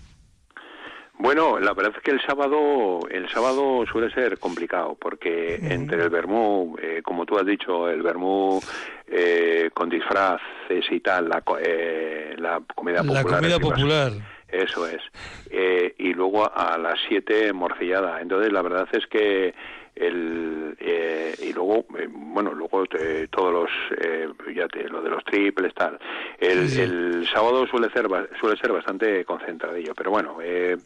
Bueno, 1.22 1.60
la 1.60 1.72
verdad 1.72 1.92
es 1.96 2.02
que 2.02 2.10
el 2.10 2.20
sábado, 2.20 2.98
el 3.08 3.28
sábado 3.28 3.84
suele 3.86 4.12
ser 4.12 4.40
complicado 4.40 4.96
porque 5.00 5.54
entre 5.54 6.02
el 6.02 6.10
vermú, 6.10 6.76
eh, 6.82 7.00
como 7.04 7.24
tú 7.24 7.38
has 7.38 7.46
dicho, 7.46 7.88
el 7.88 8.02
vermú 8.02 8.60
eh, 9.06 9.70
con 9.72 9.88
disfraces 9.88 10.84
y 10.90 10.98
tal, 10.98 11.28
la, 11.28 11.40
eh, 11.64 12.34
la 12.38 12.60
comida 12.74 13.04
La 13.04 13.22
popular. 13.22 13.22
comida 13.22 13.54
encima, 13.54 13.70
popular. 13.70 14.12
Eso 14.48 14.88
es. 14.88 15.00
Eh, 15.48 15.94
y 15.98 16.12
luego 16.12 16.44
a, 16.44 16.74
a 16.74 16.78
las 16.78 16.98
7 17.08 17.52
morcillada. 17.52 18.20
Entonces, 18.20 18.52
la 18.52 18.62
verdad 18.62 18.88
es 18.90 19.06
que 19.06 19.54
el 19.94 20.76
eh, 20.80 21.34
y 21.42 21.52
luego 21.52 21.84
eh, 21.98 22.08
bueno 22.10 22.52
luego 22.54 22.86
te- 22.86 23.28
todos 23.28 23.52
los 23.52 23.70
eh, 24.00 24.28
ya 24.54 24.66
te, 24.68 24.88
lo 24.88 25.02
de 25.02 25.10
los 25.10 25.24
triples 25.24 25.74
tal. 25.74 25.98
El, 26.38 26.68
Sí, 26.68 26.80
el 26.80 27.28
sábado 27.32 27.66
suele 27.66 27.90
ser 27.90 28.06
suele 28.40 28.56
ser 28.58 28.72
bastante 28.72 29.24
concentradillo 29.24 29.94
pero 29.94 30.10
bueno 30.10 30.38
eh, 30.42 30.76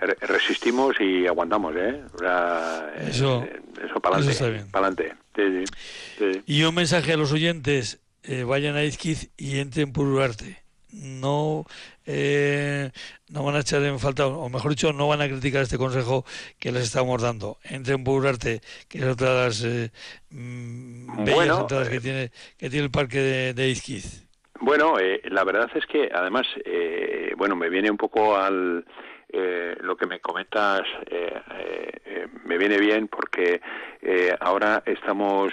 re- 0.00 0.16
resistimos 0.20 0.94
y 1.00 1.26
aguantamos 1.26 1.74
eh 1.76 2.00
eh, 2.22 3.06
Eso- 3.08 3.42
eh, 3.44 3.60
eso 3.84 4.00
para 4.00 4.16
adelante 4.16 4.66
para 4.70 4.86
adelante 4.88 5.14
sí, 5.36 5.64
sí, 5.66 6.32
sí. 6.32 6.42
Y 6.46 6.62
un 6.64 6.74
mensaje 6.74 7.12
a 7.12 7.16
los 7.16 7.32
oyentes, 7.32 8.00
eh, 8.22 8.44
vayan 8.44 8.76
a 8.76 8.84
Izquiz 8.84 9.30
y 9.36 9.58
entren 9.58 9.92
por 9.92 10.06
Urarte. 10.06 10.61
No, 10.92 11.64
eh, 12.06 12.90
no 13.30 13.44
van 13.44 13.56
a 13.56 13.60
echar 13.60 13.82
en 13.82 13.98
falta, 13.98 14.26
o 14.26 14.48
mejor 14.48 14.70
dicho, 14.70 14.92
no 14.92 15.08
van 15.08 15.22
a 15.22 15.28
criticar 15.28 15.62
este 15.62 15.78
consejo 15.78 16.24
que 16.58 16.70
les 16.70 16.84
estamos 16.84 17.20
dando. 17.22 17.58
Entren 17.64 18.04
por 18.04 18.20
Urarte, 18.20 18.60
que 18.88 18.98
es 18.98 19.04
otra 19.04 19.34
de 19.34 19.44
las 19.46 19.64
eh, 19.64 19.90
mm, 20.30 21.24
bellas 21.24 21.34
Bueno, 21.34 21.60
entradas 21.60 21.88
que 21.88 21.96
eh, 21.96 22.00
tiene, 22.00 22.30
que 22.58 22.70
tiene 22.70 22.84
el 22.84 22.90
parque 22.90 23.18
de, 23.18 23.54
de 23.54 23.68
Izquiz. 23.70 24.26
Bueno, 24.60 24.96
eh, 25.00 25.20
la 25.24 25.42
verdad 25.42 25.68
es 25.74 25.84
que 25.86 26.08
además, 26.14 26.46
eh, 26.64 27.32
bueno, 27.36 27.56
me 27.56 27.68
viene 27.68 27.90
un 27.90 27.96
poco 27.96 28.36
al 28.36 28.84
eh, 29.32 29.76
lo 29.80 29.96
que 29.96 30.06
me 30.06 30.20
comentas, 30.20 30.82
eh, 31.10 31.32
eh, 31.58 31.90
eh, 32.04 32.26
me 32.44 32.58
viene 32.58 32.78
bien 32.78 33.08
porque 33.08 33.60
eh, 34.02 34.36
ahora 34.40 34.82
estamos 34.84 35.52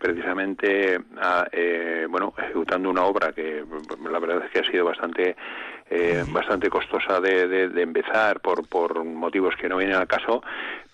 precisamente, 0.00 0.98
a- 1.20 1.46
eh, 1.52 2.06
bueno, 2.08 2.34
ejecutando 2.38 2.90
una 2.90 3.04
obra 3.04 3.32
que 3.32 3.64
la 4.10 4.18
verdad 4.18 4.44
es 4.44 4.50
que 4.50 4.60
ha 4.60 4.70
sido 4.70 4.84
bastante 4.84 5.36
eh, 5.94 6.24
bastante 6.28 6.70
costosa 6.70 7.20
de, 7.20 7.46
de- 7.48 7.82
empezar 7.82 8.40
por, 8.40 8.66
por 8.66 9.04
motivos 9.04 9.54
que 9.56 9.68
no 9.68 9.76
vienen 9.76 9.96
al 9.96 10.06
caso, 10.06 10.42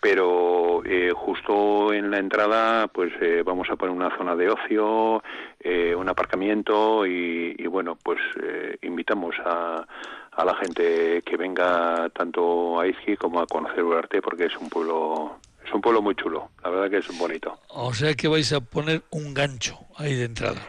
pero 0.01 0.83
eh, 0.85 1.13
justo 1.15 1.93
en 1.93 2.11
la 2.11 2.19
entrada 2.19 2.89
pues 2.89 3.13
eh, 3.21 3.43
vamos 3.47 3.69
a 3.71 3.77
poner 3.77 3.95
una 3.95 4.17
zona 4.17 4.35
de 4.35 4.51
ocio, 4.51 5.23
eh, 5.61 5.95
un 5.95 6.09
aparcamiento 6.09 7.07
y, 7.07 7.55
y, 7.57 7.67
bueno, 7.69 7.97
pues 8.03 8.19
eh, 8.43 8.77
invitamos 8.83 9.37
a, 9.45 9.87
a 10.33 10.45
la 10.45 10.55
gente 10.57 11.23
que 11.23 11.37
venga 11.37 12.09
tanto 12.11 12.81
a 12.81 12.87
Izqui 12.89 13.17
como 13.17 13.41
a 13.41 13.47
conocer 13.47 13.85
Urarte 13.85 14.21
porque 14.21 14.47
es 14.47 14.57
un 14.57 14.69
pueblo 14.69 15.39
es 15.65 15.73
un 15.75 15.81
pueblo 15.83 16.01
muy 16.03 16.15
chulo, 16.15 16.49
la 16.65 16.71
verdad 16.71 16.91
que 16.91 16.97
es 16.99 17.19
bonito. 17.19 17.59
O 17.69 17.93
sea 17.93 18.15
que 18.15 18.27
vais 18.27 18.53
a 18.53 18.61
poner 18.61 19.03
un 19.11 19.35
gancho 19.35 19.79
ahí 19.97 20.15
de 20.15 20.25
entrada. 20.25 20.67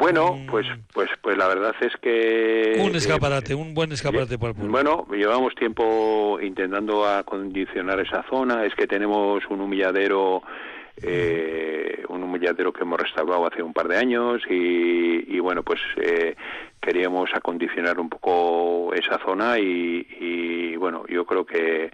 Bueno, 0.00 0.40
pues 0.50 0.66
pues 0.94 1.10
pues 1.20 1.36
la 1.36 1.46
verdad 1.46 1.74
es 1.82 1.92
que 2.00 2.76
un 2.78 2.94
eh, 2.94 2.96
escaparate, 2.96 3.54
un 3.54 3.74
buen 3.74 3.92
escaparate 3.92 4.38
para 4.38 4.52
el 4.52 4.56
pueblo. 4.56 4.72
Bueno, 4.72 5.06
llevamos 5.12 5.54
tiempo 5.54 6.38
intentando 6.40 7.06
acondicionar 7.06 8.00
esa 8.00 8.24
zona. 8.30 8.64
Es 8.64 8.74
que 8.74 8.86
tenemos 8.86 9.44
un 9.50 9.60
humilladero, 9.60 10.42
eh, 11.02 12.02
un 12.08 12.22
humilladero 12.22 12.72
que 12.72 12.80
hemos 12.80 12.98
restaurado 12.98 13.46
hace 13.46 13.62
un 13.62 13.74
par 13.74 13.88
de 13.88 13.98
años 13.98 14.40
y, 14.48 15.36
y 15.36 15.38
bueno, 15.38 15.62
pues 15.62 15.80
eh, 15.98 16.34
queríamos 16.80 17.28
acondicionar 17.34 18.00
un 18.00 18.08
poco 18.08 18.94
esa 18.94 19.18
zona 19.18 19.58
y, 19.58 20.06
y, 20.18 20.76
bueno, 20.76 21.04
yo 21.08 21.26
creo 21.26 21.44
que 21.44 21.90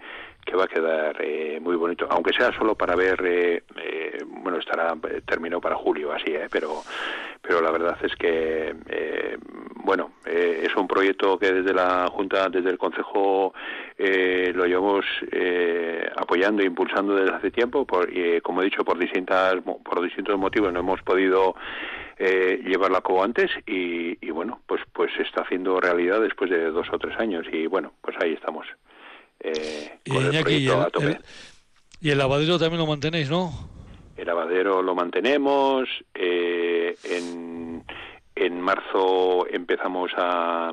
que 0.47 0.57
va 0.57 0.65
a 0.65 0.69
quedar 0.69 1.17
eh, 1.21 1.59
muy 1.61 1.77
bonito, 1.77 2.07
aunque 2.09 2.33
sea 2.33 2.53
solo 2.53 2.75
para 2.77 2.95
ver, 2.95 3.21
eh, 3.27 3.65
eh, 3.77 4.19
bueno, 4.27 4.59
estará 4.59 4.97
eh, 5.11 5.21
terminado 5.27 5.61
para 5.61 5.75
julio, 5.75 6.13
así, 6.13 6.31
eh, 6.31 6.47
pero, 6.51 6.83
pero 7.43 7.61
la 7.61 7.73
verdad 7.73 7.99
es 8.03 8.15
que, 8.15 8.75
bueno, 9.85 10.13
es 10.25 10.75
un 10.75 10.89
proyecto 10.89 11.39
que 11.39 11.53
desde 11.53 11.75
la 11.75 12.09
Junta, 12.09 12.49
desde 12.49 12.71
el 12.71 12.79
Consejo, 12.79 13.55
lo 13.99 14.67
llevamos 14.67 15.05
apoyando 16.17 16.63
e 16.63 16.67
impulsando 16.67 17.15
desde 17.15 17.35
hace 17.35 17.51
tiempo, 17.53 17.87
por, 17.87 18.09
como 18.43 18.63
he 18.63 18.65
dicho, 18.65 18.85
por 18.85 18.99
distintas, 18.99 19.57
por 19.63 20.03
distintos 20.03 20.37
motivos 20.39 20.73
no 20.73 20.81
hemos 20.81 21.03
podido 21.03 21.55
eh, 22.19 22.63
llevarlo 22.65 22.97
a 22.97 23.03
cabo 23.03 23.23
antes 23.23 23.51
y, 23.67 24.17
y 24.27 24.31
bueno, 24.31 24.61
pues, 24.67 24.81
pues 24.93 25.13
se 25.17 25.23
está 25.23 25.43
haciendo 25.43 25.79
realidad 25.81 26.21
después 26.21 26.51
de 26.51 26.71
dos 26.71 26.89
o 26.91 26.99
tres 26.99 27.17
años 27.19 27.47
y 27.53 27.67
bueno, 27.67 27.93
pues 28.01 28.17
ahí 28.21 28.33
estamos. 28.33 28.67
Eh, 29.41 29.99
Y 30.05 30.11
con 30.11 30.25
el 30.25 30.33
Iñaki, 30.33 30.39
y 30.55 30.67
proyecto 30.67 30.75
el, 30.75 30.81
a 30.87 30.91
tope. 30.91 31.07
el- 31.07 31.19
y 32.01 32.11
el 32.11 32.19
lavadero 32.19 32.59
también 32.59 32.79
lo 32.81 32.87
mantenéis, 32.87 33.31
¿no? 33.31 33.53
El 34.17 34.27
lavadero 34.27 34.83
lo 34.83 34.95
mantenemos. 34.95 35.89
eh, 36.15 36.97
en, 37.05 37.85
en 38.35 38.61
marzo 38.61 39.47
empezamos 39.49 40.11
a 40.17 40.73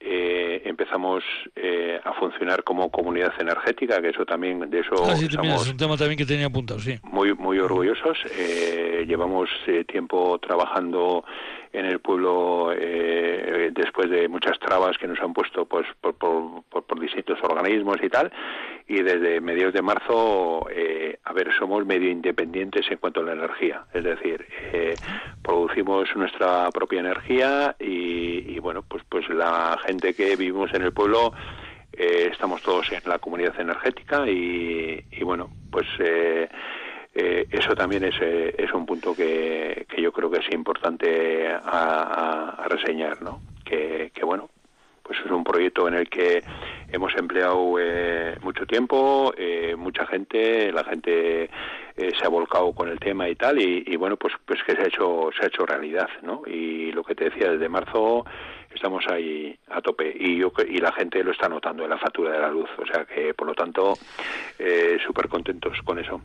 eh, 0.00 0.62
empezamos 0.64 1.24
eh, 1.56 2.00
a 2.04 2.12
funcionar 2.14 2.62
como 2.62 2.90
comunidad 2.90 3.32
energética, 3.38 4.00
que 4.00 4.10
eso 4.10 4.24
también 4.24 4.68
de 4.70 4.80
eso 4.80 4.94
Ah, 5.04 5.14
sí, 5.16 5.22
mira, 5.24 5.42
estamos 5.42 5.62
es 5.66 5.70
un 5.72 5.76
tema 5.76 5.96
también 5.96 6.16
que 6.18 6.26
tenía 6.26 6.46
apuntado, 6.46 6.80
sí. 6.80 6.98
muy 7.02 7.34
muy 7.34 7.58
orgullosos. 7.58 8.18
Eh, 8.38 9.04
llevamos 9.06 9.48
eh, 9.66 9.84
tiempo 9.84 10.38
trabajando 10.38 11.24
en 11.72 11.84
el 11.84 11.98
pueblo 12.00 12.72
eh, 12.74 13.70
después 13.72 14.08
de 14.10 14.28
muchas 14.28 14.58
trabas 14.58 14.96
que 14.98 15.06
nos 15.06 15.20
han 15.20 15.32
puesto 15.34 15.66
pues 15.66 15.86
por, 16.00 16.14
por, 16.14 16.62
por- 16.70 16.84
por 16.84 17.00
distintos 17.00 17.38
organismos 17.42 17.96
y 18.02 18.08
tal. 18.08 18.32
Y 18.90 19.02
desde 19.02 19.40
mediados 19.42 19.74
de 19.74 19.82
marzo, 19.82 20.66
eh, 20.70 21.18
a 21.24 21.32
ver, 21.34 21.50
somos 21.58 21.84
medio 21.84 22.10
independientes 22.10 22.90
en 22.90 22.96
cuanto 22.96 23.20
a 23.20 23.24
la 23.24 23.34
energía. 23.34 23.84
Es 23.92 24.02
decir, 24.02 24.46
eh, 24.72 24.96
producimos 25.42 26.08
nuestra 26.16 26.70
propia 26.70 27.00
energía 27.00 27.76
y, 27.78 28.54
y, 28.54 28.58
bueno, 28.60 28.82
pues 28.88 29.02
pues 29.08 29.28
la 29.28 29.78
gente 29.86 30.14
que 30.14 30.36
vivimos 30.36 30.72
en 30.72 30.82
el 30.82 30.92
pueblo 30.92 31.34
eh, 31.92 32.30
estamos 32.32 32.62
todos 32.62 32.90
en 32.92 33.02
la 33.04 33.18
comunidad 33.18 33.60
energética 33.60 34.26
y, 34.26 35.04
y 35.10 35.22
bueno, 35.22 35.50
pues 35.70 35.86
eh, 35.98 36.48
eh, 37.14 37.46
eso 37.50 37.74
también 37.74 38.04
es, 38.04 38.14
eh, 38.22 38.54
es 38.56 38.72
un 38.72 38.86
punto 38.86 39.14
que, 39.14 39.84
que 39.86 40.00
yo 40.00 40.12
creo 40.12 40.30
que 40.30 40.38
es 40.40 40.50
importante 40.54 41.46
a, 41.48 41.60
a- 42.62 42.68
reseñar, 42.68 43.20
¿no? 43.22 43.42
Que 43.64 44.10
bueno, 44.24 44.48
pues 45.08 45.20
es 45.24 45.30
un 45.30 45.42
proyecto 45.42 45.88
en 45.88 45.94
el 45.94 46.08
que 46.08 46.42
hemos 46.92 47.14
empleado 47.16 47.76
eh, 47.80 48.36
mucho 48.42 48.66
tiempo, 48.66 49.32
eh, 49.36 49.74
mucha 49.74 50.06
gente, 50.06 50.70
la 50.70 50.84
gente 50.84 51.44
eh, 51.44 51.48
se 51.96 52.26
ha 52.26 52.28
volcado 52.28 52.72
con 52.72 52.90
el 52.90 53.00
tema 53.00 53.26
y 53.26 53.34
tal, 53.34 53.58
y, 53.58 53.84
y 53.86 53.96
bueno, 53.96 54.18
pues 54.18 54.34
pues 54.44 54.62
que 54.64 54.76
se 54.76 54.82
ha 54.82 54.86
hecho 54.86 55.30
se 55.36 55.44
ha 55.44 55.48
hecho 55.48 55.64
realidad, 55.64 56.08
¿no? 56.22 56.42
Y 56.46 56.92
lo 56.92 57.02
que 57.02 57.14
te 57.14 57.30
decía 57.30 57.50
desde 57.50 57.70
marzo 57.70 58.26
estamos 58.74 59.04
ahí 59.08 59.58
a 59.70 59.80
tope 59.80 60.14
y 60.14 60.36
yo 60.36 60.52
y 60.68 60.78
la 60.78 60.92
gente 60.92 61.24
lo 61.24 61.32
está 61.32 61.48
notando 61.48 61.84
en 61.84 61.90
la 61.90 61.98
factura 61.98 62.32
de 62.32 62.40
la 62.40 62.50
luz, 62.50 62.68
o 62.76 62.86
sea 62.86 63.06
que 63.06 63.32
por 63.32 63.46
lo 63.46 63.54
tanto 63.54 63.94
eh, 64.58 64.98
súper 65.04 65.28
contentos 65.28 65.80
con 65.84 65.98
eso. 65.98 66.20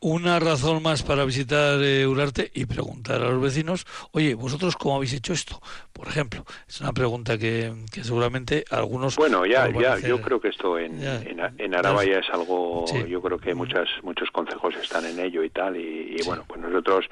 Una 0.00 0.38
razón 0.38 0.80
más 0.80 1.02
para 1.02 1.24
visitar 1.24 1.82
eh, 1.82 2.06
Urarte 2.06 2.52
y 2.54 2.66
preguntar 2.66 3.20
a 3.20 3.30
los 3.30 3.42
vecinos, 3.42 3.84
oye, 4.12 4.34
¿vosotros 4.34 4.76
cómo 4.76 4.94
habéis 4.94 5.12
hecho 5.12 5.32
esto? 5.32 5.60
Por 5.92 6.06
ejemplo, 6.06 6.44
es 6.68 6.80
una 6.80 6.92
pregunta 6.92 7.36
que, 7.36 7.72
que 7.92 8.04
seguramente 8.04 8.64
algunos... 8.70 9.16
Bueno, 9.16 9.44
ya, 9.44 9.68
ya, 9.72 9.94
hacer. 9.94 10.08
yo 10.08 10.20
creo 10.20 10.40
que 10.40 10.48
esto 10.50 10.78
en, 10.78 11.00
Ya. 11.00 11.16
en, 11.22 11.40
en 11.58 11.74
Araba 11.74 12.04
ya 12.04 12.18
es 12.18 12.30
algo, 12.32 12.84
Sí. 12.86 13.08
yo 13.08 13.20
creo 13.20 13.38
que 13.38 13.54
muchas, 13.54 13.88
muchos 14.04 14.30
consejos 14.30 14.76
están 14.80 15.04
en 15.04 15.18
ello 15.18 15.42
y 15.42 15.50
tal, 15.50 15.76
y, 15.76 16.14
y 16.16 16.22
bueno, 16.24 16.44
pues 16.46 16.60
nosotros 16.60 17.04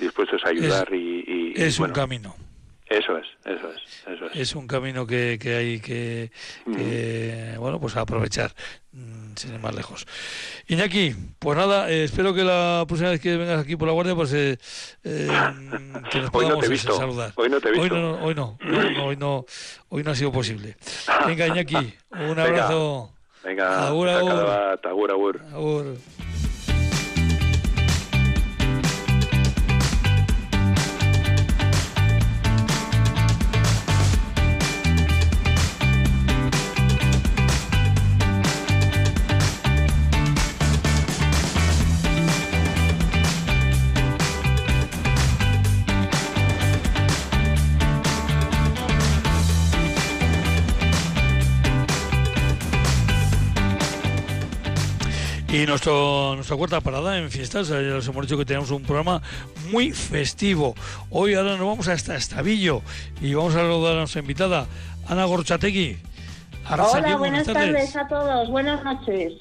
dispuestos 0.00 0.42
a 0.44 0.48
ayudar 0.48 0.88
y, 0.92 0.96
y- 1.26 1.52
y 1.56 1.62
Es 1.62 1.78
un 1.78 1.90
camino. 1.90 2.34
Eso 2.98 3.18
es, 3.18 3.26
eso 3.44 3.70
es, 3.72 3.82
eso 4.14 4.26
es. 4.26 4.36
Es 4.36 4.54
un 4.54 4.66
camino 4.68 5.06
que, 5.06 5.38
que 5.40 5.56
hay 5.56 5.80
que, 5.80 6.30
que, 6.64 7.54
bueno, 7.58 7.80
pues 7.80 7.96
aprovechar, 7.96 8.52
mm, 8.92 9.34
sin 9.34 9.54
ir 9.54 9.60
más 9.60 9.74
lejos. 9.74 10.06
Iñaki, 10.68 11.14
pues 11.40 11.58
nada, 11.58 11.90
eh, 11.90 12.04
espero 12.04 12.32
que 12.34 12.44
la 12.44 12.84
próxima 12.86 13.10
vez 13.10 13.20
que 13.20 13.36
vengas 13.36 13.60
aquí 13.64 13.74
por 13.76 13.88
la 13.88 13.94
guardia, 13.94 14.14
pues 14.14 14.32
eh, 14.32 14.58
eh, 15.02 15.28
que 16.10 16.20
nos 16.20 16.30
Hoy 16.32 16.46
no 16.46 16.58
podamos 16.58 16.60
te 16.60 16.66
eh, 16.66 16.68
visto. 16.68 16.96
saludar. 16.96 17.32
Hoy 17.34 17.48
no 17.48 17.60
te 17.60 17.68
he 17.68 17.72
Hoy 17.72 17.78
visto. 17.80 17.96
no, 17.96 18.24
hoy 18.24 18.34
no, 18.34 18.58
no, 18.60 18.90
no, 18.90 19.04
hoy 19.06 19.16
no, 19.16 19.44
hoy 19.88 20.02
no 20.04 20.10
ha 20.12 20.14
sido 20.14 20.30
posible. 20.30 20.76
Venga, 21.26 21.48
Iñaki, 21.48 21.76
un 21.76 21.94
Venga. 22.28 22.44
abrazo. 22.44 23.12
Venga, 23.42 23.88
Agur, 23.88 24.08
saca 24.08 24.20
agur. 24.20 24.44
bat, 24.46 24.86
agur, 24.86 25.10
agur. 25.10 25.40
Agur. 25.52 25.96
Nuestro, 55.74 56.34
nuestra 56.36 56.56
cuarta 56.56 56.80
parada 56.80 57.18
en 57.18 57.28
fiestas, 57.30 57.68
eh, 57.70 57.88
ya 57.90 57.96
os 57.96 58.06
hemos 58.06 58.22
dicho 58.24 58.38
que 58.38 58.44
tenemos 58.44 58.70
un 58.70 58.82
programa 58.84 59.20
muy 59.72 59.90
festivo. 59.90 60.74
Hoy 61.10 61.34
ahora 61.34 61.56
nos 61.56 61.66
vamos 61.66 61.88
hasta 61.88 62.14
Estavillo 62.14 62.80
y 63.20 63.34
vamos 63.34 63.54
a 63.56 63.58
saludar 63.58 63.94
a 63.96 63.98
nuestra 63.98 64.20
invitada, 64.20 64.66
Ana 65.08 65.24
Gorchategui. 65.24 65.98
Hola, 66.70 67.16
buenas 67.16 67.44
tardes 67.46 67.96
a 67.96 68.06
todos. 68.06 68.48
Buenas 68.50 68.84
noches. 68.84 69.32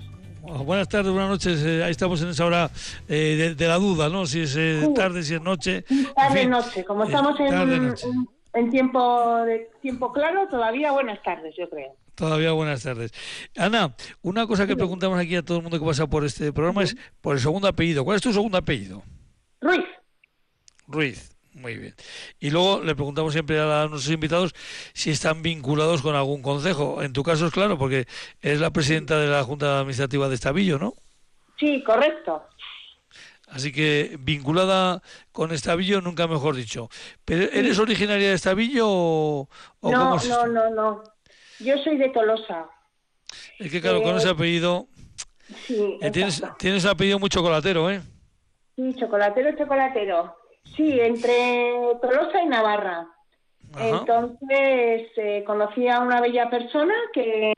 Oh, 0.41 0.63
Buenas 0.63 0.89
tardes, 0.89 1.11
buenas 1.11 1.29
noches. 1.29 1.61
Eh, 1.63 1.83
ahí 1.83 1.91
estamos 1.91 2.19
en 2.23 2.29
esa 2.29 2.45
hora 2.45 2.71
eh, 3.07 3.35
de, 3.37 3.55
de 3.55 3.67
la 3.67 3.75
duda, 3.77 4.09
¿no? 4.09 4.25
Si 4.25 4.41
es 4.41 4.55
eh, 4.57 4.89
tarde, 4.95 5.21
si 5.21 5.35
es 5.35 5.41
noche. 5.41 5.85
En 5.89 6.11
Tarde 6.15 6.39
fin, 6.41 6.49
noche. 6.49 6.83
Como 6.83 7.03
estamos 7.03 7.39
en, 7.39 7.49
tarde-noche. 7.49 8.07
en- 8.07 8.27
en 8.55 8.69
tiempo 8.71 9.37
de 9.45 9.69
tiempo 9.81 10.11
claro, 10.11 10.47
todavía 10.49 10.91
buenas 10.91 11.21
tardes, 11.23 11.53
yo 11.57 11.69
creo. 11.69 11.93
Todavía 12.15 12.51
buenas 12.51 12.83
tardes. 12.83 13.11
Ana, 13.57 13.95
una 14.21 14.45
cosa 14.45 14.67
que 14.67 14.75
preguntamos 14.75 15.19
aquí 15.19 15.35
a 15.35 15.41
todo 15.43 15.57
el 15.57 15.63
mundo 15.63 15.79
que 15.79 15.85
pasa 15.85 16.07
por 16.07 16.23
este 16.25 16.53
programa 16.53 16.83
es 16.83 16.95
por 17.21 17.35
el 17.35 17.41
segundo 17.41 17.67
apellido. 17.67 18.03
¿Cuál 18.05 18.17
es 18.17 18.21
tu 18.21 18.31
segundo 18.31 18.57
apellido? 18.57 19.03
Ruiz. 19.61 19.83
Ruiz. 20.87 21.29
Muy 21.53 21.75
bien. 21.77 21.95
Y 22.39 22.49
luego 22.49 22.81
le 22.81 22.95
preguntamos 22.95 23.33
siempre 23.33 23.59
a 23.59 23.87
nuestros 23.87 24.11
invitados 24.11 24.53
si 24.93 25.11
están 25.11 25.43
vinculados 25.43 26.01
con 26.01 26.15
algún 26.15 26.41
consejo. 26.41 27.03
En 27.03 27.13
tu 27.13 27.23
caso 27.23 27.45
es 27.47 27.53
claro, 27.53 27.77
porque 27.77 28.07
eres 28.41 28.59
la 28.59 28.71
presidenta 28.71 29.19
de 29.19 29.27
la 29.27 29.43
Junta 29.43 29.79
Administrativa 29.79 30.29
de 30.29 30.35
Estavillo, 30.35 30.79
¿no? 30.79 30.93
Sí, 31.59 31.83
correcto. 31.83 32.43
Así 33.47 33.71
que 33.71 34.17
vinculada 34.19 35.03
con 35.31 35.51
Estavillo, 35.51 36.01
nunca 36.01 36.27
mejor 36.27 36.55
dicho. 36.55 36.89
¿Pero 37.23 37.43
eres 37.51 37.77
originaria 37.77 38.29
de 38.29 38.33
Estavillo 38.33 38.87
o, 38.89 39.49
o 39.81 39.91
No, 39.91 39.99
cómo 39.99 40.15
es 40.15 40.27
no, 40.27 40.35
esto? 40.35 40.47
no, 40.47 40.69
no. 40.71 41.03
Yo 41.59 41.77
soy 41.83 41.97
de 41.97 42.09
Tolosa. 42.09 42.67
Es 43.59 43.71
que 43.71 43.81
claro, 43.81 44.01
con 44.01 44.15
Eh, 44.15 44.17
ese 44.17 44.29
apellido 44.29 44.87
Sí, 45.65 45.97
eh, 46.01 46.11
tienes, 46.11 46.41
tienes 46.57 46.83
un 46.83 46.91
apellido 46.91 47.19
muy 47.19 47.29
chocolatero, 47.29 47.89
¿eh? 47.91 48.01
Sí, 48.75 48.93
chocolatero, 48.95 49.55
chocolatero. 49.57 50.35
Sí, 50.75 50.99
entre 50.99 51.73
Tolosa 52.01 52.41
y 52.41 52.47
Navarra. 52.47 53.07
Ajá. 53.73 53.89
Entonces 53.89 55.07
eh, 55.17 55.43
conocí 55.45 55.87
a 55.87 55.99
una 55.99 56.21
bella 56.21 56.49
persona 56.49 56.93
que, 57.13 57.53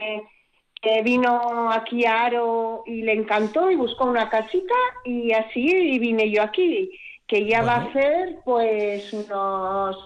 que 0.82 1.02
vino 1.04 1.72
aquí 1.72 2.06
a 2.06 2.26
Aro 2.26 2.84
y 2.86 3.02
le 3.04 3.14
encantó 3.14 3.70
y 3.72 3.76
buscó 3.76 4.06
una 4.06 4.30
casita 4.30 4.74
y 5.04 5.32
así 5.34 6.00
vine 6.00 6.32
yo 6.32 6.42
aquí, 6.42 6.92
que 7.28 7.46
ya 7.46 7.62
va 7.64 7.76
a 7.78 7.94
ser 7.94 8.38
pues 8.44 9.12
unos 9.14 9.98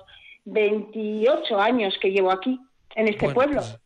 28 0.46 1.60
años 1.60 1.96
que 2.02 2.12
llevo 2.12 2.32
aquí, 2.32 2.60
en 2.96 3.08
este 3.08 3.20
Bueno, 3.26 3.34
pueblo. 3.36 3.62
pues, 3.62 3.78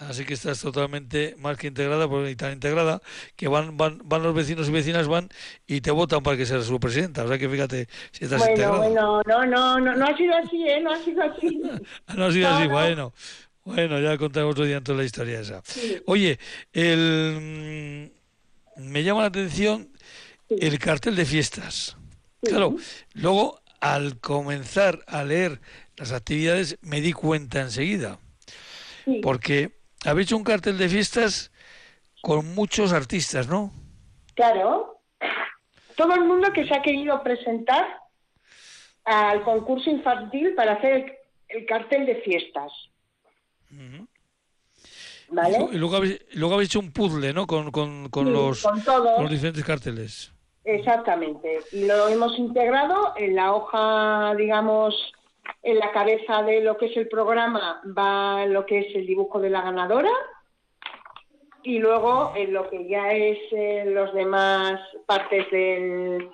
Así 0.00 0.24
que 0.24 0.34
estás 0.34 0.60
totalmente 0.60 1.34
más 1.38 1.56
que 1.58 1.66
integrada, 1.66 2.06
porque- 2.08 2.30
y 2.30 2.36
tan 2.36 2.52
integrada 2.52 3.02
que 3.34 3.48
van, 3.48 3.76
van, 3.76 4.00
van 4.04 4.22
los 4.22 4.32
vecinos 4.32 4.68
y 4.68 4.70
vecinas 4.70 5.08
van 5.08 5.28
y 5.66 5.80
te 5.80 5.90
votan 5.90 6.22
para 6.22 6.36
que 6.36 6.46
seas 6.46 6.66
su 6.66 6.78
presidenta. 6.78 7.24
O 7.24 7.28
sea 7.28 7.36
que 7.36 7.48
fíjate 7.48 7.88
si 8.12 8.24
estás 8.26 8.38
Bueno, 8.38 8.52
integrada. 8.54 8.78
bueno, 8.78 9.22
no, 9.26 9.44
no, 9.44 9.80
no, 9.80 9.96
no 9.96 10.06
ha 10.06 10.16
sido 10.16 10.36
así, 10.36 10.68
¿eh? 10.68 10.80
No 10.80 10.92
ha 10.92 11.02
sido 11.04 11.20
así. 11.24 11.60
No 12.16 12.26
ha 12.26 12.32
sido 12.32 12.48
así, 12.48 12.62
No, 12.62 12.68
no. 12.68 12.70
bueno. 12.70 13.14
Bueno, 13.64 14.00
ya 14.00 14.16
contaremos 14.16 14.52
otro 14.52 14.64
día 14.66 14.76
entonces 14.76 14.98
la 15.00 15.04
historia 15.04 15.40
esa. 15.40 15.62
Sí. 15.64 16.00
Oye, 16.06 16.38
el, 16.72 18.10
mm, 18.76 18.82
me 18.88 19.02
llama 19.02 19.22
la 19.22 19.26
atención 19.28 19.90
el 20.48 20.78
cartel 20.78 21.16
de 21.16 21.24
fiestas. 21.26 21.96
Claro, 22.42 22.76
luego 23.14 23.60
al 23.80 24.18
comenzar 24.20 25.00
a 25.08 25.24
leer 25.24 25.60
las 25.96 26.12
actividades 26.12 26.78
me 26.82 27.00
di 27.00 27.12
cuenta 27.12 27.60
enseguida. 27.62 28.20
Porque 29.22 29.72
habéis 30.04 30.28
hecho 30.28 30.36
un 30.36 30.44
cartel 30.44 30.78
de 30.78 30.88
fiestas 30.88 31.50
con 32.22 32.54
muchos 32.54 32.92
artistas, 32.92 33.48
¿no? 33.48 33.72
Claro. 34.34 35.00
Todo 35.96 36.14
el 36.14 36.24
mundo 36.24 36.52
que 36.52 36.66
se 36.66 36.74
ha 36.74 36.82
querido 36.82 37.22
presentar 37.22 37.86
al 39.04 39.42
concurso 39.42 39.90
infantil 39.90 40.54
para 40.54 40.74
hacer 40.74 40.92
el, 40.92 41.12
el 41.48 41.66
cartel 41.66 42.06
de 42.06 42.16
fiestas. 42.22 42.70
¿Vale? 45.30 45.68
Y 45.72 45.76
luego 45.76 45.96
habéis, 45.96 46.20
luego 46.32 46.54
habéis 46.54 46.70
hecho 46.70 46.80
un 46.80 46.92
puzzle, 46.92 47.32
¿no? 47.32 47.46
Con, 47.46 47.70
con, 47.70 48.08
con 48.08 48.26
Sí, 48.26 48.32
los, 48.32 48.62
con 48.62 49.22
los 49.22 49.30
diferentes 49.30 49.64
carteles. 49.64 50.32
Exactamente. 50.64 51.60
Y 51.72 51.86
lo 51.86 52.08
hemos 52.08 52.38
integrado 52.38 53.14
en 53.16 53.34
la 53.34 53.52
hoja, 53.52 54.34
digamos, 54.36 54.94
en 55.62 55.78
la 55.78 55.92
cabeza 55.92 56.42
de 56.42 56.60
lo 56.60 56.76
que 56.76 56.86
es 56.86 56.96
el 56.96 57.08
programa 57.08 57.82
va 57.96 58.46
lo 58.46 58.64
que 58.66 58.80
es 58.80 58.94
el 58.94 59.06
dibujo 59.06 59.40
de 59.40 59.50
la 59.50 59.62
ganadora 59.62 60.10
y 61.62 61.78
luego 61.78 62.32
en 62.36 62.52
lo 62.52 62.68
que 62.70 62.88
ya 62.88 63.12
es 63.12 63.38
eh, 63.52 63.84
los 63.86 64.14
demás 64.14 64.80
partes 65.06 65.50
del, 65.50 66.30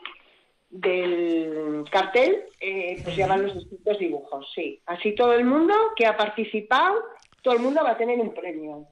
del 0.74 1.84
cartel, 1.90 2.42
eh, 2.60 3.00
pues 3.02 3.16
ya 3.16 3.26
van 3.26 3.44
los 3.44 3.54
distintos 3.54 3.98
dibujos, 3.98 4.46
sí. 4.54 4.80
Así 4.86 5.14
todo 5.14 5.32
el 5.32 5.44
mundo 5.44 5.74
que 5.96 6.06
ha 6.06 6.16
participado, 6.16 7.00
todo 7.42 7.54
el 7.54 7.60
mundo 7.60 7.82
va 7.84 7.92
a 7.92 7.96
tener 7.96 8.18
un 8.18 8.34
premio. 8.34 8.88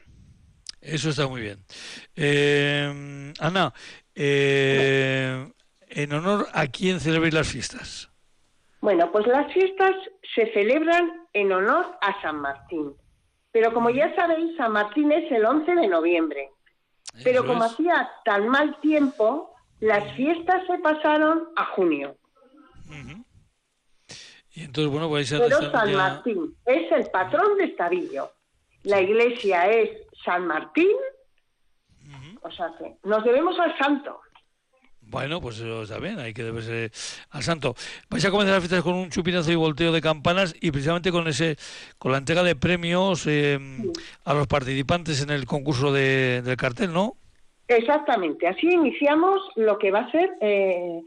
Eso 0.80 1.10
está 1.10 1.26
muy 1.26 1.40
bien. 1.40 1.58
Eh, 2.14 3.32
Ana, 3.40 3.74
eh, 4.14 5.48
¿en 5.88 6.12
honor 6.12 6.46
a 6.52 6.66
quién 6.68 7.00
celebráis 7.00 7.34
las 7.34 7.48
fiestas? 7.48 8.11
Bueno, 8.82 9.10
pues 9.12 9.26
las 9.28 9.50
fiestas 9.52 9.92
se 10.34 10.52
celebran 10.52 11.26
en 11.32 11.52
honor 11.52 11.96
a 12.00 12.20
San 12.20 12.40
Martín. 12.40 12.94
Pero 13.52 13.72
como 13.72 13.90
ya 13.90 14.14
sabéis, 14.16 14.56
San 14.56 14.72
Martín 14.72 15.12
es 15.12 15.30
el 15.30 15.44
11 15.44 15.74
de 15.74 15.86
noviembre. 15.88 16.50
Pero 17.22 17.46
como 17.46 17.64
es. 17.64 17.72
hacía 17.72 18.10
tan 18.24 18.48
mal 18.48 18.78
tiempo, 18.80 19.54
las 19.80 20.12
fiestas 20.16 20.66
se 20.66 20.78
pasaron 20.78 21.48
a 21.56 21.64
junio. 21.66 22.16
Y 24.54 24.64
entonces, 24.64 24.90
bueno, 24.92 25.08
Pero 25.10 25.70
San 25.70 25.90
ya- 25.90 25.96
Martín 25.96 26.56
es 26.66 26.90
el 26.92 27.06
patrón 27.10 27.56
de 27.58 27.64
Estavillo. 27.64 28.32
La 28.82 29.00
iglesia 29.00 29.70
es 29.70 29.90
San 30.24 30.46
Martín. 30.46 30.96
O 32.42 32.50
sea 32.50 32.74
que 32.76 32.96
nos 33.04 33.22
debemos 33.22 33.56
al 33.60 33.78
santo. 33.78 34.20
Bueno, 35.12 35.40
pues 35.42 35.58
eso 35.58 35.82
está 35.82 35.98
bien, 35.98 36.18
hay 36.18 36.32
que 36.32 36.42
deberse 36.42 36.90
al 37.30 37.42
santo. 37.42 37.74
Vais 38.08 38.24
a 38.24 38.30
comenzar 38.30 38.54
las 38.54 38.62
fiestas 38.62 38.82
con 38.82 38.94
un 38.94 39.10
chupinazo 39.10 39.52
y 39.52 39.54
volteo 39.56 39.92
de 39.92 40.00
campanas 40.00 40.54
y 40.60 40.70
precisamente 40.70 41.12
con 41.12 41.28
ese, 41.28 41.56
con 41.98 42.12
la 42.12 42.18
entrega 42.18 42.42
de 42.42 42.56
premios 42.56 43.26
eh, 43.26 43.58
a 44.24 44.32
los 44.34 44.46
participantes 44.46 45.22
en 45.22 45.28
el 45.30 45.44
concurso 45.44 45.92
de- 45.92 46.40
del 46.42 46.56
cartel, 46.56 46.92
¿no? 46.94 47.16
Exactamente. 47.68 48.48
Así 48.48 48.66
iniciamos 48.68 49.40
lo 49.56 49.78
que 49.78 49.90
va 49.90 50.00
a 50.00 50.10
ser 50.10 50.30
eh, 50.40 51.00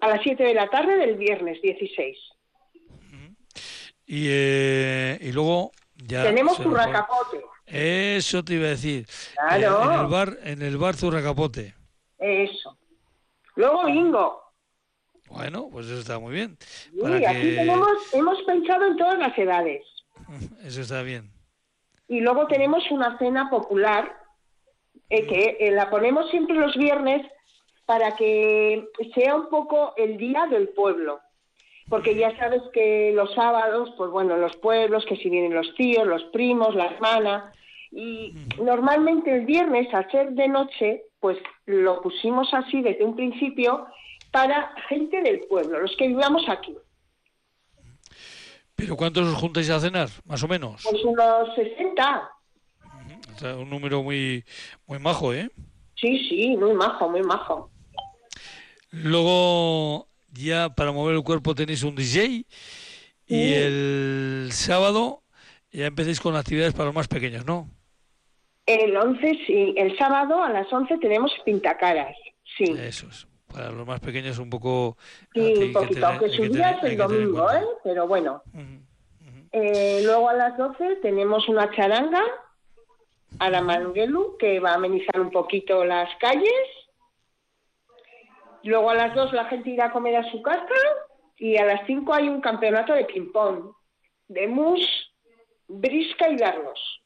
a 0.00 0.08
las 0.08 0.20
7 0.22 0.42
de 0.42 0.54
la 0.54 0.68
tarde 0.70 0.96
del 0.96 1.16
viernes 1.16 1.60
16. 1.62 2.16
Y, 4.06 4.24
eh, 4.28 5.18
y 5.20 5.32
luego 5.32 5.70
ya 5.96 6.22
Tenemos 6.24 6.56
Zurracapote. 6.56 7.42
Eso 7.66 8.42
te 8.42 8.54
iba 8.54 8.66
a 8.66 8.70
decir. 8.70 9.06
Claro. 9.34 9.82
Eh, 9.82 9.94
en 9.94 10.00
el 10.00 10.06
bar, 10.06 10.38
en 10.42 10.62
el 10.62 10.76
bar 10.78 10.96
Zurracapote. 10.96 11.74
Eso. 12.18 12.76
Luego 13.60 13.84
bingo. 13.84 14.42
Bueno, 15.28 15.68
pues 15.70 15.86
eso 15.86 16.00
está 16.00 16.18
muy 16.18 16.32
bien. 16.34 16.56
Para 17.00 17.16
aquí 17.16 17.24
que- 17.50 17.56
tenemos, 17.56 18.14
hemos 18.14 18.42
pensado 18.42 18.86
en 18.86 18.96
todas 18.96 19.18
las 19.18 19.36
edades. 19.38 19.84
Eso 20.64 20.80
está 20.80 21.02
bien. 21.02 21.30
Y 22.08 22.20
luego 22.20 22.46
tenemos 22.48 22.82
una 22.90 23.16
cena 23.18 23.48
popular 23.50 24.16
eh, 25.08 25.26
que 25.26 25.56
eh, 25.60 25.70
la 25.70 25.88
ponemos 25.90 26.28
siempre 26.30 26.56
los 26.56 26.74
viernes 26.76 27.24
para 27.86 28.16
que 28.16 28.84
sea 29.14 29.34
un 29.36 29.48
poco 29.48 29.94
el 29.96 30.16
día 30.16 30.46
del 30.50 30.68
pueblo. 30.70 31.20
porque 31.88 32.14
ya 32.14 32.36
sabes 32.38 32.62
que 32.72 33.10
los 33.14 33.34
sábados, 33.34 33.92
pues 33.96 34.10
bueno, 34.12 34.36
los 34.36 34.56
pueblos, 34.58 35.04
que 35.06 35.16
si 35.16 35.28
vienen 35.28 35.54
los 35.54 35.74
tíos, 35.74 36.06
los 36.06 36.22
primos, 36.32 36.74
la 36.76 36.86
hermana, 36.86 37.52
y 37.90 38.32
normalmente 38.62 39.34
el 39.34 39.44
viernes, 39.44 39.92
al 39.92 40.08
ser 40.10 40.30
de 40.32 40.46
noche, 40.46 41.02
pues 41.20 41.38
lo 41.66 42.00
pusimos 42.00 42.52
así 42.52 42.82
desde 42.82 43.04
un 43.04 43.14
principio 43.14 43.86
para 44.30 44.74
gente 44.88 45.22
del 45.22 45.40
pueblo, 45.40 45.80
los 45.80 45.94
que 45.96 46.08
vivamos 46.08 46.42
aquí. 46.48 46.76
¿Pero 48.74 48.96
cuántos 48.96 49.28
os 49.28 49.34
juntáis 49.34 49.68
a 49.70 49.80
cenar, 49.80 50.08
más 50.24 50.42
o 50.42 50.48
menos? 50.48 50.82
Pues 50.82 51.04
unos 51.04 51.54
60. 51.54 52.30
O 53.34 53.38
sea, 53.38 53.56
un 53.56 53.68
número 53.68 54.02
muy, 54.02 54.44
muy 54.86 54.98
majo, 54.98 55.34
¿eh? 55.34 55.50
Sí, 55.96 56.26
sí, 56.28 56.56
muy 56.56 56.72
majo, 56.72 57.08
muy 57.08 57.22
majo. 57.22 57.70
Luego, 58.90 60.08
ya 60.32 60.74
para 60.74 60.92
mover 60.92 61.16
el 61.16 61.22
cuerpo 61.22 61.54
tenéis 61.54 61.82
un 61.82 61.94
DJ 61.94 62.46
y 63.26 63.52
el 63.52 64.48
sábado 64.52 65.22
ya 65.70 65.86
empecéis 65.86 66.20
con 66.20 66.34
actividades 66.34 66.72
para 66.72 66.86
los 66.86 66.94
más 66.94 67.08
pequeños, 67.08 67.44
¿no? 67.44 67.68
El 68.70 68.96
11, 68.96 69.38
sí. 69.46 69.74
El 69.76 69.98
sábado 69.98 70.42
a 70.42 70.48
las 70.50 70.72
11 70.72 70.98
tenemos 70.98 71.32
pintacaras, 71.44 72.16
sí. 72.56 72.64
Eso 72.78 73.08
es. 73.08 73.26
Para 73.52 73.70
los 73.72 73.84
más 73.84 73.98
pequeños 73.98 74.38
un 74.38 74.48
poco... 74.48 74.96
Sí, 75.34 75.54
un 75.56 75.72
poquito, 75.72 76.06
aunque 76.06 76.28
su 76.28 76.42
día 76.44 76.70
es 76.70 76.84
el 76.84 76.96
domingo. 76.96 77.50
¿eh? 77.50 77.64
Pero 77.82 78.06
bueno. 78.06 78.44
Eh, 79.50 80.02
luego 80.04 80.28
a 80.28 80.34
las 80.34 80.56
12 80.56 80.96
tenemos 81.02 81.48
una 81.48 81.68
charanga 81.72 82.22
a 83.40 83.50
la 83.50 83.60
Manguelu 83.60 84.36
que 84.38 84.60
va 84.60 84.70
a 84.70 84.74
amenizar 84.74 85.20
un 85.20 85.32
poquito 85.32 85.84
las 85.84 86.08
calles. 86.20 86.52
Luego 88.62 88.90
a 88.90 88.94
las 88.94 89.16
2 89.16 89.32
la 89.32 89.46
gente 89.46 89.70
irá 89.70 89.86
a 89.86 89.92
comer 89.92 90.14
a 90.14 90.30
su 90.30 90.40
casa 90.42 90.62
y 91.36 91.56
a 91.56 91.64
las 91.64 91.84
5 91.88 92.14
hay 92.14 92.28
un 92.28 92.40
campeonato 92.40 92.92
de 92.92 93.04
ping-pong, 93.06 93.72
de 94.28 94.46
mus, 94.46 94.80
brisca 95.66 96.28
y 96.28 96.36
dardos. 96.36 96.99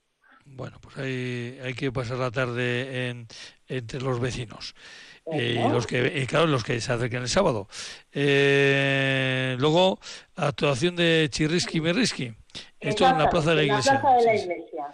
Bueno, 0.56 0.78
pues 0.80 0.96
hay, 0.98 1.58
hay 1.62 1.74
que 1.74 1.90
pasar 1.90 2.16
la 2.18 2.30
tarde 2.30 3.08
en, 3.08 3.26
entre 3.66 4.00
los 4.00 4.20
vecinos. 4.20 4.74
Eh, 5.32 5.64
y 5.66 5.68
los 5.72 5.86
que 5.86 6.20
y 6.22 6.26
claro 6.26 6.46
los 6.46 6.62
que 6.62 6.78
se 6.82 6.92
acerquen 6.92 7.22
el 7.22 7.30
sábado 7.30 7.66
Eh, 8.12 9.56
luego 9.58 9.98
actuación 10.36 10.96
de 10.96 11.28
Chirrisqui 11.30 11.80
Mirrisqui 11.80 12.30
esto 12.78 13.08
en 13.08 13.16
la 13.16 13.30
plaza 13.30 13.50
de 13.50 13.56
la 13.56 13.62
iglesia 13.62 13.92
En 13.92 13.96
la 13.96 14.00
plaza 14.02 14.16
de 14.18 14.24
la 14.26 14.32
Sí, 14.32 14.38
sí. 14.38 14.44
iglesia. 14.44 14.84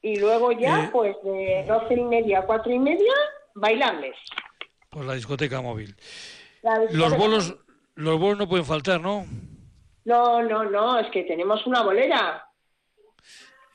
Y 0.00 0.16
luego 0.20 0.52
ya, 0.52 0.84
Eh, 0.84 0.88
pues 0.90 1.16
de 1.22 1.64
doce 1.68 1.94
y 1.94 2.02
media 2.04 2.38
a 2.38 2.42
cuatro 2.46 2.72
y 2.72 2.78
media, 2.78 3.12
bailables. 3.54 4.16
pues 4.88 5.04
la 5.06 5.12
discoteca 5.14 5.60
móvil 5.60 5.94
La 6.62 6.78
los 6.78 6.90
discoteca- 6.90 7.18
bolos 7.18 7.56
los 7.94 8.18
bolos 8.18 8.38
no 8.38 8.48
pueden 8.48 8.64
faltar 8.64 9.00
no 9.02 9.26
No, 10.06 10.42
no, 10.42 10.64
no, 10.64 10.98
es 10.98 11.10
que 11.10 11.24
tenemos 11.24 11.66
una 11.66 11.82
bolera. 11.82 12.47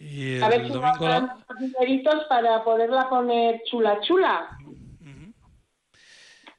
Y 0.04 0.42
A 0.42 0.50
ver 0.50 0.62
el 0.62 0.68
si 0.68 0.74
nos 0.74 1.00
dan 1.00 1.28
la- 1.28 2.28
para 2.30 2.64
poderla 2.64 3.10
poner 3.10 3.62
chula 3.66 4.00
chula. 4.02 4.58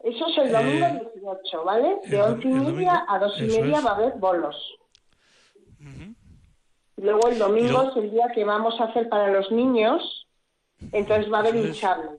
Eso 0.03 0.27
es 0.27 0.39
el 0.39 0.53
domingo 0.53 0.87
Eh, 0.87 1.01
18, 1.15 1.65
¿vale? 1.65 1.97
De 2.05 2.17
el 2.17 2.23
once 2.23 2.47
y 2.49 2.53
el 2.53 2.61
media 2.75 3.05
a 3.09 3.19
dos 3.19 3.39
y 3.39 3.45
media 3.45 3.79
es. 3.79 3.85
va 3.87 3.91
a 3.91 3.95
haber 3.95 4.13
bolos. 4.19 4.57
Luego 6.97 7.29
el 7.29 7.39
domingo 7.39 7.83
es 7.91 7.97
el 7.97 8.11
día 8.11 8.29
que 8.35 8.45
vamos 8.45 8.79
a 8.81 8.85
hacer 8.85 9.09
para 9.09 9.29
los 9.31 9.51
niños, 9.51 10.27
entonces 10.93 11.31
va 11.33 11.39
a 11.39 11.41
haber 11.41 11.57
hinchable. 11.57 12.11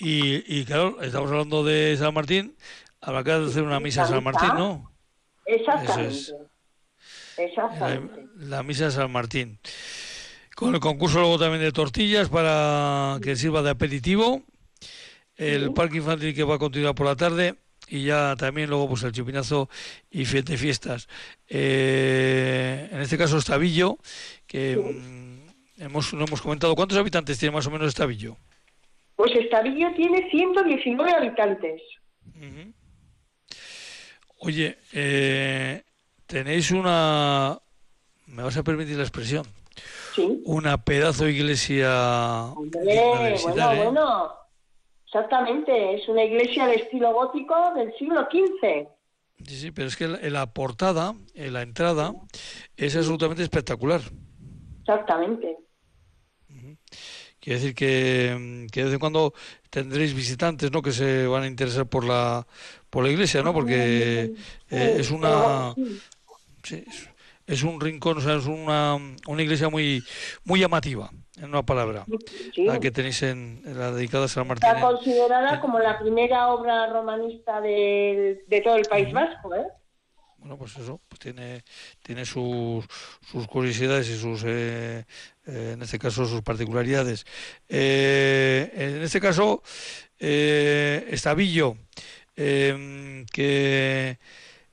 y, 0.00 0.60
y 0.60 0.64
claro 0.64 1.00
estamos 1.02 1.30
hablando 1.30 1.64
de 1.64 1.96
San 1.96 2.14
Martín 2.14 2.56
habrá 3.00 3.24
que 3.24 3.32
hacer 3.32 3.62
una 3.64 3.80
misa 3.80 4.02
La 4.02 4.08
San. 4.08 4.24
Martín 4.24 4.48
no 4.56 4.92
Exactamente. 5.44 6.32
Exactamente. 7.38 8.26
La, 8.36 8.56
la 8.56 8.62
misa 8.62 8.86
de 8.86 8.90
San 8.90 9.10
Martín. 9.10 9.58
Con 10.54 10.74
el 10.74 10.80
concurso 10.80 11.20
luego 11.20 11.38
también 11.38 11.62
de 11.62 11.70
tortillas 11.70 12.28
para 12.28 13.18
que 13.22 13.36
sirva 13.36 13.62
de 13.62 13.70
aperitivo. 13.70 14.42
El 15.36 15.72
parque 15.72 15.98
infantil 15.98 16.34
que 16.34 16.42
va 16.42 16.56
a 16.56 16.58
continuar 16.58 16.96
por 16.96 17.06
la 17.06 17.14
tarde. 17.14 17.54
Y 17.88 18.04
ya 18.04 18.34
también 18.36 18.68
luego 18.68 18.88
pues 18.88 19.02
el 19.04 19.12
chupinazo 19.12 19.68
y 20.10 20.24
fiesta 20.24 20.56
fiestas. 20.56 21.08
Eh, 21.48 22.88
en 22.90 23.00
este 23.00 23.16
caso 23.16 23.38
Estavillo, 23.38 23.98
que 24.46 24.76
mm, 24.76 25.82
hemos, 25.82 26.12
no 26.12 26.24
hemos 26.24 26.42
comentado. 26.42 26.74
¿Cuántos 26.74 26.98
habitantes 26.98 27.38
tiene 27.38 27.54
más 27.54 27.66
o 27.66 27.70
menos 27.70 27.88
Estavillo? 27.88 28.36
Pues 29.16 29.32
Estavillo 29.36 29.94
tiene 29.94 30.28
119 30.30 31.12
habitantes. 31.12 31.80
Oye, 34.40 34.78
eh, 34.92 35.82
tenéis 36.28 36.70
una... 36.70 37.58
Me 38.26 38.42
vas 38.44 38.56
a 38.56 38.62
permitir 38.62 38.96
la 38.96 39.02
expresión. 39.02 39.44
Una 40.44 40.76
pedazo 40.78 41.24
de 41.24 41.32
iglesia 41.32 42.52
Eh, 42.86 43.36
bueno, 43.42 43.72
¿eh? 43.72 43.84
bueno. 43.84 44.32
Exactamente, 45.06 45.94
es 45.94 46.06
una 46.08 46.22
iglesia 46.22 46.66
de 46.66 46.74
estilo 46.74 47.12
gótico 47.14 47.54
del 47.74 47.96
siglo 47.96 48.28
XV. 48.30 48.88
Sí, 49.46 49.56
sí, 49.56 49.70
pero 49.70 49.88
es 49.88 49.96
que 49.96 50.04
en 50.04 50.32
la 50.32 50.52
portada, 50.52 51.14
en 51.34 51.52
la 51.54 51.62
entrada, 51.62 52.12
es 52.76 52.94
absolutamente 52.94 53.42
espectacular. 53.42 54.02
Exactamente. 54.80 55.56
Quiere 57.40 57.60
decir 57.60 57.74
que, 57.74 58.36
mm, 58.38 58.66
que 58.66 58.80
de 58.80 58.84
vez 58.86 58.94
en 58.94 59.00
cuando 59.00 59.32
tendréis 59.70 60.12
visitantes, 60.12 60.70
¿no? 60.72 60.82
Que 60.82 60.92
se 60.92 61.26
van 61.26 61.44
a 61.44 61.46
interesar 61.46 61.86
por 61.86 62.04
la 62.04 62.46
por 62.90 63.04
la 63.04 63.10
iglesia, 63.10 63.42
¿no? 63.42 63.54
Porque 63.54 64.34
eh, 64.70 64.96
es 64.98 65.10
una 65.10 65.74
sí, 66.68 66.84
es, 66.86 67.08
es 67.46 67.62
un 67.62 67.80
rincón, 67.80 68.18
o 68.18 68.20
sea, 68.20 68.36
es 68.36 68.46
una, 68.46 68.96
una 69.26 69.42
iglesia 69.42 69.68
muy 69.68 70.02
muy 70.44 70.60
llamativa, 70.60 71.10
en 71.38 71.46
una 71.46 71.62
palabra, 71.64 72.04
la 72.56 72.78
que 72.80 72.90
tenéis 72.90 73.22
en, 73.22 73.62
en 73.64 73.78
la 73.78 73.90
dedicada 73.92 74.26
a 74.26 74.28
San 74.28 74.46
Martín. 74.46 74.68
Está 74.68 74.80
considerada 74.80 75.60
como 75.60 75.78
la 75.78 75.98
primera 75.98 76.48
obra 76.48 76.86
romanista 76.92 77.60
del- 77.60 78.40
de 78.46 78.60
todo 78.60 78.76
el 78.76 78.84
País 78.84 79.12
Vasco, 79.12 79.54
¿eh? 79.54 79.66
Bueno, 80.40 80.56
pues 80.56 80.76
eso, 80.76 81.00
pues 81.08 81.18
tiene, 81.18 81.64
tiene 82.00 82.24
sus, 82.24 82.84
sus 83.28 83.48
curiosidades 83.48 84.08
y 84.08 84.16
sus, 84.16 84.44
eh, 84.46 85.04
eh, 85.46 85.70
en 85.74 85.82
este 85.82 85.98
caso, 85.98 86.26
sus 86.26 86.42
particularidades. 86.42 87.24
Eh, 87.68 88.70
en 88.72 89.02
este 89.02 89.20
caso, 89.20 89.62
eh, 90.20 91.08
Estavillo, 91.10 91.76
eh, 92.36 93.24
que, 93.32 94.18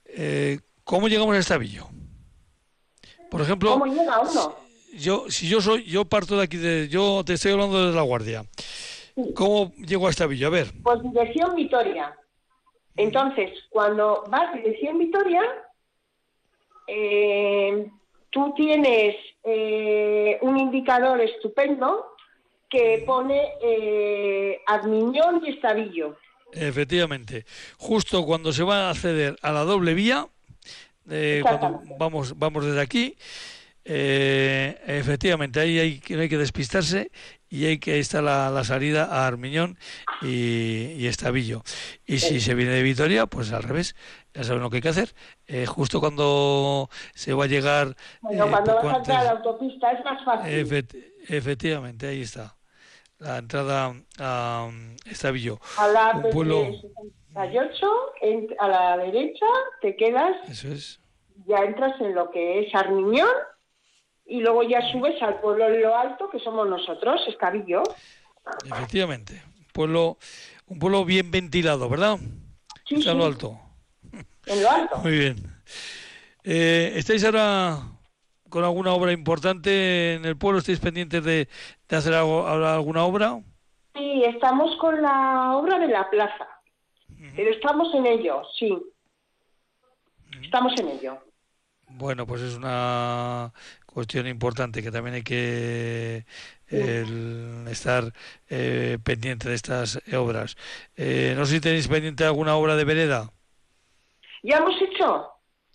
eh, 0.05 0.59
¿cómo 0.85 1.09
llegamos 1.09 1.35
a 1.35 1.39
Estavillo? 1.39 1.87
Por 3.29 3.41
ejemplo, 3.41 3.71
¿Cómo 3.71 3.85
llega 3.87 4.21
uno? 4.21 4.55
yo, 4.93 5.25
si 5.29 5.49
yo 5.49 5.59
soy, 5.59 5.83
yo 5.83 6.05
parto 6.05 6.37
de 6.37 6.43
aquí, 6.43 6.55
de, 6.55 6.87
yo 6.87 7.23
te 7.25 7.33
estoy 7.33 7.51
hablando 7.51 7.83
desde 7.85 7.97
La 7.97 8.03
Guardia. 8.03 8.45
¿Cómo 9.33 9.73
llego 9.75 10.07
a 10.07 10.09
Estavillo? 10.09 10.47
A 10.47 10.51
ver. 10.51 10.67
Pues 10.83 11.01
dirección 11.03 11.55
Vitoria. 11.55 12.15
Entonces, 12.95 13.51
cuando 13.69 14.23
vas 14.29 14.53
dirección 14.53 14.97
Vitoria, 14.97 15.41
eh, 16.87 17.89
tú 18.29 18.53
tienes 18.55 19.15
eh, 19.43 20.37
un 20.41 20.57
indicador 20.57 21.19
estupendo 21.21 22.05
que 22.69 23.03
pone 23.05 23.53
eh, 23.61 24.61
Admiñón 24.67 25.41
y 25.45 25.51
Estavillo. 25.51 26.17
Efectivamente, 26.51 27.45
justo 27.77 28.25
cuando 28.25 28.53
se 28.53 28.63
va 28.63 28.87
a 28.87 28.89
acceder 28.91 29.35
a 29.41 29.51
la 29.51 29.63
doble 29.63 29.93
vía, 29.93 30.27
eh, 31.09 31.39
cuando 31.43 31.81
vamos, 31.99 32.37
vamos 32.37 32.65
desde 32.65 32.81
aquí, 32.81 33.15
eh, 33.87 34.79
efectivamente 34.87 35.59
ahí 35.59 35.77
hay, 35.79 36.01
hay 36.17 36.29
que 36.29 36.37
despistarse 36.37 37.11
y 37.49 37.65
hay 37.65 37.77
que 37.77 37.93
ahí 37.93 37.99
está 37.99 38.21
la, 38.21 38.49
la 38.49 38.63
salida 38.63 39.05
a 39.05 39.27
Armiñón 39.27 39.77
y, 40.23 40.93
y 40.97 41.07
Estavillo. 41.07 41.63
Y 42.05 42.17
si 42.19 42.41
se 42.41 42.55
viene 42.55 42.71
de 42.71 42.81
Vitoria, 42.81 43.27
pues 43.27 43.51
al 43.51 43.63
revés, 43.63 43.95
ya 44.33 44.43
saben 44.43 44.63
lo 44.63 44.69
que 44.69 44.77
hay 44.77 44.81
que 44.81 44.89
hacer. 44.89 45.13
Eh, 45.47 45.65
justo 45.67 45.99
cuando 45.99 46.89
se 47.13 47.33
va 47.33 47.43
a 47.43 47.47
llegar, 47.47 47.95
Bueno, 48.21 48.45
eh, 48.45 48.49
cuando 48.49 48.75
vas 48.75 48.85
a 48.85 48.97
entrar 48.97 49.17
a 49.17 49.19
antes- 49.21 49.25
la 49.25 49.31
autopista 49.51 49.91
es 49.91 50.03
más 50.03 50.25
fácil. 50.25 50.51
Efect- 50.67 51.05
efectivamente, 51.29 52.07
ahí 52.07 52.21
está. 52.23 52.55
La 53.19 53.37
entrada 53.37 53.95
a 54.19 54.65
um, 54.67 54.95
Estavillo. 55.05 55.59
a 55.77 55.87
la 55.87 56.11
Un 56.17 56.29
pueblo, 56.31 56.67
68, 57.35 57.87
en- 58.21 58.47
a 58.59 58.67
la 58.67 58.97
derecha, 58.97 59.45
te 59.81 59.95
quedas, 59.95 60.35
eso 60.49 60.69
es. 60.69 60.99
ya 61.45 61.57
entras 61.57 61.99
en 62.01 62.15
lo 62.15 62.31
que 62.31 62.61
es 62.61 62.73
Armiñón 62.73 63.27
y 64.25 64.39
luego 64.41 64.63
ya 64.63 64.81
subes 64.91 65.21
al 65.21 65.39
pueblo 65.41 65.65
en 65.67 65.81
lo 65.81 65.95
alto, 65.95 66.29
que 66.29 66.39
somos 66.39 66.67
nosotros, 66.67 67.21
Estavillo. 67.27 67.83
Efectivamente. 68.65 69.41
Un 69.59 69.65
pueblo, 69.73 70.17
un 70.67 70.79
pueblo 70.79 71.03
bien 71.05 71.29
ventilado, 71.31 71.89
¿verdad? 71.89 72.17
Sí, 72.87 72.95
Está 72.95 73.11
a 73.11 73.13
lo 73.15 73.23
sí. 73.23 73.27
alto. 73.27 73.59
En 74.47 74.63
lo 74.63 74.69
alto. 74.71 74.97
Muy 74.97 75.11
bien. 75.17 75.35
Eh, 76.43 76.93
¿Estáis 76.95 77.23
ahora 77.25 77.79
con 78.49 78.63
alguna 78.63 78.93
obra 78.93 79.11
importante 79.11 80.13
en 80.13 80.25
el 80.25 80.37
pueblo? 80.37 80.59
¿Estáis 80.59 80.79
pendientes 80.79 81.23
de, 81.23 81.47
de 81.89 81.95
hacer 81.97 82.13
algo, 82.13 82.47
alguna 82.47 83.03
obra? 83.03 83.39
Sí, 83.95 84.23
estamos 84.25 84.75
con 84.77 85.01
la 85.01 85.55
obra 85.57 85.79
de 85.79 85.87
la 85.87 86.09
plaza. 86.09 86.47
Pero 87.35 87.51
estamos 87.51 87.93
en 87.93 88.05
ello, 88.05 88.43
sí. 88.57 88.77
Estamos 90.41 90.73
en 90.79 90.89
ello. 90.89 91.17
Bueno, 91.87 92.25
pues 92.25 92.41
es 92.41 92.55
una 92.55 93.53
cuestión 93.85 94.27
importante 94.27 94.81
que 94.81 94.91
también 94.91 95.15
hay 95.15 95.23
que 95.23 96.25
el 96.67 97.65
estar 97.69 98.11
eh, 98.49 98.97
pendiente 99.03 99.49
de 99.49 99.55
estas 99.55 100.01
obras. 100.13 100.57
Eh, 100.95 101.33
no 101.37 101.45
sé 101.45 101.55
si 101.55 101.61
tenéis 101.61 101.87
pendiente 101.87 102.25
alguna 102.25 102.55
obra 102.55 102.75
de 102.75 102.85
vereda. 102.85 103.31
¿Ya 104.43 104.57
hemos 104.57 104.79
hecho? 104.81 105.27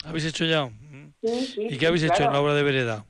¿Habéis 0.05 0.27
hecho 0.27 0.45
ya? 0.45 0.69
Sí, 1.23 1.47
sí, 1.47 1.67
¿Y 1.71 1.79
qué 1.79 1.87
habéis 1.87 2.05
hecho 2.05 2.23
en 2.23 2.33
la 2.33 2.41
obra 2.41 2.55
de 2.55 2.63
vereda? 2.63 3.05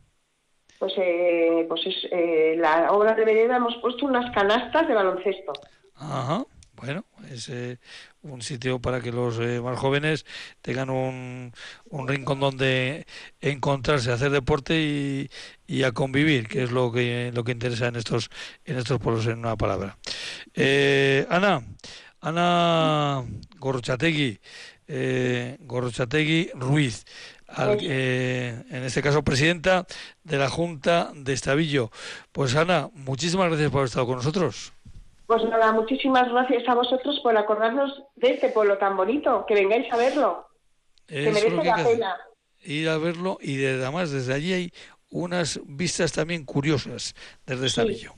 Pues, 0.79 0.93
eh, 0.97 1.67
pues 1.69 1.87
es, 1.87 2.09
eh, 2.11 2.57
la 2.59 2.91
obra 2.93 3.15
de 3.15 3.25
vereda 3.25 3.57
hemos 3.57 3.77
puesto 3.77 4.07
unas 4.07 4.31
canastas 4.35 4.89
de 4.89 4.95
baloncesto. 4.95 5.53
Ajá. 5.95 6.45
Bueno, 6.83 7.05
es 7.31 7.51
eh, 7.51 7.79
un 8.23 8.41
sitio 8.41 8.81
para 8.81 9.03
que 9.03 9.13
los 9.13 9.39
eh, 9.39 9.61
más 9.61 9.79
jóvenes 9.79 10.25
tengan 10.63 10.89
un, 10.89 11.53
un 11.91 12.09
rincón 12.09 12.41
donde 12.41 13.07
encontrarse, 13.43 14.11
hacer 14.11 14.31
deporte 14.31 14.81
y, 14.81 15.31
y, 15.67 15.83
a 15.83 15.93
convivir, 15.93 16.49
que 16.49 16.63
es 16.63 16.71
lo 16.71 16.91
que 16.91 17.33
lo 17.35 17.45
que 17.45 17.53
interesa 17.53 17.89
en 17.89 17.97
estos 17.97 18.31
en 18.65 18.79
estos 18.79 18.99
pueblos 18.99 19.27
en 19.27 19.41
una 19.41 19.57
palabra. 19.57 19.99
Eh, 20.55 21.27
Ana, 21.29 21.63
Ana 22.23 23.25
Gorrochategui, 23.59 24.41
eh, 24.89 25.59
Gorrochategui 25.61 26.51
Ruiz, 26.55 27.05
al, 27.47 27.77
eh, 27.83 28.65
en 28.71 28.85
este 28.85 29.03
caso 29.03 29.23
presidenta 29.23 29.87
de 30.25 30.39
la 30.39 30.49
Junta 30.49 31.13
de 31.15 31.35
Estavillo. 31.35 31.91
Pues 32.33 32.57
Ana, 32.57 32.89
muchísimas 32.95 33.49
gracias 33.49 33.71
por 33.71 33.81
haber 33.81 33.89
estado 33.89 34.07
con 34.07 34.17
nosotros. 34.17 34.73
Pues 35.31 35.45
nada, 35.45 35.71
muchísimas 35.71 36.29
gracias 36.29 36.69
a 36.69 36.75
vosotros 36.75 37.21
por 37.23 37.39
acordarnos 37.39 38.03
de 38.17 38.33
este 38.33 38.49
pueblo 38.49 38.79
tan 38.79 38.97
bonito, 38.97 39.45
que 39.47 39.55
vengáis 39.55 39.87
a 39.93 39.97
verlo, 39.97 40.49
que 41.07 41.31
merece 41.31 41.63
la 41.63 41.77
pena. 41.77 42.17
ir 42.65 42.89
a 42.89 42.99
verlo 42.99 43.39
y 43.41 43.55
de, 43.55 43.75
además 43.75 44.11
desde 44.11 44.35
allí 44.35 44.53
hay 44.53 44.73
unas 45.09 45.61
vistas 45.67 46.11
también 46.11 46.45
curiosas 46.45 47.15
desde 47.47 47.67
Estavillo. 47.67 48.15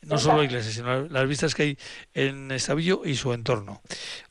No 0.00 0.16
solo 0.16 0.38
la 0.38 0.44
iglesia, 0.44 0.72
sino 0.72 1.02
las 1.02 1.28
vistas 1.28 1.54
que 1.54 1.62
hay 1.64 1.78
en 2.14 2.50
Estavillo 2.50 3.02
y 3.04 3.14
su 3.16 3.34
entorno. 3.34 3.82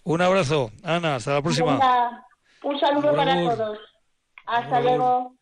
Un 0.04 0.24
abrazo, 0.24 0.72
Ana, 0.82 1.18
hasta 1.18 1.36
la 1.36 1.44
próxima. 1.44 1.74
Venga, 1.74 2.26
un 2.64 2.80
saludo 2.80 3.16
para 3.16 3.36
todos. 3.36 3.80
Hasta 4.48 4.82
luego. 4.82 5.36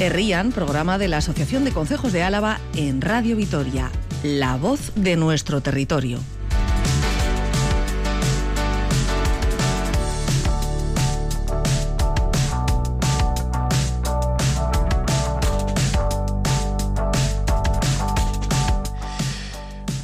Herrían, 0.00 0.50
programa 0.52 0.96
de 0.96 1.08
la 1.08 1.18
Asociación 1.18 1.62
de 1.62 1.72
Concejos 1.72 2.10
de 2.14 2.22
Álava 2.22 2.58
en 2.74 3.02
Radio 3.02 3.36
Vitoria, 3.36 3.90
la 4.22 4.56
voz 4.56 4.92
de 4.94 5.14
nuestro 5.16 5.60
territorio. 5.60 6.20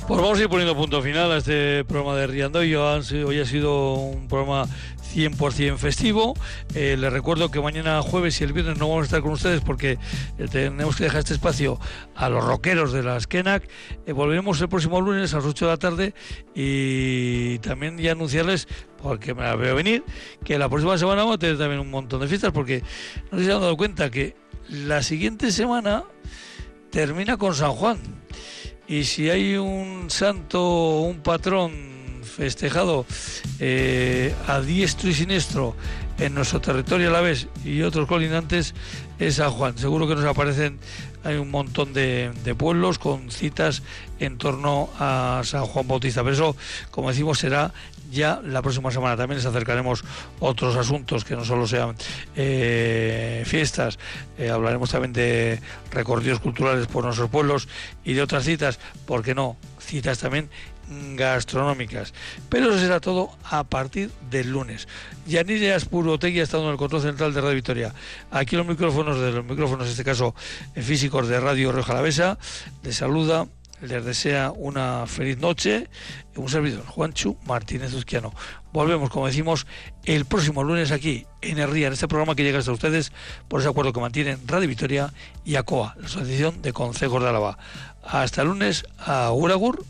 Pues 0.06 0.20
vamos 0.20 0.38
a 0.38 0.42
ir 0.42 0.48
poniendo 0.50 0.76
punto 0.76 1.00
final 1.00 1.32
a 1.32 1.38
este 1.38 1.84
programa 1.84 2.16
de 2.18 2.26
Riando. 2.26 2.58
Hoy 2.58 2.74
ha 3.40 3.46
sido 3.46 3.94
un 3.94 4.28
programa 4.28 4.66
100% 5.16 5.78
festivo. 5.78 6.34
Eh, 6.74 6.96
les 6.98 7.10
recuerdo 7.10 7.50
que 7.50 7.58
mañana 7.60 8.02
jueves 8.02 8.38
y 8.40 8.44
el 8.44 8.52
viernes 8.52 8.78
no 8.78 8.88
vamos 8.88 9.02
a 9.02 9.04
estar 9.06 9.22
con 9.22 9.32
ustedes 9.32 9.62
porque 9.62 9.98
eh, 10.38 10.46
tenemos 10.50 10.96
que 10.96 11.04
dejar 11.04 11.20
este 11.20 11.32
espacio 11.32 11.80
a 12.14 12.28
los 12.28 12.44
rockeros 12.44 12.92
de 12.92 13.02
la 13.02 13.18
Skenac. 13.18 13.66
Eh, 14.04 14.12
volveremos 14.12 14.60
el 14.60 14.68
próximo 14.68 15.00
lunes 15.00 15.32
a 15.32 15.38
las 15.38 15.46
8 15.46 15.64
de 15.64 15.70
la 15.70 15.76
tarde 15.78 16.14
y 16.54 17.58
también 17.60 17.96
ya 17.96 18.12
anunciarles, 18.12 18.68
porque 19.02 19.34
me 19.34 19.42
la 19.42 19.56
veo 19.56 19.74
venir, 19.74 20.04
que 20.44 20.58
la 20.58 20.68
próxima 20.68 20.98
semana 20.98 21.22
vamos 21.22 21.36
a 21.36 21.38
tener 21.38 21.56
también 21.56 21.80
un 21.80 21.90
montón 21.90 22.20
de 22.20 22.28
fiestas 22.28 22.52
porque 22.52 22.82
no 23.32 23.38
se 23.38 23.44
han 23.44 23.60
dado 23.60 23.76
cuenta 23.76 24.10
que 24.10 24.36
la 24.68 25.02
siguiente 25.02 25.50
semana 25.50 26.04
termina 26.90 27.38
con 27.38 27.54
San 27.54 27.72
Juan. 27.72 27.98
Y 28.86 29.04
si 29.04 29.30
hay 29.30 29.56
un 29.56 30.10
santo, 30.10 31.00
un 31.00 31.20
patrón 31.20 31.95
festejado 32.26 33.06
eh, 33.60 34.34
a 34.46 34.60
diestro 34.60 35.08
y 35.08 35.14
siniestro 35.14 35.74
en 36.18 36.34
nuestro 36.34 36.60
territorio 36.60 37.08
a 37.08 37.12
la 37.12 37.20
vez 37.20 37.48
y 37.64 37.82
otros 37.82 38.06
colindantes, 38.06 38.74
es 39.18 39.36
San 39.36 39.50
Juan. 39.50 39.78
Seguro 39.78 40.06
que 40.06 40.14
nos 40.14 40.24
aparecen, 40.24 40.78
hay 41.24 41.36
un 41.36 41.50
montón 41.50 41.92
de, 41.92 42.32
de 42.44 42.54
pueblos 42.54 42.98
con 42.98 43.30
citas 43.30 43.82
en 44.18 44.38
torno 44.38 44.88
a 44.98 45.42
San 45.44 45.64
Juan 45.66 45.86
Bautista. 45.88 46.22
Pero 46.22 46.34
eso, 46.34 46.56
como 46.90 47.10
decimos, 47.10 47.38
será 47.38 47.72
ya 48.10 48.40
la 48.42 48.62
próxima 48.62 48.90
semana. 48.90 49.16
También 49.16 49.38
les 49.38 49.46
acercaremos 49.46 50.04
otros 50.40 50.76
asuntos 50.76 51.24
que 51.24 51.36
no 51.36 51.44
solo 51.44 51.66
sean 51.66 51.94
eh, 52.34 53.42
fiestas, 53.46 53.98
eh, 54.38 54.50
hablaremos 54.50 54.90
también 54.90 55.12
de 55.12 55.60
recorridos 55.90 56.40
culturales 56.40 56.86
por 56.86 57.04
nuestros 57.04 57.30
pueblos 57.30 57.68
y 58.04 58.14
de 58.14 58.22
otras 58.22 58.44
citas, 58.44 58.78
¿por 59.06 59.22
qué 59.22 59.34
no? 59.34 59.56
Citas 59.78 60.18
también 60.18 60.50
gastronómicas. 61.14 62.14
Pero 62.48 62.70
eso 62.70 62.78
será 62.78 63.00
todo 63.00 63.30
a 63.44 63.64
partir 63.64 64.10
del 64.30 64.50
lunes. 64.50 64.88
Yanire 65.26 65.74
Aspurotegui 65.74 66.40
ha 66.40 66.44
estado 66.44 66.64
en 66.64 66.70
el 66.70 66.76
control 66.76 67.02
central 67.02 67.34
de 67.34 67.40
Radio 67.40 67.54
Victoria. 67.54 67.94
Aquí 68.30 68.56
los 68.56 68.66
micrófonos, 68.66 69.20
de 69.20 69.32
los 69.32 69.44
micrófonos, 69.44 69.86
en 69.86 69.90
este 69.90 70.04
caso 70.04 70.34
eh, 70.74 70.82
físicos 70.82 71.28
de 71.28 71.40
Radio 71.40 71.72
Río 71.72 71.82
Jalavesa, 71.82 72.38
les 72.82 72.96
saluda, 72.96 73.46
les 73.80 74.04
desea 74.04 74.52
una 74.54 75.06
feliz 75.06 75.38
noche. 75.38 75.88
Un 76.36 76.48
servidor, 76.48 76.84
Juanchu 76.86 77.36
Martínez 77.46 77.94
Uzquiano. 77.94 78.32
Volvemos, 78.72 79.08
como 79.10 79.26
decimos, 79.26 79.66
el 80.04 80.26
próximo 80.26 80.62
lunes 80.62 80.92
aquí 80.92 81.26
en 81.40 81.58
Herría, 81.58 81.86
en 81.86 81.94
este 81.94 82.08
programa 82.08 82.34
que 82.34 82.42
llega 82.42 82.58
hasta 82.58 82.72
ustedes 82.72 83.10
por 83.48 83.60
ese 83.60 83.70
acuerdo 83.70 83.92
que 83.92 84.00
mantienen 84.00 84.38
Radio 84.46 84.68
Victoria 84.68 85.12
y 85.44 85.56
ACOA, 85.56 85.94
la 85.98 86.06
Asociación 86.06 86.60
de 86.60 86.72
Consejos 86.72 87.22
de 87.22 87.28
Álava. 87.30 87.58
Hasta 88.04 88.42
el 88.42 88.48
lunes, 88.48 88.84
a 88.98 89.32
Uragur. 89.32 89.84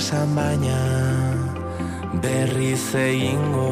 Esan 0.00 0.30
baina 0.36 0.80
berriz 2.22 2.94
egingo 2.96 3.69